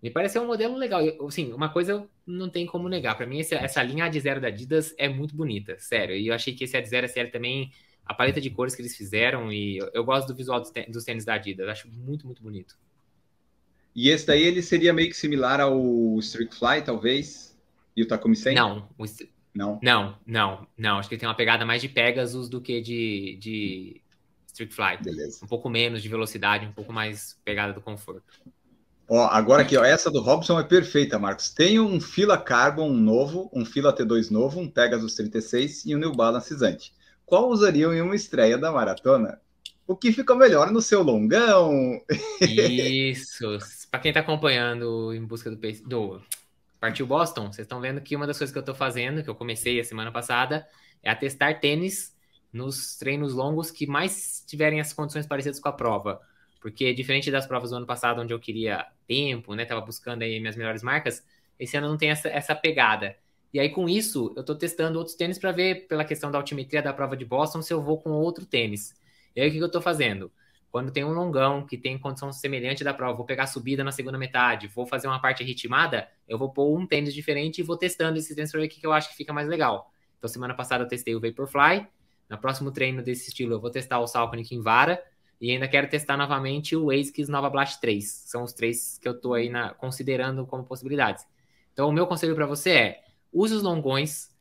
me 0.01 0.11
pareceu 0.11 0.43
um 0.43 0.47
modelo 0.47 0.75
legal. 0.77 1.01
Eu, 1.01 1.27
assim, 1.27 1.51
uma 1.51 1.69
coisa 1.69 2.07
não 2.25 2.49
tem 2.49 2.65
como 2.65 2.87
negar. 2.87 3.17
Para 3.17 3.25
mim, 3.25 3.39
essa, 3.39 3.55
essa 3.55 3.81
linha 3.81 4.07
de 4.07 4.19
zero 4.19 4.39
da 4.39 4.47
Adidas 4.47 4.93
é 4.97 5.09
muito 5.09 5.35
bonita, 5.35 5.75
sério. 5.79 6.15
E 6.15 6.27
eu 6.27 6.33
achei 6.33 6.53
que 6.53 6.63
esse 6.63 6.79
de 6.79 6.87
zero 6.87 7.07
SL 7.07 7.31
também, 7.31 7.71
a 8.05 8.13
paleta 8.13 8.39
de 8.39 8.49
cores 8.51 8.75
que 8.75 8.81
eles 8.81 8.95
fizeram, 8.95 9.51
e 9.51 9.77
eu, 9.77 9.89
eu 9.93 10.03
gosto 10.03 10.27
do 10.27 10.35
visual 10.35 10.59
dos, 10.59 10.71
dos 10.89 11.03
tênis 11.03 11.25
da 11.25 11.33
Adidas. 11.33 11.67
Acho 11.67 11.89
muito, 11.89 12.25
muito 12.25 12.43
bonito. 12.43 12.77
E 13.95 14.09
esse 14.09 14.27
daí 14.27 14.43
ele 14.43 14.61
seria 14.61 14.91
meio 14.91 15.09
que 15.09 15.15
similar 15.15 15.61
ao 15.61 16.19
Street 16.19 16.53
Fly, 16.53 16.83
talvez? 16.83 17.44
E 17.95 18.03
o 18.03 18.07
Takumi 18.07 18.35
100? 18.35 18.55
Não. 18.55 18.89
O... 18.97 19.05
Não? 19.53 19.79
Não, 19.81 20.17
não, 20.25 20.67
não. 20.77 20.97
Acho 20.99 21.07
que 21.07 21.15
ele 21.15 21.19
tem 21.19 21.29
uma 21.29 21.35
pegada 21.35 21.65
mais 21.65 21.81
de 21.81 21.87
Pegasus 21.87 22.49
do 22.49 22.59
que 22.59 22.81
de, 22.81 23.37
de 23.39 24.01
Street 24.47 24.73
Fly. 24.73 24.97
Beleza. 25.01 25.45
Um 25.45 25.47
pouco 25.47 25.69
menos 25.69 26.03
de 26.03 26.09
velocidade, 26.09 26.65
um 26.65 26.73
pouco 26.73 26.91
mais 26.91 27.39
pegada 27.45 27.71
do 27.71 27.79
conforto. 27.79 28.23
Ó, 29.07 29.27
agora 29.27 29.61
aqui, 29.61 29.77
ó, 29.77 29.85
essa 29.85 30.09
do 30.09 30.19
Robson 30.19 30.59
é 30.59 30.63
perfeita, 30.63 31.19
Marcos. 31.19 31.49
Tem 31.49 31.79
um 31.79 32.01
Fila 32.01 32.37
Carbon 32.37 32.91
novo, 32.91 33.49
um 33.53 33.63
Fila 33.63 33.95
T2 33.95 34.31
novo, 34.31 34.59
um 34.59 34.69
Pegasus 34.69 35.13
36 35.15 35.85
e 35.85 35.95
um 35.95 35.99
New 35.99 36.11
Balance 36.11 36.53
Zante. 36.55 36.93
Qual 37.25 37.49
usariam 37.49 37.93
em 37.93 38.01
uma 38.01 38.15
estreia 38.15 38.57
da 38.57 38.71
maratona? 38.71 39.39
O 39.87 39.95
que 39.95 40.11
ficou 40.11 40.35
melhor 40.35 40.71
no 40.71 40.81
seu 40.81 41.03
longão? 41.03 42.01
Isso. 42.41 43.59
Para 43.91 43.99
quem 43.99 44.09
está 44.09 44.21
acompanhando 44.21 45.13
em 45.13 45.23
busca 45.23 45.51
do, 45.51 45.57
do 45.87 46.21
Partiu 46.85 47.07
Boston, 47.07 47.51
vocês 47.51 47.65
estão 47.65 47.81
vendo 47.81 47.99
que 47.99 48.15
uma 48.15 48.27
das 48.27 48.37
coisas 48.37 48.51
que 48.53 48.59
eu 48.59 48.61
estou 48.61 48.75
fazendo, 48.75 49.23
que 49.23 49.27
eu 49.27 49.33
comecei 49.33 49.79
a 49.79 49.83
semana 49.83 50.11
passada, 50.11 50.67
é 51.01 51.09
a 51.09 51.15
testar 51.15 51.59
tênis 51.59 52.15
nos 52.53 52.95
treinos 52.95 53.33
longos 53.33 53.71
que 53.71 53.87
mais 53.87 54.43
tiverem 54.45 54.79
as 54.79 54.93
condições 54.93 55.25
parecidas 55.25 55.59
com 55.59 55.67
a 55.67 55.71
prova. 55.71 56.21
Porque 56.61 56.93
diferente 56.93 57.31
das 57.31 57.47
provas 57.47 57.71
do 57.71 57.77
ano 57.77 57.87
passado, 57.87 58.21
onde 58.21 58.31
eu 58.31 58.39
queria 58.39 58.85
tempo, 59.07 59.55
né? 59.55 59.65
Tava 59.65 59.81
buscando 59.81 60.21
aí 60.21 60.39
minhas 60.39 60.55
melhores 60.55 60.83
marcas, 60.83 61.25
esse 61.57 61.75
ano 61.75 61.89
não 61.89 61.97
tem 61.97 62.11
essa, 62.11 62.29
essa 62.29 62.53
pegada. 62.53 63.15
E 63.51 63.59
aí, 63.59 63.71
com 63.71 63.89
isso, 63.89 64.31
eu 64.35 64.41
estou 64.41 64.55
testando 64.55 64.99
outros 64.99 65.15
tênis 65.15 65.39
para 65.39 65.51
ver, 65.51 65.87
pela 65.87 66.05
questão 66.05 66.29
da 66.29 66.37
altimetria 66.37 66.83
da 66.83 66.93
prova 66.93 67.17
de 67.17 67.25
Boston, 67.25 67.63
se 67.63 67.73
eu 67.73 67.81
vou 67.81 67.99
com 67.99 68.11
outro 68.11 68.45
tênis. 68.45 68.93
E 69.35 69.41
aí, 69.41 69.47
o 69.47 69.51
que, 69.51 69.57
que 69.57 69.63
eu 69.63 69.65
estou 69.65 69.81
fazendo? 69.81 70.31
Quando 70.75 70.91
tem 70.91 71.05
um 71.05 71.13
longão 71.13 71.65
que 71.65 71.77
tem 71.77 71.97
condição 71.97 72.33
semelhante 72.33 72.83
da 72.83 72.93
prova, 72.93 73.15
vou 73.15 73.25
pegar 73.25 73.47
subida 73.47 73.81
na 73.81 73.93
segunda 73.93 74.17
metade, 74.17 74.67
vou 74.67 74.85
fazer 74.85 75.07
uma 75.07 75.21
parte 75.21 75.41
ritmada, 75.41 76.09
eu 76.27 76.37
vou 76.37 76.51
pôr 76.51 76.77
um 76.77 76.85
tênis 76.85 77.13
diferente 77.13 77.59
e 77.59 77.63
vou 77.63 77.77
testando 77.77 78.19
esse 78.19 78.35
tênis 78.35 78.51
para 78.51 78.59
ver 78.59 78.67
o 78.67 78.69
que 78.69 78.85
eu 78.85 78.91
acho 78.91 79.07
que 79.07 79.15
fica 79.15 79.31
mais 79.31 79.47
legal. 79.47 79.89
Então, 80.17 80.27
semana 80.27 80.53
passada 80.53 80.83
eu 80.83 80.87
testei 80.89 81.15
o 81.15 81.21
Vaporfly, 81.21 81.87
no 82.29 82.37
próximo 82.37 82.73
treino 82.73 83.01
desse 83.01 83.29
estilo 83.29 83.53
eu 83.53 83.61
vou 83.61 83.69
testar 83.69 83.99
o 84.01 84.05
Salcone 84.05 84.43
Kinvara 84.43 85.01
e 85.39 85.49
ainda 85.49 85.65
quero 85.65 85.87
testar 85.87 86.17
novamente 86.17 86.75
o 86.75 86.91
ASICS 86.91 87.29
Nova 87.29 87.49
Blast 87.49 87.79
3. 87.79 88.03
São 88.25 88.43
os 88.43 88.51
três 88.51 88.97
que 88.97 89.07
eu 89.07 89.13
estou 89.13 89.33
aí 89.33 89.47
na, 89.47 89.73
considerando 89.75 90.45
como 90.45 90.65
possibilidades. 90.65 91.25
Então, 91.71 91.87
o 91.87 91.93
meu 91.93 92.05
conselho 92.05 92.35
para 92.35 92.45
você 92.45 92.71
é: 92.71 93.03
use 93.31 93.53
os 93.53 93.63
longões, 93.63 94.34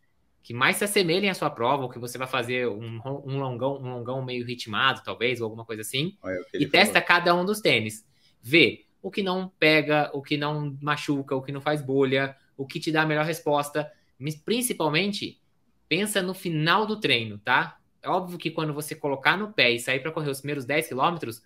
que 0.45 0.53
mais 0.53 0.77
se 0.77 0.85
assemelhem 0.85 1.31
à 1.31 1.35
sua 1.35 1.49
prova, 1.49 1.85
ou 1.85 1.89
que 1.89 1.99
você 1.99 2.19
vai 2.19 2.29
fazer 2.29 2.69
um, 2.69 3.01
um 3.25 3.39
longão, 3.39 3.79
um 3.79 3.95
longão 3.95 4.23
meio 4.23 4.45
ritmado, 4.45 5.01
talvez, 5.03 5.41
ou 5.41 5.47
alguma 5.47 5.65
coisa 5.65 5.81
assim, 5.81 6.19
e 6.53 6.67
testa 6.67 7.01
cada 7.01 7.35
um 7.35 7.47
dos 7.47 7.63
tênis. 7.63 8.07
Vê 8.43 8.85
o 9.01 9.11
que 9.11 9.23
não 9.23 9.51
pega, 9.59 10.11
o 10.13 10.21
que 10.21 10.37
não 10.37 10.77
machuca, 10.83 11.35
o 11.35 11.41
que 11.41 11.51
não 11.51 11.63
faz 11.63 11.81
bolha, 11.81 12.37
o 12.59 12.67
que 12.67 12.79
te 12.79 12.93
dá 12.93 13.03
a 13.03 13.07
melhor 13.07 13.25
resposta. 13.25 13.91
Mas, 14.19 14.35
principalmente, 14.37 15.41
pensa 15.89 16.21
no 16.21 16.35
final 16.35 16.87
do 16.87 17.01
treino, 17.01 17.39
tá? 17.39 17.79
É 18.03 18.09
óbvio 18.11 18.37
que 18.37 18.51
quando 18.51 18.75
você 18.75 18.95
colocar 18.95 19.39
no 19.39 19.51
pé 19.51 19.71
e 19.71 19.81
sair 19.81 20.01
para 20.01 20.13
correr 20.13 20.29
os 20.29 20.41
primeiros 20.41 20.67
10 20.67 20.89
quilômetros, 20.89 21.43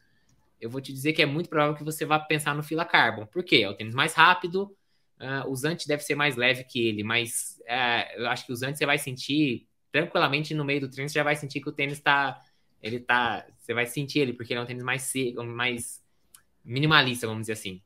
eu 0.61 0.69
vou 0.69 0.81
te 0.81 0.93
dizer 0.93 1.13
que 1.13 1.23
é 1.23 1.27
muito 1.27 1.49
provável 1.49 1.77
que 1.77 1.85
você 1.85 2.05
vá 2.05 2.19
pensar 2.19 2.53
no 2.53 2.65
fila 2.65 2.85
carbon. 2.85 3.27
Por 3.27 3.45
quê? 3.45 3.59
É 3.59 3.71
o 3.71 3.75
tênis 3.75 3.95
mais 3.95 4.13
rápido, 4.15 4.77
Uh, 5.20 5.50
o 5.50 5.57
Zante 5.57 5.88
deve 5.88 6.02
ser 6.02 6.14
mais 6.14 6.37
leve 6.37 6.64
que 6.64 6.87
ele, 6.87 7.02
mas 7.02 7.59
uh, 7.62 8.20
eu 8.20 8.28
acho 8.28 8.46
que 8.46 8.52
o 8.52 8.57
Zante 8.57 8.78
você 8.78 8.87
vai 8.87 8.98
sentir 8.98 9.66
tranquilamente 9.90 10.54
no 10.54 10.64
meio 10.64 10.81
do 10.81 10.88
treino, 10.88 11.09
você 11.09 11.18
já 11.18 11.24
vai 11.24 11.35
sentir 11.35 11.61
que 11.61 11.68
o 11.68 11.72
tênis 11.72 11.98
está. 11.98 12.40
Ele 12.81 13.00
tá. 13.00 13.44
Você 13.59 13.74
vai 13.74 13.87
sentir 13.87 14.20
ele, 14.20 14.33
porque 14.33 14.52
ele 14.52 14.61
é 14.61 14.62
um 14.62 14.66
tênis 14.66 14.85
mais 14.85 15.02
seco, 15.02 15.42
mais 15.44 16.02
minimalista, 16.64 17.26
vamos 17.26 17.42
dizer 17.42 17.54
assim. 17.54 17.83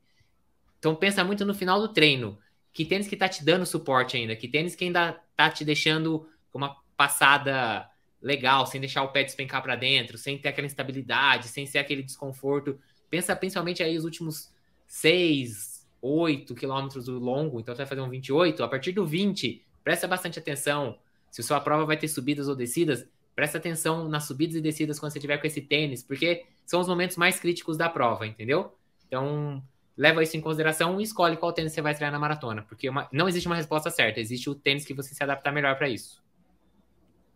Então 0.77 0.95
pensa 0.95 1.23
muito 1.23 1.45
no 1.45 1.53
final 1.53 1.79
do 1.79 1.87
treino. 1.87 2.37
Que 2.71 2.85
tênis 2.85 3.07
que 3.07 3.15
tá 3.15 3.29
te 3.29 3.43
dando 3.43 3.65
suporte 3.65 4.17
ainda? 4.17 4.35
Que 4.35 4.47
tênis 4.47 4.75
que 4.75 4.83
ainda 4.83 5.13
tá 5.35 5.49
te 5.49 5.63
deixando 5.63 6.27
uma 6.53 6.75
passada 6.97 7.89
legal, 8.21 8.65
sem 8.65 8.79
deixar 8.79 9.03
o 9.03 9.11
pé 9.11 9.23
despencar 9.23 9.61
para 9.61 9.75
dentro, 9.75 10.17
sem 10.17 10.37
ter 10.37 10.49
aquela 10.49 10.67
instabilidade, 10.67 11.47
sem 11.47 11.65
ser 11.65 11.79
aquele 11.79 12.03
desconforto. 12.03 12.79
Pensa 13.09 13.35
principalmente 13.35 13.83
aí 13.83 13.97
os 13.97 14.05
últimos 14.05 14.51
seis, 14.87 15.72
8 16.03 16.53
quilômetros 16.53 17.07
longo, 17.07 17.61
então 17.61 17.73
você 17.73 17.83
vai 17.83 17.87
fazer 17.87 18.01
um 18.01 18.09
28, 18.09 18.61
a 18.61 18.67
partir 18.67 18.91
do 18.91 19.05
20, 19.05 19.63
presta 19.83 20.05
bastante 20.05 20.37
atenção. 20.37 20.97
Se 21.31 21.41
sua 21.41 21.61
prova 21.61 21.85
vai 21.85 21.95
ter 21.95 22.09
subidas 22.09 22.49
ou 22.49 22.55
descidas, 22.55 23.07
presta 23.33 23.57
atenção 23.57 24.09
nas 24.09 24.25
subidas 24.25 24.55
e 24.57 24.61
descidas 24.61 24.99
quando 24.99 25.13
você 25.13 25.19
tiver 25.19 25.37
com 25.37 25.47
esse 25.47 25.61
tênis, 25.61 26.03
porque 26.03 26.45
são 26.65 26.81
os 26.81 26.87
momentos 26.87 27.15
mais 27.15 27.39
críticos 27.39 27.77
da 27.77 27.87
prova, 27.89 28.27
entendeu? 28.27 28.75
Então, 29.07 29.63
leva 29.97 30.21
isso 30.21 30.35
em 30.35 30.41
consideração 30.41 30.99
e 30.99 31.03
escolhe 31.03 31.37
qual 31.37 31.53
tênis 31.53 31.71
você 31.71 31.81
vai 31.81 31.93
treinar 31.95 32.11
na 32.11 32.19
maratona, 32.19 32.63
porque 32.63 32.89
uma, 32.89 33.07
não 33.11 33.27
existe 33.27 33.47
uma 33.47 33.55
resposta 33.55 33.89
certa, 33.89 34.19
existe 34.19 34.49
o 34.49 34.55
tênis 34.55 34.85
que 34.85 34.93
você 34.93 35.15
se 35.15 35.23
adaptar 35.23 35.51
melhor 35.51 35.77
para 35.77 35.89
isso. 35.89 36.22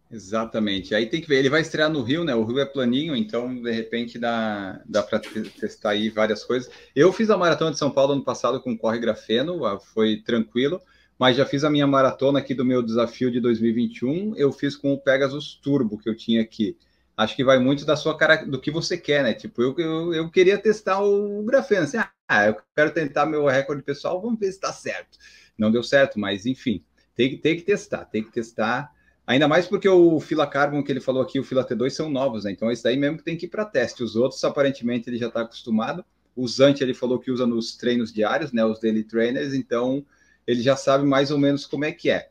Exatamente. 0.10 0.96
Aí 0.96 1.06
tem 1.06 1.20
que 1.20 1.28
ver, 1.28 1.40
ele 1.40 1.50
vai 1.50 1.60
estrear 1.60 1.90
no 1.90 2.02
Rio, 2.02 2.24
né? 2.24 2.34
O 2.34 2.46
Rio 2.46 2.60
é 2.60 2.66
planinho, 2.66 3.16
então 3.16 3.62
de 3.62 3.72
repente 3.72 4.18
dá, 4.18 4.82
dá 4.86 5.04
para 5.04 5.20
testar 5.20 5.92
aí 5.92 6.10
várias 6.10 6.46
coisas. 6.46 6.72
Eu 6.96 7.12
fiz 7.12 7.30
a 7.30 7.38
maratona 7.38 7.72
de 7.72 7.78
São 7.78 7.92
Paulo 7.92 8.14
ano 8.14 8.24
passado 8.24 8.62
com 8.62 8.78
corre 8.78 9.00
grafeno, 9.00 9.66
ah, 9.66 9.80
foi 9.80 10.18
tranquilo, 10.22 10.82
mas 11.20 11.36
já 11.36 11.46
fiz 11.46 11.66
a 11.66 11.70
minha 11.70 11.86
maratona 11.86 12.40
aqui 12.40 12.54
do 12.54 12.64
meu 12.64 12.82
desafio 12.82 13.30
de 13.30 13.42
2021, 13.42 14.34
eu 14.38 14.52
fiz 14.54 14.78
com 14.78 14.94
o 14.94 15.00
Pegasus 15.00 15.56
Turbo 15.56 15.98
que 15.98 16.10
eu 16.10 16.16
tinha 16.16 16.42
aqui. 16.42 16.78
Acho 17.18 17.36
que 17.36 17.44
vai 17.44 17.60
muito 17.60 17.84
da 17.84 17.96
sua 17.98 18.16
cara, 18.18 18.46
do 18.46 18.62
que 18.62 18.72
você 18.72 18.98
quer, 18.98 19.24
né? 19.24 19.34
Tipo, 19.34 19.62
eu, 19.62 19.76
eu, 19.78 20.14
eu 20.14 20.32
queria 20.32 20.58
testar 20.58 21.04
o 21.04 21.44
grafeno, 21.44 21.84
assim, 21.84 21.98
ah, 22.28 22.46
eu 22.46 22.56
quero 22.76 22.92
tentar 22.94 23.26
meu 23.26 23.46
recorde 23.46 23.84
pessoal, 23.84 24.22
vamos 24.22 24.40
ver 24.40 24.48
se 24.48 24.54
está 24.54 24.72
certo. 24.72 25.18
Não 25.58 25.72
deu 25.72 25.84
certo, 25.84 26.18
mas 26.18 26.46
enfim, 26.46 26.82
tem 27.16 27.36
tem 27.38 27.58
que 27.58 27.64
testar, 27.64 28.06
tem 28.06 28.24
que 28.24 28.32
testar. 28.32 28.96
Ainda 29.28 29.46
mais 29.46 29.68
porque 29.68 29.90
o 29.90 30.22
Fila 30.22 30.48
Carbon 30.48 30.82
que 30.82 30.90
ele 30.90 31.02
falou 31.02 31.22
aqui, 31.22 31.38
o 31.38 31.44
Fila 31.44 31.68
T2 31.68 31.90
são 31.90 32.10
novos, 32.10 32.46
né? 32.46 32.52
Então 32.52 32.72
esse 32.72 32.82
daí 32.82 32.96
mesmo 32.96 33.18
que 33.18 33.26
tem 33.26 33.36
que 33.36 33.46
ir 33.46 33.50
para 33.50 33.66
teste. 33.66 34.02
Os 34.02 34.16
outros, 34.16 34.42
aparentemente, 34.46 35.10
ele 35.10 35.18
já 35.18 35.28
está 35.28 35.42
acostumado. 35.42 36.06
O 36.34 36.48
Zante 36.48 36.82
ele 36.82 36.94
falou 36.94 37.20
que 37.20 37.30
usa 37.30 37.46
nos 37.46 37.76
treinos 37.76 38.14
diários, 38.14 38.54
né? 38.54 38.64
Os 38.64 38.80
daily 38.80 39.04
trainers, 39.04 39.54
então 39.54 40.06
ele 40.48 40.62
já 40.62 40.78
sabe 40.78 41.06
mais 41.06 41.30
ou 41.30 41.38
menos 41.38 41.66
como 41.66 41.84
é 41.84 41.92
que 41.92 42.10
é. 42.10 42.30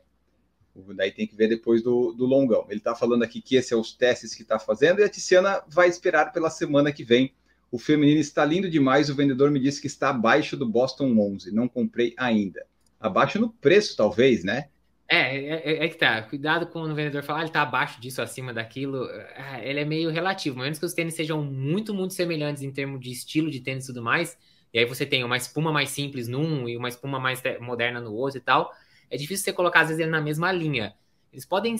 Daí 0.95 1.11
tem 1.11 1.27
que 1.27 1.35
ver 1.35 1.47
depois 1.47 1.83
do, 1.83 2.13
do 2.13 2.25
longão. 2.25 2.65
Ele 2.67 2.79
está 2.79 2.95
falando 2.95 3.23
aqui 3.23 3.41
que 3.41 3.55
esses 3.55 3.69
são 3.69 3.77
é 3.77 3.81
os 3.81 3.93
testes 3.93 4.33
que 4.33 4.41
está 4.41 4.57
fazendo 4.57 4.99
e 4.99 5.03
a 5.03 5.09
Tiziana 5.09 5.61
vai 5.67 5.87
esperar 5.87 6.31
pela 6.31 6.49
semana 6.49 6.91
que 6.91 7.03
vem. 7.03 7.33
O 7.71 7.77
feminino 7.77 8.19
está 8.19 8.43
lindo 8.43 8.69
demais. 8.69 9.09
O 9.09 9.15
vendedor 9.15 9.51
me 9.51 9.59
disse 9.59 9.81
que 9.81 9.87
está 9.87 10.09
abaixo 10.09 10.57
do 10.57 10.67
Boston 10.67 11.15
11. 11.17 11.51
Não 11.51 11.67
comprei 11.67 12.13
ainda. 12.17 12.65
Abaixo 12.99 13.39
no 13.39 13.49
preço, 13.49 13.95
talvez, 13.95 14.43
né? 14.43 14.69
É, 15.09 15.37
é, 15.37 15.71
é, 15.71 15.85
é 15.85 15.87
que 15.87 15.95
tá. 15.97 16.21
Cuidado 16.23 16.67
quando 16.67 16.91
o 16.91 16.95
vendedor 16.95 17.23
falar, 17.23 17.39
ah, 17.39 17.43
ele 17.43 17.51
tá 17.51 17.61
abaixo 17.61 17.99
disso, 18.01 18.21
acima 18.21 18.53
daquilo. 18.53 19.07
Ah, 19.35 19.63
ele 19.63 19.79
é 19.79 19.85
meio 19.85 20.09
relativo. 20.09 20.59
A 20.59 20.63
menos 20.63 20.79
que 20.79 20.85
os 20.85 20.93
tênis 20.93 21.13
sejam 21.13 21.43
muito, 21.43 21.93
muito 21.93 22.13
semelhantes 22.13 22.63
em 22.63 22.71
termos 22.71 22.99
de 22.99 23.11
estilo 23.11 23.49
de 23.49 23.61
tênis 23.61 23.85
e 23.85 23.87
tudo 23.87 24.03
mais. 24.03 24.37
E 24.73 24.79
aí 24.79 24.85
você 24.85 25.05
tem 25.05 25.23
uma 25.23 25.37
espuma 25.37 25.71
mais 25.71 25.89
simples 25.89 26.27
num 26.27 26.67
e 26.67 26.75
uma 26.75 26.89
espuma 26.89 27.19
mais 27.19 27.41
moderna 27.61 28.01
no 28.01 28.13
outro 28.13 28.37
e 28.37 28.41
tal 28.41 28.73
é 29.09 29.17
difícil 29.17 29.43
você 29.45 29.53
colocar, 29.53 29.81
às 29.81 29.87
vezes, 29.87 30.01
ele 30.01 30.11
na 30.11 30.21
mesma 30.21 30.51
linha. 30.51 30.93
Eles 31.31 31.45
podem 31.45 31.75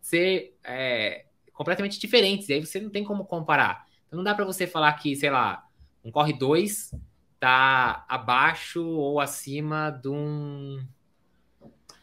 ser 0.00 0.56
é, 0.64 1.24
completamente 1.52 1.98
diferentes, 1.98 2.48
e 2.48 2.54
aí 2.54 2.64
você 2.64 2.80
não 2.80 2.90
tem 2.90 3.04
como 3.04 3.24
comparar. 3.24 3.86
Então 4.06 4.18
não 4.18 4.24
dá 4.24 4.34
para 4.34 4.44
você 4.44 4.66
falar 4.66 4.92
que, 4.94 5.14
sei 5.16 5.30
lá, 5.30 5.66
um 6.04 6.10
corre 6.10 6.32
2 6.32 6.94
tá 7.40 8.04
abaixo 8.08 8.84
ou 8.84 9.20
acima 9.20 9.90
de 9.90 10.08
um. 10.08 10.84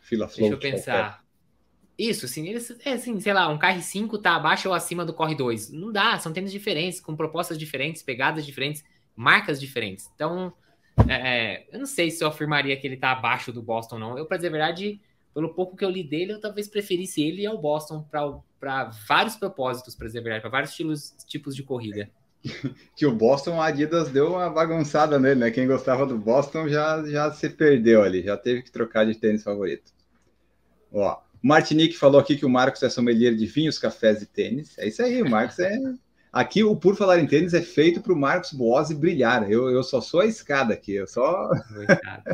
Fila 0.05 0.27
Deixa 0.27 0.53
eu 0.53 0.59
pensar. 0.59 1.09
Qualquer. 1.09 1.25
Isso, 1.97 2.25
assim, 2.25 2.47
eles, 2.47 2.75
é 2.83 2.93
assim, 2.93 3.19
sei 3.19 3.33
lá, 3.33 3.47
um 3.47 3.57
carro 3.57 3.81
5 3.81 4.17
tá 4.17 4.35
abaixo 4.35 4.67
ou 4.67 4.75
acima 4.75 5.05
do 5.05 5.13
corre 5.13 5.33
2. 5.33 5.71
Não 5.71 5.91
dá, 5.91 6.19
são 6.19 6.33
tênis 6.33 6.51
diferentes, 6.51 6.99
com 6.99 7.15
propostas 7.15 7.57
diferentes, 7.57 8.03
pegadas 8.03 8.45
diferentes, 8.45 8.83
marcas 9.15 9.59
diferentes. 9.59 10.09
Então, 10.13 10.53
é, 11.07 11.13
é, 11.13 11.67
eu 11.71 11.79
não 11.79 11.85
sei 11.85 12.11
se 12.11 12.23
eu 12.23 12.27
afirmaria 12.27 12.75
que 12.77 12.85
ele 12.85 12.97
tá 12.97 13.11
abaixo 13.11 13.51
do 13.51 13.63
Boston, 13.63 13.97
não. 13.97 14.17
Eu, 14.17 14.25
para 14.25 14.37
dizer 14.37 14.49
a 14.49 14.51
verdade, 14.51 15.01
pelo 15.33 15.53
pouco 15.53 15.75
que 15.75 15.85
eu 15.85 15.89
li 15.89 16.03
dele, 16.03 16.33
eu 16.33 16.39
talvez 16.39 16.67
preferisse 16.67 17.23
ele 17.23 17.45
ao 17.45 17.57
Boston 17.57 18.05
para 18.59 18.91
vários 19.07 19.37
propósitos, 19.37 19.95
para 19.95 20.07
dizer 20.07 20.19
a 20.19 20.23
verdade, 20.23 20.41
para 20.41 20.51
vários 20.51 20.71
estilos, 20.71 21.15
tipos 21.25 21.55
de 21.55 21.63
corrida. 21.63 22.09
que 22.95 23.05
o 23.05 23.15
Boston, 23.15 23.59
a 23.59 23.67
Adidas 23.67 24.09
deu 24.09 24.33
uma 24.33 24.49
bagunçada 24.49 25.17
nele, 25.17 25.39
né? 25.39 25.51
Quem 25.51 25.65
gostava 25.65 26.05
do 26.05 26.17
Boston 26.17 26.67
já, 26.67 27.03
já 27.07 27.31
se 27.31 27.49
perdeu 27.49 28.03
ali, 28.03 28.21
já 28.21 28.37
teve 28.37 28.61
que 28.61 28.71
trocar 28.71 29.05
de 29.05 29.15
tênis 29.15 29.43
favorito. 29.43 29.94
Ó, 30.95 31.17
Martinique 31.41 31.97
falou 31.97 32.19
aqui 32.19 32.35
que 32.35 32.45
o 32.45 32.49
Marcos 32.49 32.81
é 32.81 32.89
sommelier 32.89 33.35
de 33.35 33.45
vinhos, 33.45 33.77
cafés 33.77 34.21
e 34.21 34.25
tênis. 34.25 34.77
É 34.77 34.87
isso 34.87 35.03
aí, 35.03 35.21
o 35.21 35.29
Marcos 35.29 35.59
é 35.59 35.77
Aqui 36.35 36.65
o 36.65 36.75
Por 36.75 36.97
Falar 36.97 37.19
em 37.19 37.25
Tênis 37.25 37.53
é 37.53 37.61
feito 37.61 38.01
para 38.01 38.11
o 38.11 38.15
Marcos 38.15 38.51
Boazzi 38.51 38.93
brilhar. 38.93 39.49
Eu, 39.49 39.69
eu 39.69 39.81
só 39.81 40.01
sou 40.01 40.19
a 40.19 40.25
escada 40.25 40.73
aqui, 40.73 40.93
eu 40.93 41.07
só. 41.07 41.49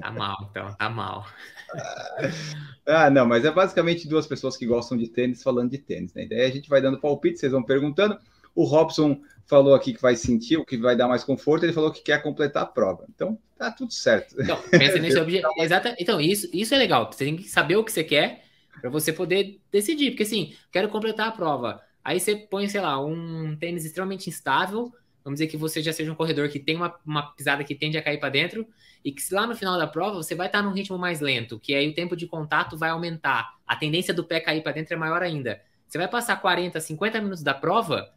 tá 0.01 0.09
mal, 0.09 0.47
então, 0.49 0.74
tá 0.74 0.89
mal. 0.89 1.24
ah, 2.88 3.12
não, 3.12 3.28
mas 3.28 3.45
é 3.45 3.51
basicamente 3.51 4.07
duas 4.07 4.26
pessoas 4.26 4.57
que 4.57 4.66
gostam 4.66 4.97
de 4.97 5.07
tênis 5.07 5.43
falando 5.43 5.70
de 5.70 5.78
tênis, 5.78 6.16
né? 6.16 6.26
Daí 6.26 6.41
a 6.41 6.49
gente 6.49 6.68
vai 6.68 6.82
dando 6.82 6.99
palpite, 6.99 7.38
vocês 7.38 7.51
vão 7.51 7.62
perguntando. 7.62 8.18
O 8.55 8.64
Robson 8.64 9.22
falou 9.45 9.76
aqui 9.76 9.93
que 9.93 10.01
vai 10.01 10.16
sentir, 10.16 10.57
o 10.57 10.66
que 10.66 10.78
vai 10.78 10.95
dar 10.95 11.07
mais 11.07 11.24
conforto, 11.24 11.64
ele 11.64 11.74
falou 11.74 11.91
que 11.91 12.01
quer 12.01 12.24
completar 12.24 12.64
a 12.64 12.66
prova. 12.66 13.05
Então, 13.14 13.38
tá 13.55 13.70
tudo 13.70 13.93
certo. 13.93 14.34
Então, 14.41 14.59
pensa 14.72 14.97
nesse 14.97 15.20
objetivo. 15.22 15.53
Exata... 15.59 15.95
Então, 15.99 16.20
isso, 16.20 16.49
isso 16.51 16.74
é 16.74 16.78
legal. 16.80 17.12
Você 17.12 17.26
tem 17.26 17.38
que 17.38 17.43
saber 17.43 17.76
o 17.76 17.84
que 17.84 17.91
você 17.91 18.03
quer 18.03 18.45
para 18.80 18.89
você 18.89 19.11
poder 19.11 19.59
decidir. 19.72 20.11
Porque 20.11 20.24
assim, 20.24 20.55
quero 20.72 20.89
completar 20.89 21.28
a 21.28 21.32
prova. 21.32 21.82
Aí 22.03 22.19
você 22.19 22.36
põe, 22.36 22.67
sei 22.67 22.82
lá, 22.82 23.03
um 23.03 23.55
tênis 23.55 23.86
extremamente 23.86 24.30
instável. 24.30 24.91
Vamos 25.24 25.39
dizer 25.39 25.47
que 25.47 25.57
você 25.57 25.82
já 25.82 25.93
seja 25.93 26.11
um 26.11 26.15
corredor 26.15 26.49
que 26.49 26.59
tem 26.59 26.76
uma, 26.76 26.95
uma 27.05 27.32
pisada 27.34 27.63
que 27.63 27.76
tende 27.76 27.97
a 27.97 28.01
cair 28.01 28.19
para 28.19 28.30
dentro 28.30 28.67
e 29.03 29.11
que 29.11 29.22
lá 29.34 29.45
no 29.45 29.55
final 29.55 29.78
da 29.78 29.88
prova 29.88 30.15
você 30.15 30.34
vai 30.34 30.47
estar 30.47 30.61
num 30.61 30.72
ritmo 30.72 30.97
mais 30.97 31.19
lento, 31.19 31.59
que 31.59 31.74
aí 31.74 31.89
o 31.89 31.93
tempo 31.93 32.15
de 32.15 32.28
contato 32.28 32.78
vai 32.78 32.89
aumentar. 32.89 33.55
A 33.65 33.76
tendência 33.76 34.13
do 34.13 34.24
pé 34.24 34.39
cair 34.39 34.61
para 34.63 34.72
dentro 34.72 34.93
é 34.93 34.97
maior 34.97 35.22
ainda. 35.22 35.61
Você 35.88 35.97
vai 35.97 36.07
passar 36.07 36.38
40, 36.38 36.80
50 36.80 37.19
minutos 37.19 37.43
da 37.43 37.53
prova 37.53 38.13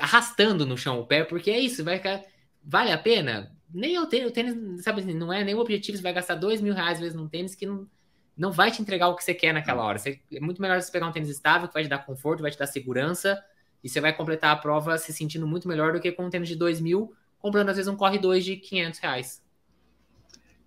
arrastando 0.00 0.66
no 0.66 0.76
chão 0.76 1.00
o 1.00 1.06
pé, 1.06 1.24
porque 1.24 1.50
é 1.50 1.58
isso, 1.58 1.82
vai 1.82 1.96
ficar. 1.96 2.22
Vale 2.62 2.92
a 2.92 2.98
pena? 2.98 3.52
Nem 3.72 3.98
o 3.98 4.06
tênis, 4.06 4.84
sabe 4.84 5.00
assim, 5.00 5.14
não 5.14 5.32
é 5.32 5.42
nem 5.42 5.54
o 5.54 5.58
objetivo, 5.58 5.96
você 5.96 6.02
vai 6.02 6.12
gastar 6.12 6.34
dois 6.34 6.60
mil 6.60 6.74
reais 6.74 7.00
vezes 7.00 7.14
num 7.14 7.28
tênis 7.28 7.54
que 7.54 7.66
não, 7.66 7.88
não 8.36 8.52
vai 8.52 8.70
te 8.70 8.82
entregar 8.82 9.08
o 9.08 9.16
que 9.16 9.24
você 9.24 9.32
quer 9.32 9.52
naquela 9.52 9.82
hora. 9.82 9.98
Você, 9.98 10.20
é 10.32 10.40
muito 10.40 10.60
melhor 10.60 10.80
você 10.80 10.92
pegar 10.92 11.06
um 11.06 11.12
tênis 11.12 11.30
estável, 11.30 11.68
que 11.68 11.74
vai 11.74 11.82
te 11.82 11.88
dar 11.88 12.04
conforto, 12.04 12.42
vai 12.42 12.50
te 12.50 12.58
dar 12.58 12.66
segurança, 12.66 13.42
e 13.82 13.88
você 13.88 14.00
vai 14.00 14.12
completar 14.12 14.52
a 14.52 14.56
prova 14.56 14.98
se 14.98 15.12
sentindo 15.12 15.46
muito 15.46 15.66
melhor 15.66 15.92
do 15.92 16.00
que 16.00 16.12
com 16.12 16.26
um 16.26 16.30
tênis 16.30 16.48
de 16.48 16.56
2 16.56 16.80
mil, 16.80 17.14
comprando 17.38 17.70
às 17.70 17.76
vezes 17.76 17.90
um 17.90 17.96
corre 17.96 18.18
2 18.18 18.44
de 18.44 18.56
500 18.56 19.00
reais. 19.00 19.46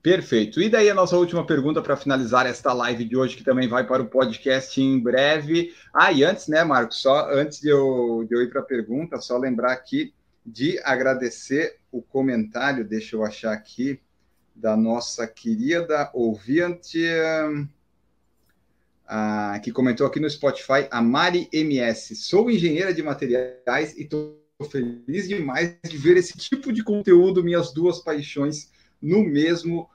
Perfeito. 0.02 0.62
E 0.62 0.70
daí 0.70 0.90
a 0.90 0.96
nossa 0.96 1.18
última 1.18 1.46
pergunta 1.46 1.82
para 1.82 1.98
finalizar 1.98 2.46
esta 2.46 2.72
live 2.72 3.04
de 3.04 3.18
hoje, 3.18 3.36
que 3.36 3.44
também 3.44 3.68
vai 3.68 3.86
para 3.86 4.02
o 4.02 4.08
podcast 4.08 4.82
em 4.82 4.98
breve. 4.98 5.74
Ah, 5.94 6.12
e 6.12 6.24
antes, 6.24 6.48
né, 6.48 6.64
Marcos, 6.64 7.02
só 7.02 7.30
antes 7.32 7.60
de 7.60 7.70
eu, 7.70 8.26
de 8.28 8.34
eu 8.34 8.42
ir 8.42 8.50
para 8.50 8.62
a 8.62 8.66
pergunta, 8.66 9.20
só 9.20 9.38
lembrar 9.38 9.74
aqui 9.74 10.14
de 10.46 10.80
agradecer 10.84 11.78
o 11.92 12.02
comentário, 12.02 12.88
deixa 12.88 13.16
eu 13.16 13.26
achar 13.26 13.52
aqui, 13.52 14.00
da 14.60 14.76
nossa 14.76 15.26
querida 15.26 16.10
ouvinte 16.14 17.02
ah, 19.08 19.60
que 19.64 19.72
comentou 19.72 20.06
aqui 20.06 20.20
no 20.20 20.30
Spotify, 20.30 20.88
a 20.92 21.02
Mari 21.02 21.50
MS. 21.52 22.16
Sou 22.16 22.52
engenheira 22.52 22.94
de 22.94 23.02
materiais 23.02 23.98
e 23.98 24.04
estou 24.04 24.38
feliz 24.70 25.28
demais 25.28 25.78
de 25.84 25.98
ver 25.98 26.18
esse 26.18 26.38
tipo 26.38 26.72
de 26.72 26.84
conteúdo, 26.84 27.44
minhas 27.44 27.74
duas 27.74 28.00
paixões 28.00 28.70
no 29.02 29.24
mesmo. 29.24 29.90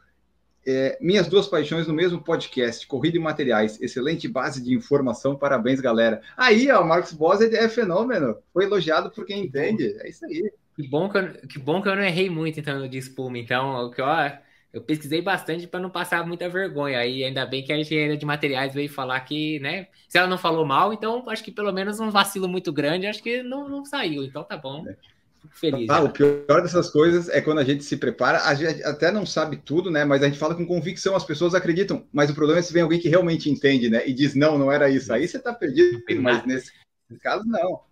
É, 0.67 0.97
minhas 0.99 1.29
duas 1.29 1.47
paixões 1.47 1.87
no 1.87 1.93
mesmo 1.93 2.25
podcast, 2.25 2.87
Corrida 2.87 3.19
e 3.19 3.21
Materiais. 3.21 3.79
Excelente 3.83 4.27
base 4.27 4.63
de 4.63 4.75
informação, 4.75 5.37
parabéns, 5.37 5.79
galera. 5.79 6.23
Aí, 6.35 6.71
ó, 6.71 6.81
o 6.81 6.89
Marcos 6.89 7.13
Boss 7.13 7.43
é 7.43 7.69
fenômeno. 7.69 8.39
Foi 8.51 8.65
elogiado 8.65 9.11
por 9.11 9.27
quem 9.27 9.45
entende. 9.45 9.95
É 10.01 10.09
isso 10.09 10.25
aí. 10.25 10.51
Que 10.75 10.89
bom 10.89 11.09
que 11.09 11.19
eu, 11.19 11.33
que 11.47 11.59
bom 11.59 11.83
que 11.83 11.89
eu 11.89 11.95
não 11.95 12.03
errei 12.03 12.31
muito 12.31 12.59
então 12.59 12.89
de 12.89 12.97
espuma. 12.97 13.39
Então, 13.39 13.93
ó, 13.99 14.31
eu 14.75 14.83
pesquisei 14.83 15.23
bastante 15.23 15.69
para 15.69 15.79
não 15.79 15.89
passar 15.89 16.27
muita 16.27 16.49
vergonha. 16.49 16.99
Aí 16.99 17.23
ainda 17.23 17.47
bem 17.47 17.63
que 17.63 17.73
a 17.73 17.79
engenheira 17.79 18.17
de 18.17 18.27
materiais 18.27 18.75
veio 18.75 18.89
falar 18.91 19.21
que, 19.21 19.61
né? 19.61 19.87
Se 20.09 20.19
ela 20.19 20.27
não 20.27 20.37
falou 20.37 20.67
mal, 20.67 20.93
então 20.93 21.23
acho 21.31 21.45
que 21.45 21.53
pelo 21.53 21.73
menos 21.73 22.01
um 22.01 22.11
vacilo 22.11 22.49
muito 22.49 22.73
grande, 22.73 23.07
acho 23.07 23.23
que 23.23 23.41
não, 23.41 23.69
não 23.69 23.85
saiu. 23.85 24.25
Então 24.25 24.43
tá 24.43 24.57
bom. 24.57 24.85
É. 24.89 24.97
Fico 25.43 25.57
feliz. 25.57 25.89
Ah, 25.89 26.03
o 26.03 26.11
pior 26.11 26.61
dessas 26.61 26.91
coisas 26.91 27.29
é 27.29 27.41
quando 27.41 27.59
a 27.59 27.65
gente 27.65 27.85
se 27.85 27.97
prepara, 27.97 28.45
a 28.47 28.55
gente 28.55 28.83
até 28.83 29.13
não 29.13 29.25
sabe 29.25 29.59
tudo, 29.59 29.93
né? 29.93 30.05
Mas 30.05 30.23
a 30.23 30.27
gente 30.27 30.39
fala 30.39 30.57
com 30.57 30.67
convicção, 30.67 31.15
as 31.15 31.25
pessoas 31.25 31.55
acreditam. 31.55 32.05
Mas 32.13 32.31
o 32.31 32.35
problema 32.35 32.59
é 32.59 32.63
se 32.63 32.73
vem 32.73 32.83
alguém 32.83 32.99
que 32.99 33.09
realmente 33.09 33.49
entende, 33.49 33.89
né? 33.89 34.03
E 34.09 34.13
diz, 34.13 34.35
não, 34.35 34.59
não 34.59 34.73
era 34.73 34.91
isso. 34.91 35.13
Aí 35.13 35.29
você 35.29 35.39
tá 35.39 35.55
perdido, 35.55 36.03
mas 36.21 36.45
nesse, 36.45 36.73
caso, 37.21 37.45
não. 37.47 37.83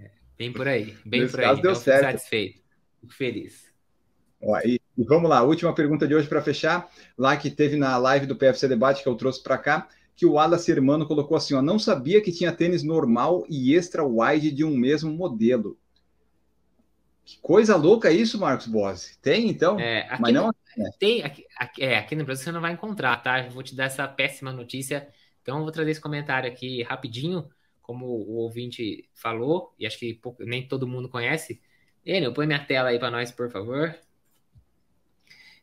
É, 0.00 0.10
bem 0.36 0.52
por 0.52 0.66
aí, 0.66 0.96
bem 1.04 1.20
nesse 1.20 1.32
por 1.32 1.40
aí. 1.40 1.46
Caso 1.46 1.62
deu 1.62 1.70
então, 1.70 1.82
certo. 1.82 2.02
satisfeito. 2.02 2.60
Fico 3.02 3.14
feliz. 3.14 3.66
Ó, 4.42 4.58
e, 4.64 4.80
e, 4.96 5.04
vamos 5.04 5.28
lá, 5.28 5.42
última 5.42 5.74
pergunta 5.74 6.06
de 6.06 6.14
hoje 6.14 6.28
para 6.28 6.42
fechar. 6.42 6.90
Lá 7.18 7.36
que 7.36 7.50
teve 7.50 7.76
na 7.76 7.96
live 7.98 8.26
do 8.26 8.36
PFC 8.36 8.66
Debate 8.66 9.02
que 9.02 9.08
eu 9.08 9.14
trouxe 9.14 9.42
para 9.42 9.58
cá, 9.58 9.88
que 10.14 10.24
o 10.24 10.32
Wallace 10.32 10.70
Hermano 10.70 11.06
colocou 11.06 11.36
assim: 11.36 11.54
ó, 11.54 11.60
não 11.60 11.78
sabia 11.78 12.22
que 12.22 12.32
tinha 12.32 12.52
tênis 12.52 12.82
normal 12.82 13.44
e 13.48 13.74
extra 13.74 14.04
wide 14.04 14.50
de 14.50 14.64
um 14.64 14.76
mesmo 14.76 15.12
modelo. 15.12 15.78
Que 17.24 17.38
coisa 17.38 17.76
louca 17.76 18.10
isso, 18.10 18.38
Marcos 18.38 18.68
Bose. 18.68 19.18
Tem, 19.20 19.48
então? 19.48 19.78
É, 19.80 20.16
mas 20.20 20.32
não. 20.32 20.46
No, 20.46 20.92
tem, 20.98 21.22
aqui, 21.22 21.44
aqui, 21.56 21.82
é, 21.82 21.98
aqui 21.98 22.14
no 22.14 22.24
Brasil 22.24 22.44
você 22.44 22.52
não 22.52 22.60
vai 22.60 22.72
encontrar, 22.72 23.16
tá? 23.16 23.44
Eu 23.44 23.50
vou 23.50 23.64
te 23.64 23.74
dar 23.74 23.84
essa 23.84 24.06
péssima 24.06 24.52
notícia. 24.52 25.08
Então, 25.42 25.58
eu 25.58 25.62
vou 25.62 25.72
trazer 25.72 25.90
esse 25.90 26.00
comentário 26.00 26.48
aqui 26.50 26.82
rapidinho, 26.84 27.48
como 27.82 28.06
o 28.06 28.36
ouvinte 28.36 29.08
falou, 29.14 29.74
e 29.78 29.86
acho 29.86 29.98
que 29.98 30.14
pouco, 30.14 30.44
nem 30.44 30.66
todo 30.66 30.86
mundo 30.86 31.08
conhece. 31.08 31.60
Enio, 32.04 32.32
põe 32.32 32.46
minha 32.46 32.64
tela 32.64 32.90
aí 32.90 32.98
para 32.98 33.10
nós, 33.10 33.32
por 33.32 33.50
favor. 33.50 33.96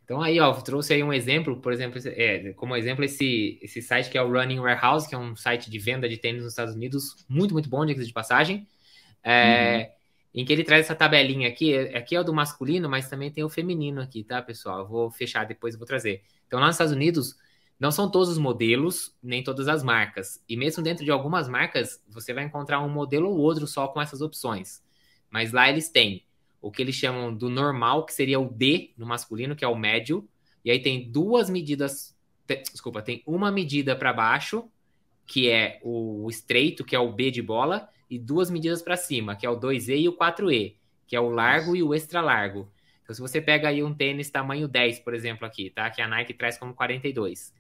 Então 0.04 0.22
aí, 0.22 0.40
ó, 0.40 0.52
trouxe 0.54 0.94
aí 0.94 1.04
um 1.04 1.14
exemplo, 1.14 1.62
por 1.62 1.72
exemplo, 1.72 2.00
é, 2.06 2.52
como 2.54 2.76
exemplo 2.76 3.06
esse, 3.06 3.58
esse 3.62 3.82
site 3.82 4.10
que 4.10 4.18
é 4.18 4.22
o 4.22 4.32
Running 4.32 4.60
Warehouse, 4.60 5.08
que 5.08 5.16
é 5.16 5.18
um 5.18 5.36
site 5.36 5.70
de 5.70 5.80
venda 5.80 6.10
de 6.10 6.18
tênis 6.18 6.44
nos 6.44 6.52
Estados 6.52 6.76
Unidos, 6.76 7.26
muito, 7.28 7.54
muito 7.54 7.70
bom, 7.70 7.86
de 7.86 8.14
passagem, 8.14 8.68
é, 9.24 9.78
uhum. 10.36 10.42
em 10.42 10.46
que 10.46 10.52
ele 10.52 10.64
traz 10.64 10.86
essa 10.86 10.96
tabelinha 10.96 11.48
aqui, 11.48 11.76
aqui 11.96 12.16
é 12.16 12.20
o 12.20 12.24
do 12.24 12.34
masculino, 12.34 12.90
mas 12.90 13.10
também 13.10 13.32
tem 13.32 13.46
o 13.46 13.50
feminino 13.50 14.02
aqui, 14.02 14.24
tá, 14.24 14.42
pessoal? 14.42 14.80
Eu 14.80 14.88
vou 14.88 15.10
fechar 15.10 15.46
depois, 15.46 15.76
vou 15.78 15.88
trazer. 15.88 16.22
Então 16.48 16.60
lá 16.60 16.68
nos 16.68 16.76
Estados 16.76 16.94
Unidos, 16.94 17.38
não 17.80 17.90
são 17.90 18.12
todos 18.12 18.28
os 18.28 18.38
modelos, 18.38 19.16
nem 19.24 19.42
todas 19.42 19.70
as 19.70 19.84
marcas, 19.84 20.44
e 20.50 20.58
mesmo 20.58 20.84
dentro 20.84 21.06
de 21.06 21.12
algumas 21.12 21.48
marcas, 21.48 22.04
você 22.10 22.34
vai 22.34 22.44
encontrar 22.44 22.82
um 22.82 22.90
modelo 22.90 23.30
ou 23.30 23.38
outro 23.38 23.66
só 23.68 23.88
com 23.88 24.02
essas 24.02 24.22
opções, 24.22 24.84
mas 25.30 25.54
lá 25.54 25.70
eles 25.70 25.90
têm 25.90 26.26
o 26.64 26.72
que 26.72 26.82
eles 26.82 26.96
chamam 26.96 27.36
do 27.36 27.50
normal, 27.50 28.06
que 28.06 28.14
seria 28.14 28.40
o 28.40 28.50
D 28.50 28.94
no 28.98 29.06
masculino, 29.06 29.54
que 29.54 29.66
é 29.66 29.68
o 29.68 29.76
médio. 29.76 30.26
E 30.64 30.72
aí 30.72 30.82
tem 30.82 31.12
duas 31.12 31.50
medidas, 31.50 32.18
desculpa, 32.48 33.02
tem 33.02 33.22
uma 33.28 33.52
medida 33.52 33.98
para 33.98 34.14
baixo, 34.14 34.72
que 35.26 35.50
é 35.50 35.82
o 35.84 36.26
estreito, 36.30 36.86
que 36.86 36.96
é 36.96 37.00
o 37.00 37.12
B 37.12 37.30
de 37.32 37.42
bola, 37.42 37.90
e 38.10 38.18
duas 38.18 38.50
medidas 38.50 38.82
para 38.82 38.96
cima, 38.96 39.36
que 39.36 39.46
é 39.46 39.50
o 39.50 39.60
2E 39.60 40.00
e 40.00 40.08
o 40.08 40.18
4E, 40.18 40.78
que 41.06 41.18
é 41.18 41.20
o 41.20 41.28
largo 41.28 41.76
e 41.76 41.84
o 41.84 41.94
extra 41.94 42.22
largo. 42.22 42.72
Então, 43.04 43.14
se 43.14 43.20
você 43.20 43.42
pega 43.42 43.68
aí 43.68 43.84
um 43.84 43.94
tênis 43.94 44.30
tamanho 44.30 44.66
10, 44.66 45.00
por 45.00 45.14
exemplo, 45.14 45.46
aqui, 45.46 45.70
tá? 45.70 45.90
Que 45.90 46.02
a 46.02 46.08
Nike 46.08 46.34
traz 46.34 46.58
como 46.58 46.74
42. 46.74 47.54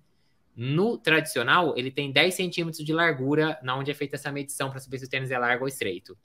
No 0.56 0.98
tradicional, 0.98 1.74
ele 1.76 1.92
tem 1.92 2.10
10 2.10 2.34
centímetros 2.34 2.86
de 2.86 2.94
largura, 2.94 3.60
na 3.62 3.76
onde 3.76 3.92
é 3.92 3.94
feita 3.94 4.16
essa 4.16 4.32
medição 4.32 4.70
para 4.70 4.80
saber 4.80 5.00
se 5.00 5.06
o 5.06 5.10
tênis 5.10 5.30
é 5.30 5.38
largo 5.38 5.64
ou 5.64 5.68
estreito. 5.68 6.18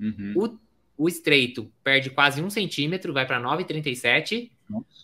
Uhum. 0.00 0.32
O, 0.36 0.58
o 0.98 1.08
estreito 1.08 1.72
perde 1.84 2.10
quase 2.10 2.42
um 2.42 2.50
centímetro, 2.50 3.12
vai 3.12 3.24
para 3.24 3.40
9,37. 3.40 4.50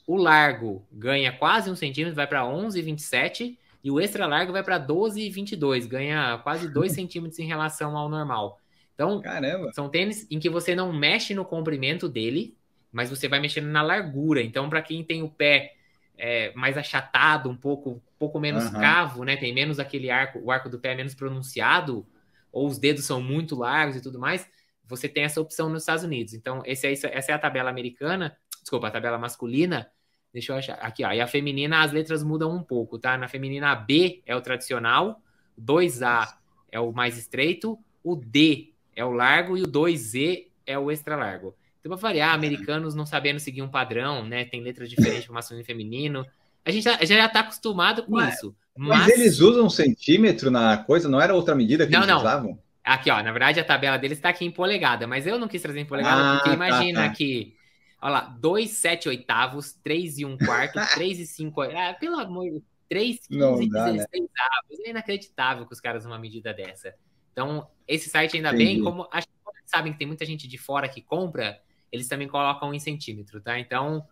O 0.07 0.17
largo 0.17 0.85
ganha 0.91 1.33
quase 1.33 1.71
um 1.71 1.77
centímetro, 1.77 2.17
vai 2.17 2.27
para 2.27 2.43
11,27. 2.43 3.57
E 3.83 3.91
o 3.91 4.01
extra 4.01 4.27
largo 4.27 4.53
vai 4.53 4.65
para 4.65 4.81
12,22, 4.81 5.87
ganha 5.87 6.39
quase 6.39 6.69
2 6.69 6.91
centímetros 6.93 7.39
em 7.39 7.47
relação 7.47 7.97
ao 7.97 8.09
normal. 8.09 8.61
Então, 8.95 9.21
Caramba. 9.21 9.73
são 9.73 9.89
tênis 9.89 10.27
em 10.31 10.41
que 10.41 10.51
você 10.51 10.75
não 10.75 10.93
mexe 10.93 11.33
no 11.33 11.45
comprimento 11.45 12.09
dele, 12.09 12.57
mas 12.91 13.09
você 13.09 13.29
vai 13.29 13.39
mexendo 13.39 13.67
na 13.67 13.83
largura. 13.83 14.43
Então, 14.43 14.69
para 14.69 14.83
quem 14.83 15.05
tem 15.05 15.23
o 15.23 15.29
pé 15.29 15.75
é, 16.19 16.53
mais 16.55 16.77
achatado, 16.77 17.49
um 17.49 17.57
pouco, 17.57 17.91
um 17.91 18.01
pouco 18.19 18.41
menos 18.41 18.65
uhum. 18.65 18.81
cavo, 18.81 19.25
né? 19.25 19.37
Tem 19.37 19.53
menos 19.53 19.79
aquele 19.79 20.11
arco, 20.11 20.41
o 20.43 20.51
arco 20.51 20.69
do 20.69 20.79
pé 20.79 20.93
é 20.93 20.97
menos 20.97 21.15
pronunciado, 21.15 22.07
ou 22.51 22.67
os 22.67 22.79
dedos 22.79 23.05
são 23.05 23.21
muito 23.21 23.55
largos 23.57 23.97
e 23.97 24.01
tudo 24.01 24.19
mais, 24.19 24.49
você 24.87 25.09
tem 25.09 25.25
essa 25.25 25.41
opção 25.41 25.69
nos 25.69 25.83
Estados 25.83 26.05
Unidos. 26.05 26.35
Então, 26.35 26.63
esse 26.65 26.87
é, 26.87 26.93
essa 26.93 27.33
é 27.33 27.35
a 27.35 27.39
tabela 27.39 27.71
americana, 27.71 28.37
desculpa, 28.61 28.89
a 28.89 28.91
tabela 28.91 29.19
masculina. 29.19 29.89
Deixa 30.33 30.53
eu 30.53 30.57
achar. 30.57 30.75
Aqui, 30.75 31.05
ó. 31.05 31.13
E 31.13 31.21
a 31.21 31.27
feminina, 31.27 31.83
as 31.83 31.93
letras 31.93 32.23
mudam 32.23 32.55
um 32.55 32.63
pouco, 32.63 32.99
tá? 32.99 33.17
Na 33.17 33.29
feminina, 33.29 33.75
B 33.75 34.23
é 34.27 34.35
o 34.35 34.41
tradicional, 34.41 35.23
2A 35.61 36.35
é 36.73 36.81
o 36.81 36.93
mais 36.93 37.17
estreito, 37.17 37.79
o 38.03 38.17
D 38.17 38.73
é 38.97 39.05
o 39.05 39.13
largo 39.13 39.57
e 39.57 39.63
o 39.63 39.67
2Z 39.67 40.47
é 40.67 40.79
o 40.79 40.91
extra 40.91 41.17
largo. 41.17 41.55
Então, 41.81 41.91
para 41.91 42.09
variar, 42.09 42.35
americanos 42.35 42.95
não 42.95 43.07
sabendo 43.07 43.39
seguir 43.39 43.63
um 43.63 43.69
padrão, 43.69 44.27
né? 44.27 44.45
Tem 44.45 44.61
letras 44.61 44.91
diferentes 44.91 45.27
para 45.27 45.35
masculino 45.35 45.63
e 45.63 45.67
feminino. 45.67 46.27
A 46.65 46.71
gente 46.71 46.83
já, 46.83 47.05
já 47.05 47.27
está 47.27 47.41
acostumado 47.41 48.05
com 48.05 48.13
mas, 48.13 48.35
isso. 48.35 48.57
Mas... 48.77 49.01
mas... 49.01 49.09
eles 49.11 49.39
usam 49.39 49.69
centímetro 49.69 50.51
na 50.51 50.79
coisa? 50.79 51.09
Não 51.09 51.21
era 51.21 51.35
outra 51.35 51.55
medida 51.55 51.87
que 51.87 51.93
não, 51.93 52.01
eles 52.01 52.09
não. 52.09 52.19
usavam? 52.19 52.59
Aqui, 52.85 53.11
ó, 53.11 53.23
na 53.23 53.33
verdade 53.33 53.59
a 53.59 53.65
tabela 53.65 53.97
deles 53.97 54.19
está 54.19 54.29
aqui 54.29 54.45
em 54.45 54.51
polegada, 54.51 55.07
mas 55.07 55.27
eu 55.27 55.39
não 55.39 55.49
quis 55.49 55.63
trazer 55.63 55.81
em 55.81 55.87
polegada 55.87 56.21
ah, 56.23 56.35
porque 56.35 56.51
tá, 56.51 56.55
imagina 56.55 57.03
tá, 57.03 57.09
tá. 57.09 57.15
que, 57.15 57.57
olha 58.03 58.13
lá, 58.13 58.21
2, 58.39 58.71
7 58.71 59.09
oitavos, 59.09 59.73
3 59.83 60.19
e 60.19 60.25
1 60.27 60.39
quarto, 60.39 60.79
3 60.95 61.21
e 61.21 61.27
5, 61.27 61.63
ah, 61.63 61.97
pelo 61.99 62.19
amor 62.19 62.45
de 62.45 62.51
Deus, 62.51 62.63
3, 62.89 63.27
15 63.27 63.65
e 63.65 63.69
16 63.69 64.23
né? 64.23 64.29
avos. 64.39 64.81
É 64.85 64.91
inacreditável 64.91 65.67
que 65.67 65.73
os 65.73 65.81
caras 65.81 66.05
uma 66.05 66.19
medida 66.19 66.53
dessa. 66.53 66.95
Então, 67.33 67.67
esse 67.89 68.09
site 68.09 68.37
ainda 68.37 68.51
Entendi. 68.51 68.65
bem, 68.65 68.83
como 68.83 69.09
acho 69.11 69.27
que 69.27 69.35
sabem 69.67 69.93
que 69.93 69.99
tem 69.99 70.07
muita 70.07 70.25
gente 70.25 70.47
de 70.47 70.59
fora 70.59 70.89
que 70.89 71.01
compra, 71.01 71.59
eles 71.91 72.07
também 72.07 72.29
colocam 72.29 72.73
em 72.73 72.79
centímetro, 72.79 73.41
tá? 73.41 73.59
Então. 73.59 74.07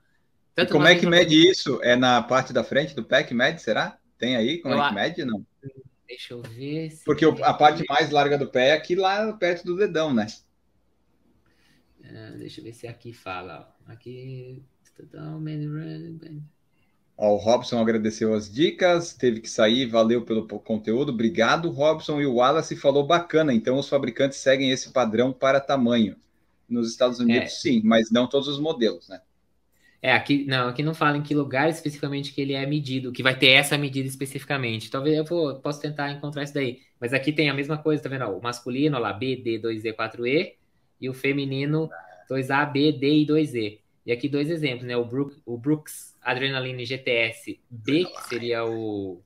como 0.70 0.86
é 0.86 0.94
que 0.94 1.06
mede 1.06 1.48
isso? 1.48 1.80
É 1.82 1.94
na 1.94 2.22
parte 2.22 2.52
da 2.52 2.64
frente 2.64 2.94
do 2.94 3.04
que 3.04 3.34
mede, 3.34 3.62
será? 3.62 3.98
Tem 4.18 4.36
aí? 4.36 4.60
Como 4.60 4.74
eu, 4.74 4.82
é 4.82 4.88
que 4.88 4.94
mede? 4.94 5.24
Não. 5.24 5.44
Deixa 6.12 6.34
eu 6.34 6.42
ver. 6.42 6.90
Se 6.90 7.04
Porque 7.06 7.24
a 7.24 7.54
parte 7.54 7.82
mais 7.88 8.10
larga 8.10 8.36
do 8.36 8.46
pé 8.46 8.68
é 8.68 8.72
aqui 8.72 8.94
lá 8.94 9.32
perto 9.32 9.64
do 9.64 9.78
dedão, 9.78 10.12
né? 10.12 10.26
É, 12.04 12.32
deixa 12.32 12.60
eu 12.60 12.64
ver 12.64 12.74
se 12.74 12.86
aqui 12.86 13.14
fala. 13.14 13.74
Aqui. 13.86 14.62
Ó, 17.16 17.32
o 17.32 17.36
Robson 17.36 17.80
agradeceu 17.80 18.34
as 18.34 18.52
dicas, 18.52 19.14
teve 19.14 19.40
que 19.40 19.48
sair, 19.48 19.86
valeu 19.86 20.22
pelo 20.22 20.46
conteúdo, 20.46 21.12
obrigado, 21.12 21.70
Robson. 21.70 22.20
E 22.20 22.26
o 22.26 22.34
Wallace 22.34 22.76
falou 22.76 23.06
bacana, 23.06 23.54
então 23.54 23.78
os 23.78 23.88
fabricantes 23.88 24.36
seguem 24.36 24.70
esse 24.70 24.92
padrão 24.92 25.32
para 25.32 25.60
tamanho. 25.60 26.16
Nos 26.68 26.90
Estados 26.90 27.20
Unidos, 27.20 27.44
é. 27.52 27.56
sim, 27.56 27.80
mas 27.82 28.10
não 28.10 28.26
todos 28.26 28.48
os 28.48 28.60
modelos, 28.60 29.08
né? 29.08 29.22
É, 30.02 30.12
aqui 30.12 30.44
não, 30.46 30.68
aqui 30.68 30.82
não 30.82 30.94
fala 30.94 31.16
em 31.16 31.22
que 31.22 31.32
lugar 31.32 31.70
especificamente 31.70 32.32
que 32.32 32.40
ele 32.40 32.54
é 32.54 32.66
medido, 32.66 33.12
que 33.12 33.22
vai 33.22 33.38
ter 33.38 33.50
essa 33.50 33.78
medida 33.78 34.08
especificamente. 34.08 34.90
Talvez 34.90 35.16
eu 35.16 35.24
vou, 35.24 35.54
posso 35.60 35.80
tentar 35.80 36.10
encontrar 36.10 36.42
isso 36.42 36.52
daí. 36.52 36.80
Mas 37.00 37.12
aqui 37.12 37.32
tem 37.32 37.48
a 37.48 37.54
mesma 37.54 37.78
coisa, 37.78 38.02
tá 38.02 38.08
vendo? 38.08 38.24
o 38.24 38.42
masculino, 38.42 38.98
lá, 38.98 39.12
B, 39.12 39.36
D, 39.36 39.60
2E, 39.60 39.94
4E, 39.94 40.54
e 41.00 41.08
o 41.08 41.14
feminino, 41.14 41.88
2A, 42.28 42.70
B, 42.70 42.92
D 42.92 43.22
e 43.22 43.26
2E. 43.26 43.82
E 44.04 44.10
aqui 44.10 44.28
dois 44.28 44.50
exemplos, 44.50 44.84
né? 44.84 44.96
O, 44.96 45.04
Brook, 45.04 45.40
o 45.46 45.56
Brooks 45.56 46.16
Adrenaline 46.20 46.84
GTS 46.84 47.60
B, 47.70 48.04
que 48.04 48.28
seria 48.28 48.64
o, 48.64 49.22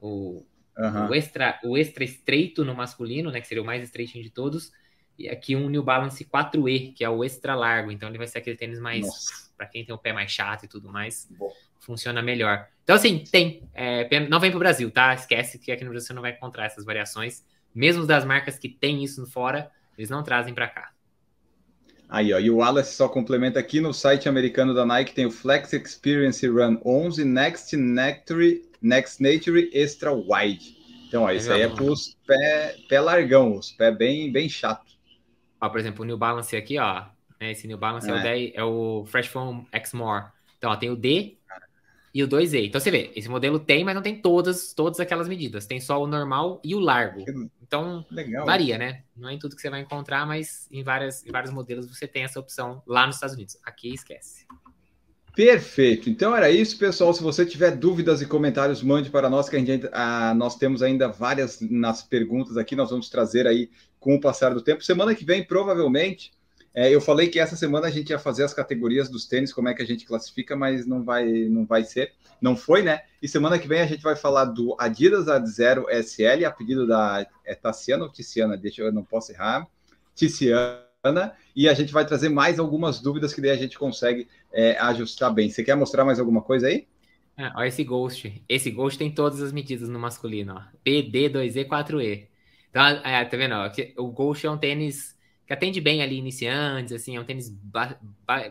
o, 0.00 0.44
uhum. 0.76 1.08
o, 1.08 1.14
extra, 1.14 1.60
o 1.62 1.78
extra 1.78 2.02
estreito 2.02 2.64
no 2.64 2.74
masculino, 2.74 3.30
né? 3.30 3.40
Que 3.40 3.46
seria 3.46 3.62
o 3.62 3.66
mais 3.66 3.84
estreitinho 3.84 4.24
de 4.24 4.30
todos. 4.30 4.72
E 5.16 5.28
aqui 5.28 5.54
um 5.54 5.68
New 5.68 5.82
Balance 5.82 6.24
4E, 6.24 6.94
que 6.94 7.04
é 7.04 7.10
o 7.10 7.22
extra 7.22 7.54
largo. 7.54 7.92
Então 7.92 8.08
ele 8.08 8.18
vai 8.18 8.26
ser 8.26 8.38
aquele 8.38 8.56
tênis 8.56 8.80
mais. 8.80 9.49
Para 9.60 9.66
quem 9.66 9.84
tem 9.84 9.94
o 9.94 9.98
pé 9.98 10.10
mais 10.10 10.30
chato 10.32 10.64
e 10.64 10.68
tudo 10.68 10.90
mais. 10.90 11.28
Bom. 11.38 11.52
Funciona 11.80 12.22
melhor. 12.22 12.66
Então, 12.82 12.96
assim, 12.96 13.22
tem. 13.30 13.68
É, 13.74 14.08
não 14.20 14.40
vem 14.40 14.50
pro 14.50 14.58
Brasil, 14.58 14.90
tá? 14.90 15.12
Esquece 15.12 15.58
que 15.58 15.70
aqui 15.70 15.84
no 15.84 15.90
Brasil 15.90 16.06
você 16.06 16.14
não 16.14 16.22
vai 16.22 16.32
encontrar 16.32 16.64
essas 16.64 16.82
variações. 16.82 17.44
Mesmo 17.74 18.06
das 18.06 18.24
marcas 18.24 18.58
que 18.58 18.70
tem 18.70 19.04
isso 19.04 19.26
fora, 19.26 19.70
eles 19.98 20.08
não 20.08 20.22
trazem 20.22 20.54
para 20.54 20.66
cá. 20.66 20.92
Aí, 22.08 22.32
ó, 22.32 22.38
e 22.38 22.50
o 22.50 22.56
Wallace 22.56 22.94
só 22.94 23.06
complementa 23.06 23.60
aqui 23.60 23.80
no 23.80 23.92
site 23.92 24.28
americano 24.28 24.74
da 24.74 24.84
Nike 24.84 25.14
tem 25.14 25.26
o 25.26 25.30
Flex 25.30 25.72
Experience 25.74 26.44
Run 26.48 26.80
11 26.84 27.24
Next 27.24 27.76
Nature, 27.76 28.62
Next 28.80 29.22
Nature 29.22 29.70
Extra 29.72 30.10
Wide. 30.10 30.76
Então, 31.06 31.24
ó, 31.24 31.30
isso 31.30 31.52
aí 31.52 31.62
é 31.62 31.68
para 31.68 31.84
os 31.84 32.16
pé, 32.26 32.76
pé 32.88 33.00
largão, 33.00 33.56
os 33.56 33.70
pé 33.72 33.92
bem, 33.92 34.32
bem 34.32 34.48
chato. 34.48 34.90
Ó, 35.60 35.68
por 35.68 35.78
exemplo, 35.78 36.02
o 36.02 36.06
New 36.06 36.16
Balance 36.16 36.56
aqui, 36.56 36.78
ó. 36.78 37.04
Né, 37.40 37.52
esse 37.52 37.66
New 37.66 37.78
Balance 37.78 38.08
é, 38.08 38.12
é 38.12 38.14
o, 38.14 38.22
10, 38.22 38.52
é 38.54 38.64
o 38.64 39.04
Fresh 39.06 39.28
Foam 39.28 39.66
X 39.72 39.92
More. 39.94 40.26
Então, 40.58 40.70
ó, 40.70 40.76
tem 40.76 40.90
o 40.90 40.96
D 40.96 41.38
e 42.12 42.22
o 42.22 42.28
2E. 42.28 42.66
Então, 42.66 42.80
você 42.80 42.90
vê, 42.90 43.10
esse 43.16 43.28
modelo 43.28 43.58
tem, 43.58 43.82
mas 43.82 43.94
não 43.94 44.02
tem 44.02 44.20
todas, 44.20 44.74
todas 44.74 45.00
aquelas 45.00 45.26
medidas. 45.26 45.66
Tem 45.66 45.80
só 45.80 46.02
o 46.02 46.06
normal 46.06 46.60
e 46.62 46.74
o 46.74 46.78
largo. 46.78 47.24
Então, 47.62 48.04
Legal. 48.10 48.44
varia, 48.44 48.76
né? 48.76 49.04
Não 49.16 49.28
é 49.28 49.34
em 49.34 49.38
tudo 49.38 49.54
que 49.56 49.62
você 49.62 49.70
vai 49.70 49.80
encontrar, 49.80 50.26
mas 50.26 50.68
em, 50.70 50.82
várias, 50.82 51.24
em 51.24 51.30
vários 51.30 51.52
modelos 51.52 51.86
você 51.86 52.06
tem 52.06 52.24
essa 52.24 52.38
opção 52.38 52.82
lá 52.86 53.06
nos 53.06 53.16
Estados 53.16 53.36
Unidos. 53.36 53.56
Aqui, 53.64 53.94
esquece. 53.94 54.44
Perfeito. 55.34 56.10
Então 56.10 56.34
era 56.34 56.50
isso, 56.50 56.76
pessoal. 56.76 57.14
Se 57.14 57.22
você 57.22 57.46
tiver 57.46 57.70
dúvidas 57.76 58.20
e 58.20 58.26
comentários, 58.26 58.82
mande 58.82 59.08
para 59.08 59.30
nós, 59.30 59.48
que 59.48 59.56
a 59.56 59.60
gente, 59.60 59.88
a, 59.92 60.34
nós 60.34 60.56
temos 60.56 60.82
ainda 60.82 61.08
várias 61.08 61.60
nas 61.60 62.02
perguntas 62.02 62.56
aqui. 62.56 62.74
Nós 62.74 62.90
vamos 62.90 63.08
trazer 63.08 63.46
aí 63.46 63.70
com 63.98 64.16
o 64.16 64.20
passar 64.20 64.52
do 64.52 64.60
tempo. 64.60 64.82
Semana 64.82 65.14
que 65.14 65.24
vem, 65.24 65.44
provavelmente, 65.44 66.32
é, 66.72 66.94
eu 66.94 67.00
falei 67.00 67.28
que 67.28 67.40
essa 67.40 67.56
semana 67.56 67.88
a 67.88 67.90
gente 67.90 68.10
ia 68.10 68.18
fazer 68.18 68.44
as 68.44 68.54
categorias 68.54 69.08
dos 69.08 69.26
tênis, 69.26 69.52
como 69.52 69.68
é 69.68 69.74
que 69.74 69.82
a 69.82 69.86
gente 69.86 70.06
classifica, 70.06 70.54
mas 70.54 70.86
não 70.86 71.02
vai, 71.02 71.26
não 71.26 71.66
vai 71.66 71.82
ser, 71.82 72.12
não 72.40 72.56
foi, 72.56 72.82
né? 72.82 73.02
E 73.20 73.26
semana 73.26 73.58
que 73.58 73.66
vem 73.66 73.80
a 73.80 73.86
gente 73.86 74.02
vai 74.02 74.14
falar 74.14 74.44
do 74.44 74.76
Adidas 74.78 75.26
Ad0 75.26 75.86
SL, 76.02 76.46
a 76.46 76.50
pedido 76.50 76.86
da 76.86 77.26
é 77.44 77.54
Tassiana 77.54 78.04
ou 78.04 78.10
Tiziana, 78.10 78.56
deixa 78.56 78.82
eu 78.82 78.92
não 78.92 79.04
posso 79.04 79.32
errar, 79.32 79.66
Tiziana, 80.14 81.32
e 81.56 81.68
a 81.68 81.74
gente 81.74 81.92
vai 81.92 82.06
trazer 82.06 82.28
mais 82.28 82.60
algumas 82.60 83.00
dúvidas 83.00 83.34
que 83.34 83.40
daí 83.40 83.50
a 83.50 83.56
gente 83.56 83.76
consegue 83.76 84.28
é, 84.52 84.78
ajustar 84.78 85.32
bem. 85.32 85.50
Você 85.50 85.64
quer 85.64 85.74
mostrar 85.74 86.04
mais 86.04 86.20
alguma 86.20 86.40
coisa 86.40 86.68
aí? 86.68 86.86
Ah, 87.36 87.66
esse 87.66 87.82
Ghost. 87.82 88.42
Esse 88.48 88.70
Ghost 88.70 88.98
tem 88.98 89.10
todas 89.10 89.40
as 89.40 89.50
medidas 89.50 89.88
no 89.88 89.98
masculino, 89.98 90.54
ó. 90.54 90.62
PD, 90.84 91.30
2E, 91.30 91.66
4E. 91.66 92.28
Então, 92.68 92.84
é, 92.84 93.24
tá 93.24 93.36
vendo? 93.36 93.54
Ó, 93.54 94.02
o 94.02 94.12
Ghost 94.12 94.46
é 94.46 94.50
um 94.50 94.58
tênis 94.58 95.16
que 95.50 95.54
atende 95.54 95.80
bem 95.80 96.00
ali 96.00 96.16
iniciantes, 96.16 96.92
assim, 96.92 97.16
é 97.16 97.20
um 97.20 97.24
tênis 97.24 97.52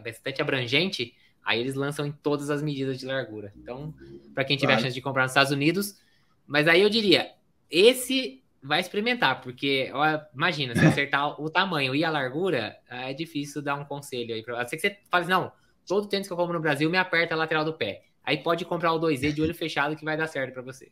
bastante 0.03 0.41
abrangente, 0.41 1.15
aí 1.41 1.57
eles 1.57 1.73
lançam 1.73 2.05
em 2.05 2.11
todas 2.11 2.49
as 2.49 2.61
medidas 2.61 2.99
de 2.99 3.05
largura. 3.05 3.53
Então, 3.55 3.93
para 4.35 4.43
quem 4.43 4.57
tiver 4.57 4.73
a 4.73 4.79
chance 4.79 4.93
de 4.93 4.99
comprar 4.99 5.21
nos 5.21 5.31
Estados 5.31 5.53
Unidos, 5.53 5.97
mas 6.45 6.67
aí 6.67 6.81
eu 6.81 6.89
diria, 6.89 7.31
esse 7.71 8.43
vai 8.61 8.81
experimentar, 8.81 9.39
porque 9.39 9.89
ó, 9.93 10.19
imagina, 10.35 10.75
se 10.75 10.85
acertar 10.85 11.41
o 11.41 11.49
tamanho 11.49 11.95
e 11.95 12.03
a 12.03 12.09
largura, 12.09 12.77
é 12.89 13.13
difícil 13.13 13.61
dar 13.61 13.75
um 13.75 13.85
conselho 13.85 14.35
aí 14.35 14.43
para 14.43 14.61
você. 14.65 14.75
que 14.75 14.81
você 14.81 14.97
fala 15.09 15.23
assim, 15.23 15.31
não, 15.31 15.53
todo 15.87 16.09
tênis 16.09 16.27
que 16.27 16.33
eu 16.33 16.37
compro 16.37 16.55
no 16.55 16.61
Brasil 16.61 16.89
me 16.89 16.97
aperta 16.97 17.33
a 17.33 17.37
lateral 17.37 17.63
do 17.63 17.75
pé. 17.75 18.03
Aí 18.25 18.39
pode 18.43 18.65
comprar 18.65 18.91
o 18.91 18.99
2E 18.99 19.31
de 19.31 19.41
olho 19.41 19.55
fechado 19.55 19.95
que 19.95 20.03
vai 20.03 20.17
dar 20.17 20.27
certo 20.27 20.51
para 20.51 20.63
você. 20.63 20.91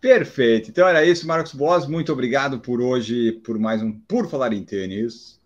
Perfeito. 0.00 0.70
Então 0.70 0.86
era 0.86 1.04
isso, 1.04 1.26
Marcos 1.26 1.52
Boas. 1.52 1.86
Muito 1.86 2.12
obrigado 2.12 2.60
por 2.60 2.80
hoje, 2.80 3.32
por 3.44 3.58
mais 3.58 3.82
um 3.82 3.92
Por 3.92 4.28
Falar 4.28 4.52
em 4.52 4.64
Tênis. 4.64 5.40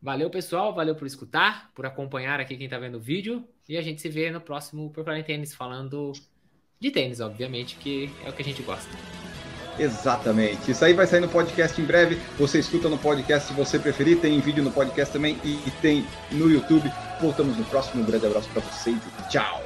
Valeu, 0.00 0.30
pessoal. 0.30 0.74
Valeu 0.74 0.94
por 0.94 1.06
escutar, 1.06 1.70
por 1.74 1.86
acompanhar 1.86 2.40
aqui 2.40 2.56
quem 2.56 2.66
está 2.66 2.78
vendo 2.78 2.96
o 2.96 3.00
vídeo. 3.00 3.44
E 3.68 3.76
a 3.76 3.82
gente 3.82 4.00
se 4.00 4.08
vê 4.08 4.30
no 4.30 4.40
próximo 4.40 4.90
Por 4.90 5.04
Falar 5.04 5.18
em 5.18 5.24
Tênis, 5.24 5.54
falando 5.54 6.12
de 6.78 6.90
tênis, 6.90 7.20
obviamente, 7.20 7.76
que 7.76 8.10
é 8.24 8.28
o 8.28 8.32
que 8.32 8.42
a 8.42 8.44
gente 8.44 8.62
gosta. 8.62 8.90
Exatamente. 9.78 10.70
Isso 10.70 10.84
aí 10.84 10.94
vai 10.94 11.06
sair 11.06 11.20
no 11.20 11.28
podcast 11.28 11.80
em 11.80 11.84
breve. 11.84 12.16
Você 12.38 12.58
escuta 12.58 12.88
no 12.88 12.98
podcast 12.98 13.48
se 13.48 13.54
você 13.54 13.78
preferir. 13.78 14.20
Tem 14.20 14.40
vídeo 14.40 14.62
no 14.62 14.70
podcast 14.70 15.12
também 15.12 15.38
e, 15.44 15.54
e 15.66 15.70
tem 15.82 16.06
no 16.32 16.50
YouTube. 16.50 16.90
Voltamos 17.20 17.56
no 17.56 17.64
próximo. 17.64 18.02
Um 18.02 18.06
grande 18.06 18.26
abraço 18.26 18.48
para 18.50 18.62
vocês 18.62 18.96
e 18.96 19.28
tchau. 19.28 19.65